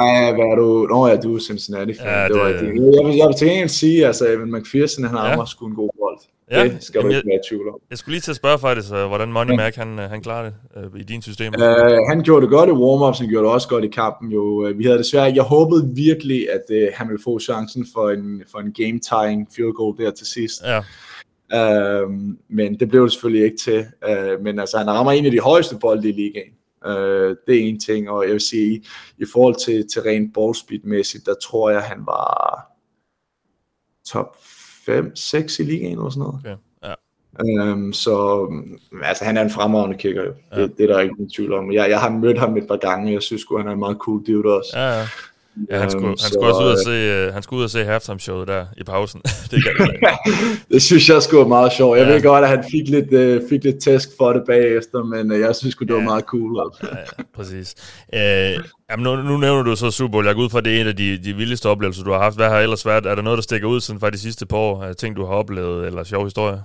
[0.00, 0.86] Ej, hvad er du?
[0.90, 2.06] Nå ja, du er Cincinnati fan.
[2.06, 2.66] Ja, det, det var det.
[2.96, 5.44] Jeg, vil, jeg vil til gengæld sige, altså, Evan McPherson, han har ja.
[5.46, 6.18] sgu en god bold.
[6.50, 7.80] Ja, det skal du ikke være i tvivl om.
[7.90, 10.54] Jeg skulle lige til at spørge faktisk, hvordan Money Mac han, han klarer det
[10.92, 11.54] uh, i din system.
[11.58, 11.62] Uh,
[12.08, 14.32] han gjorde det godt i warm-ups, han gjorde det også godt i kampen.
[14.32, 14.72] Jo.
[14.76, 18.58] Vi havde desværre, jeg håbede virkelig, at uh, han ville få chancen for en, for
[18.58, 20.62] en game-tying field goal der til sidst.
[20.62, 20.78] Ja.
[21.54, 22.10] Uh,
[22.48, 23.86] men det blev det selvfølgelig ikke til.
[24.08, 26.52] Uh, men altså, han rammer en af de højeste bolde i ligaen.
[26.86, 28.86] Uh, det er en ting, og jeg vil sige, i,
[29.18, 32.66] i forhold til, til rent ballspeed-mæssigt, der tror jeg, han var
[34.06, 34.36] top
[34.98, 36.40] 5-6 i ligaen eller sådan noget.
[36.40, 36.56] Okay.
[36.84, 37.72] Ja.
[37.72, 38.46] Um, så
[39.02, 40.32] altså, han er en fremragende kicker jo.
[40.52, 40.62] Ja.
[40.62, 41.72] Det, det, er der ikke nogen tvivl om.
[41.72, 44.26] Jeg, jeg har mødt ham et par gange, jeg synes han er en meget cool
[44.26, 44.78] dude også.
[44.78, 45.06] Ja, ja.
[45.70, 47.64] Ja, han skulle, um, han, så, skulle også ud og se, uh, han skulle ud
[47.64, 49.20] og se halftime showet der i pausen.
[49.50, 50.12] det, kan
[50.72, 51.98] det synes jeg skulle være meget sjovt.
[51.98, 52.12] Jeg ja.
[52.12, 55.40] ved godt, at han fik lidt, uh, fik lidt tæsk for det bagefter, men uh,
[55.40, 56.04] jeg synes det var ja.
[56.04, 56.60] meget cool.
[56.60, 56.96] Altså.
[56.96, 57.74] Ja, ja, præcis.
[58.12, 60.26] Uh, jamen, nu, nu nævner du så Super Bowl.
[60.26, 62.18] Jeg går ud fra, at det er en af de, de vildeste oplevelser, du har
[62.18, 62.36] haft.
[62.36, 63.06] Hvad har ellers været?
[63.06, 64.92] Er der noget, der stikker ud sådan fra de sidste par år?
[64.92, 66.60] Ting, du har oplevet, eller sjove historier?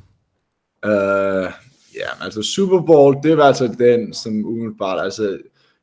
[0.86, 1.52] Uh,
[1.96, 5.38] ja, altså Super Bowl, det var altså den, som umiddelbart, altså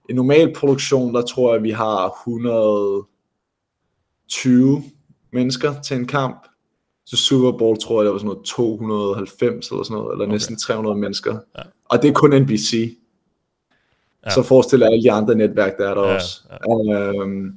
[0.09, 4.83] en normal produktion, der tror jeg, vi har 120
[5.33, 6.47] mennesker til en kamp.
[7.05, 10.33] Så Super Bowl tror jeg, der var sådan noget 290 eller sådan noget, eller okay.
[10.33, 11.39] næsten 300 mennesker.
[11.59, 11.63] Ja.
[11.85, 12.99] Og det er kun NBC.
[14.25, 14.31] Ja.
[14.31, 16.43] Så forestil alle de andre netværk, der er der ja, også.
[16.51, 17.21] Ja.
[17.21, 17.55] Øhm,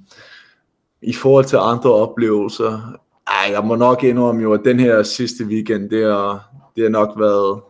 [1.01, 2.97] I forhold til andre oplevelser,
[3.27, 6.89] ej, jeg må nok indrømme jo, at den her sidste weekend, det har, det har
[6.89, 7.61] nok været,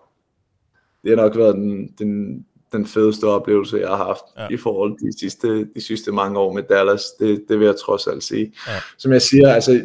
[1.04, 2.46] det har nok været den, den,
[2.76, 4.48] den fedeste oplevelse, jeg har haft ja.
[4.52, 7.04] i forhold til de sidste, de sidste mange år med Dallas.
[7.20, 8.54] Det, det vil jeg trods alt sige.
[8.68, 8.74] Ja.
[8.98, 9.82] Som jeg siger, altså,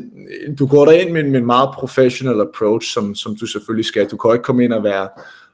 [0.59, 4.07] du går der ind med, med en meget professional approach, som, som du selvfølgelig skal.
[4.11, 5.09] Du kan ikke komme ind og være,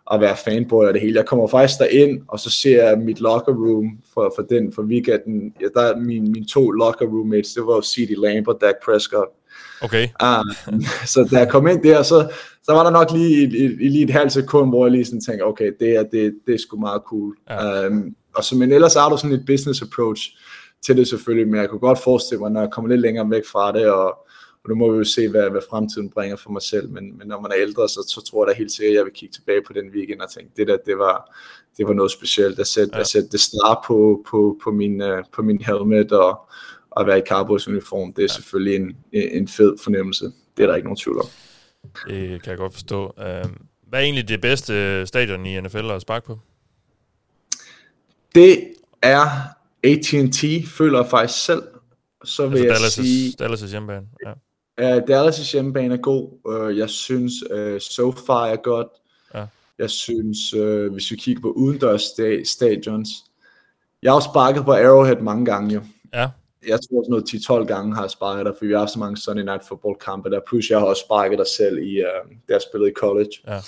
[0.06, 1.16] og være fanboy af det hele.
[1.16, 4.82] Jeg kommer faktisk ind og så ser jeg mit locker room for, for den, for
[4.82, 5.54] weekenden.
[5.60, 8.14] Ja, der er min, mine to locker roommates, det var C.D.
[8.18, 9.30] Lamb og Dak Prescott.
[9.82, 10.08] Okay.
[10.22, 10.80] Uh,
[11.12, 12.28] så da jeg kom ind der, så,
[12.62, 15.44] så var der nok lige, i, lige et halvt sekund, hvor jeg lige sådan tænkte,
[15.44, 17.36] okay, det er, det, det er sgu meget cool.
[17.50, 17.86] Ja.
[17.86, 20.22] Um, og så, men ellers har du sådan et business approach
[20.86, 23.46] til det selvfølgelig, men jeg kunne godt forestille mig, når jeg kommer lidt længere væk
[23.46, 24.06] fra det, og,
[24.64, 27.28] og nu må vi jo se, hvad, hvad fremtiden bringer for mig selv, men, men
[27.28, 29.32] når man er ældre, så, så tror jeg da helt sikkert, at jeg vil kigge
[29.32, 31.36] tilbage på den weekend og tænke, det der, det var,
[31.76, 32.58] det var noget specielt.
[32.58, 33.00] At sætte, ja.
[33.00, 36.40] at sætte det star på, på, på, min, uh, på min helmet, og,
[36.96, 38.34] at være i Cowboys uniform, det er ja.
[38.34, 40.24] selvfølgelig en, en fed fornemmelse.
[40.56, 41.26] Det er der ikke nogen tvivl om.
[42.08, 43.14] Det kan jeg godt forstå.
[43.18, 46.38] Øhm, hvad er egentlig det bedste stadion i NFL at sparke på?
[48.34, 49.26] Det er
[49.84, 51.62] AT&T, føler jeg faktisk selv.
[52.24, 53.34] Så vil altså jeg sige...
[53.42, 54.32] Dallas' hjemmebane, ja.
[54.96, 56.30] Uh, Dallas' hjemmebane er god.
[56.44, 58.88] Uh, jeg synes, uh, SoFi er godt.
[59.34, 59.46] Ja.
[59.78, 63.08] Jeg synes, uh, hvis vi kigger på udendørs sta- stadions,
[64.02, 65.80] jeg har også sparket på Arrowhead mange gange jo.
[66.14, 66.28] Ja
[66.68, 68.98] jeg tror sådan noget 10-12 gange har jeg sparket der, for vi har haft så
[68.98, 72.30] mange Sunday Night Football kampe der, plus jeg har også sparket der selv, i, uh,
[72.48, 73.30] da jeg spillede i college.
[73.46, 73.58] Ja.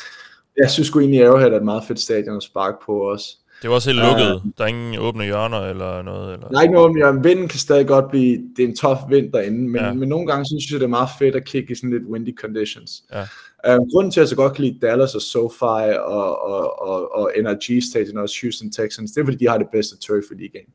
[0.56, 3.36] Jeg synes sgu egentlig, Arrowhead er et meget fedt stadion at sparke på også.
[3.62, 4.34] Det var også helt lukket.
[4.34, 6.32] Uh, der er ingen åbne hjørner eller noget?
[6.32, 6.48] Eller?
[6.48, 7.22] Der er ikke nogen åbne hjørner.
[7.22, 8.38] Vinden kan stadig godt blive...
[8.56, 9.92] Det er en tough vind derinde, men, ja.
[9.92, 12.36] men nogle gange synes jeg, det er meget fedt at kigge i sådan lidt windy
[12.36, 13.02] conditions.
[13.12, 13.22] Ja.
[13.68, 17.14] Uh, grunden til, at jeg så godt kan lide Dallas og SoFi og, og, og,
[17.14, 20.24] og NRG Stadion og også Houston Texans, det er, fordi de har det bedste turf
[20.32, 20.70] i ligaen.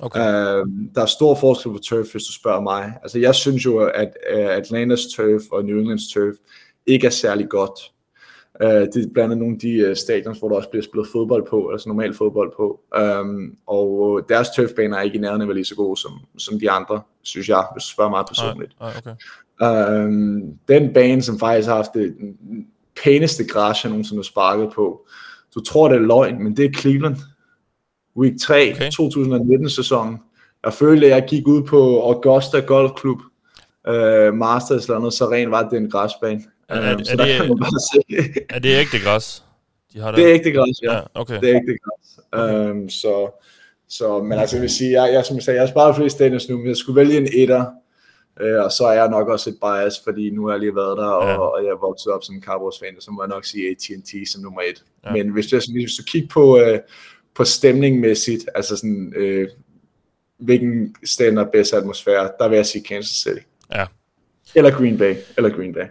[0.00, 0.20] Okay.
[0.20, 2.92] Uh, der er stor forskel på turf, hvis du spørger mig.
[3.02, 6.34] Altså, jeg synes jo, at uh, Atlantas turf og New Englands turf
[6.86, 7.92] ikke er særlig godt.
[8.64, 11.08] Uh, det er blandt andet nogle af de uh, stadions, hvor der også bliver spillet
[11.12, 12.80] fodbold på, altså normal fodbold på.
[13.20, 17.00] Um, og deres turfbaner er ikke i nærheden lige så gode som, som de andre,
[17.22, 18.72] synes jeg, hvis du spørger mig personligt.
[18.80, 19.14] Ah, okay.
[20.04, 22.16] Um, den bane, som faktisk har haft det
[23.04, 25.06] pæneste græs, jeg nogensinde har sparket på,
[25.54, 27.16] du tror, det er løgn, men det er Cleveland.
[28.18, 28.90] Week 3, okay.
[28.90, 30.18] 2019-sæsonen.
[30.64, 33.18] Jeg følte, at jeg gik ud på Augusta Golf Club,
[33.88, 36.42] uh, Masters eller noget, så rent var det en græsbane.
[36.68, 39.44] Er, er, uh, er, det, er det ægte græs?
[39.92, 40.18] De har det.
[40.18, 40.96] det er ægte græs, ja.
[40.96, 41.40] ja okay.
[41.40, 42.18] Det er ægte græs.
[42.32, 42.70] Okay.
[42.70, 43.42] Um, så,
[43.88, 46.14] så, men altså, jeg vil sige, jeg, jeg, som jeg sagde, jeg har sparet flest
[46.14, 47.64] stadions nu, men jeg skulle vælge en etter,
[48.40, 50.98] uh, og så er jeg nok også et bias, fordi nu har jeg lige været
[50.98, 51.38] der, og, ja.
[51.38, 54.42] og jeg er vokset op som en Cowboys-fan, så må jeg nok sige AT&T som
[54.42, 54.84] nummer et.
[55.04, 55.12] Ja.
[55.12, 56.78] Men hvis, jeg, hvis du kigger på, uh,
[57.38, 59.48] på stemningmæssigt, altså sådan, øh,
[60.38, 63.46] hvilken stand er bedst atmosfære, der vil jeg sige Kansas City.
[63.74, 63.86] Ja.
[64.54, 65.84] Eller Green Bay, eller Green Bay.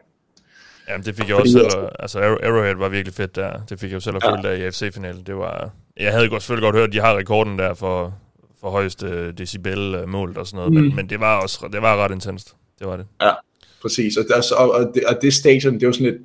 [0.88, 3.60] Jamen, det fik jeg også selv, altså Arrowhead var virkelig fedt der.
[3.70, 4.50] Det fik jeg jo selv at føle ja.
[4.50, 5.24] der i AFC-finalen.
[5.24, 8.20] Det var, jeg havde godt, selvfølgelig godt hørt, at de har rekorden der for,
[8.62, 10.82] for højeste decibel målt og sådan noget, mm.
[10.82, 12.56] men, men det var også det var ret intenst.
[12.80, 13.06] Det var det.
[13.22, 13.34] Ja,
[13.82, 14.18] præcis.
[14.18, 16.22] Og, der, og, og, det, og det stadion, det er jo sådan lidt,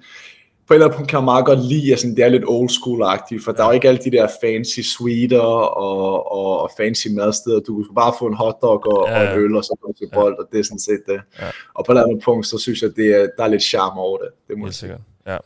[0.66, 2.44] på et eller andet punkt kan jeg meget godt lide, at sådan, det er lidt
[2.47, 6.70] old school-agtigt, for der er jo ikke alle de der fancy suiter og, og, og
[6.76, 7.60] fancy madsteder.
[7.60, 10.09] Du kan bare få en hotdog og, ja, og en øl, og så gå til
[10.14, 11.20] bold, og det er sådan set det.
[11.40, 11.47] Ja.
[11.74, 13.62] Og på et eller andet punkt, så synes jeg, at det er, der er lidt
[13.62, 14.28] charme over det.
[14.48, 15.36] Det må Helt sikkert, ja.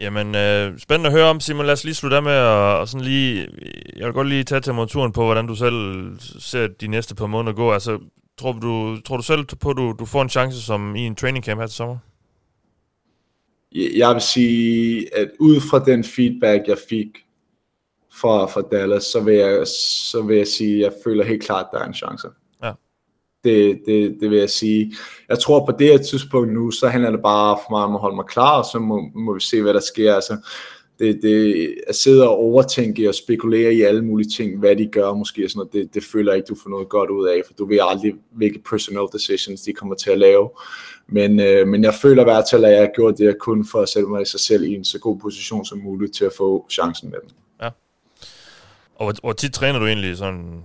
[0.00, 1.66] Jamen, øh, spændende at høre om, Simon.
[1.66, 3.48] Lad os lige slutte af med at og sådan lige...
[3.96, 6.10] Jeg vil godt lige tage temperaturen på, hvordan du selv
[6.40, 7.72] ser de næste par måneder gå.
[7.72, 7.98] Altså,
[8.38, 11.14] tror du, tror du selv på, at du, du får en chance som i en
[11.14, 11.98] training camp her til sommer?
[13.76, 17.08] Jeg vil sige, at ud fra den feedback, jeg fik
[18.12, 19.66] fra, fra Dallas, så vil, jeg,
[20.10, 22.28] så vil jeg sige, at jeg føler helt klart, at der er en chance.
[22.62, 22.72] Ja.
[23.44, 24.94] Det, det, det vil jeg sige.
[25.28, 28.00] Jeg tror på det her tidspunkt nu, så handler det bare for mig om at
[28.00, 30.14] holde mig klar, og så må, må vi se, hvad der sker.
[30.14, 30.36] Altså,
[30.98, 35.12] det, det, at sidde og overtænke og spekulere i alle mulige ting, hvad de gør
[35.12, 37.42] måske, og sådan noget, det, det føler jeg ikke, du får noget godt ud af,
[37.46, 40.50] for du ved aldrig, hvilke personal decisions de kommer til at lave.
[41.08, 43.80] Men, øh, men jeg føler hvert til, at jeg har gjort det, jeg kun for
[43.80, 46.32] at sætte mig i sig selv i en så god position som muligt til at
[46.36, 47.30] få chancen med dem.
[47.62, 47.68] Ja.
[48.96, 50.62] Og hvor, hvor tit træner du egentlig sådan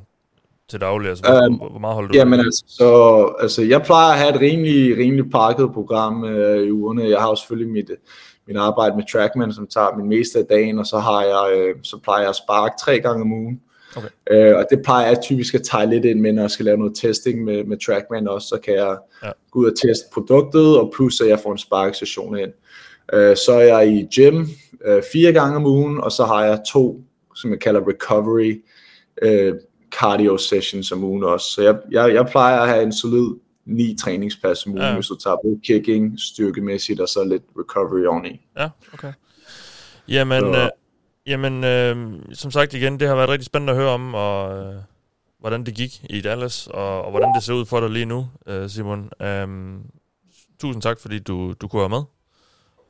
[0.69, 1.09] til daglig?
[1.09, 2.17] Altså, hvor, um, hvor meget holder du?
[2.17, 6.71] Jamen altså, så, altså, jeg plejer at have et rimelig, rimelig pakket program øh, i
[6.71, 7.09] ugerne.
[7.09, 7.91] Jeg har jo selvfølgelig mit,
[8.47, 11.75] mit arbejde med Trackman, som tager min meste af dagen, og så, har jeg, øh,
[11.83, 13.61] så plejer jeg at sparke tre gange om ugen.
[13.95, 14.07] Okay.
[14.31, 16.77] Øh, og det plejer jeg typisk at tage lidt ind med, når jeg skal lave
[16.77, 19.31] noget testing med, med Trackman også, så kan jeg ja.
[19.51, 22.51] gå ud og teste produktet, og plus at jeg får en spark-session ind.
[23.13, 24.45] Øh, så er jeg i gym
[24.85, 27.01] øh, fire gange om ugen, og så har jeg to,
[27.35, 28.63] som jeg kalder recovery
[29.21, 29.53] øh,
[29.99, 31.51] cardio sessions om ugen også.
[31.51, 33.35] Så jeg, jeg, jeg plejer at have en solid
[33.71, 34.93] ni træningspas om ugen, ja.
[34.93, 38.41] hvis du tager både kicking, styrkemæssigt, og så lidt recovery oveni.
[38.57, 39.13] Ja, okay.
[40.07, 40.69] Jamen, så, øh,
[41.27, 41.95] Jamen, øh,
[42.33, 44.75] som sagt igen, det har været rigtig spændende at høre om, og øh,
[45.39, 48.27] hvordan det gik i Dallas, og, og hvordan det ser ud for dig lige nu,
[48.47, 49.09] øh, Simon.
[49.21, 49.47] Øh,
[50.61, 52.03] tusind tak, fordi du, du kunne være med.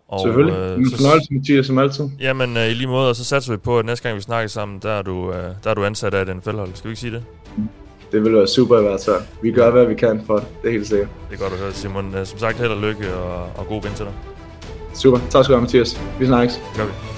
[0.08, 0.58] Og, Selvfølgelig.
[0.58, 2.10] Øh, en fornøjelse, Mathias, som altid.
[2.20, 4.48] Jamen, øh, i lige måde, og så satser vi på, at næste gang vi snakker
[4.48, 6.76] sammen, der er du, øh, der er du ansat af den fældhold.
[6.76, 7.24] Skal vi ikke sige det?
[8.12, 9.22] Det vil være super i hvert fald.
[9.42, 10.48] Vi gør, hvad vi kan for det.
[10.62, 11.08] Det er helt sikkert.
[11.30, 12.16] Det er godt at høre, Simon.
[12.16, 14.14] Øh, som sagt, held og lykke, og, og god vind til dig.
[14.94, 15.20] Super.
[15.30, 16.02] Tak skal du have, Mathias.
[16.20, 16.56] Vi snakkes.
[16.56, 17.11] Det gør vi.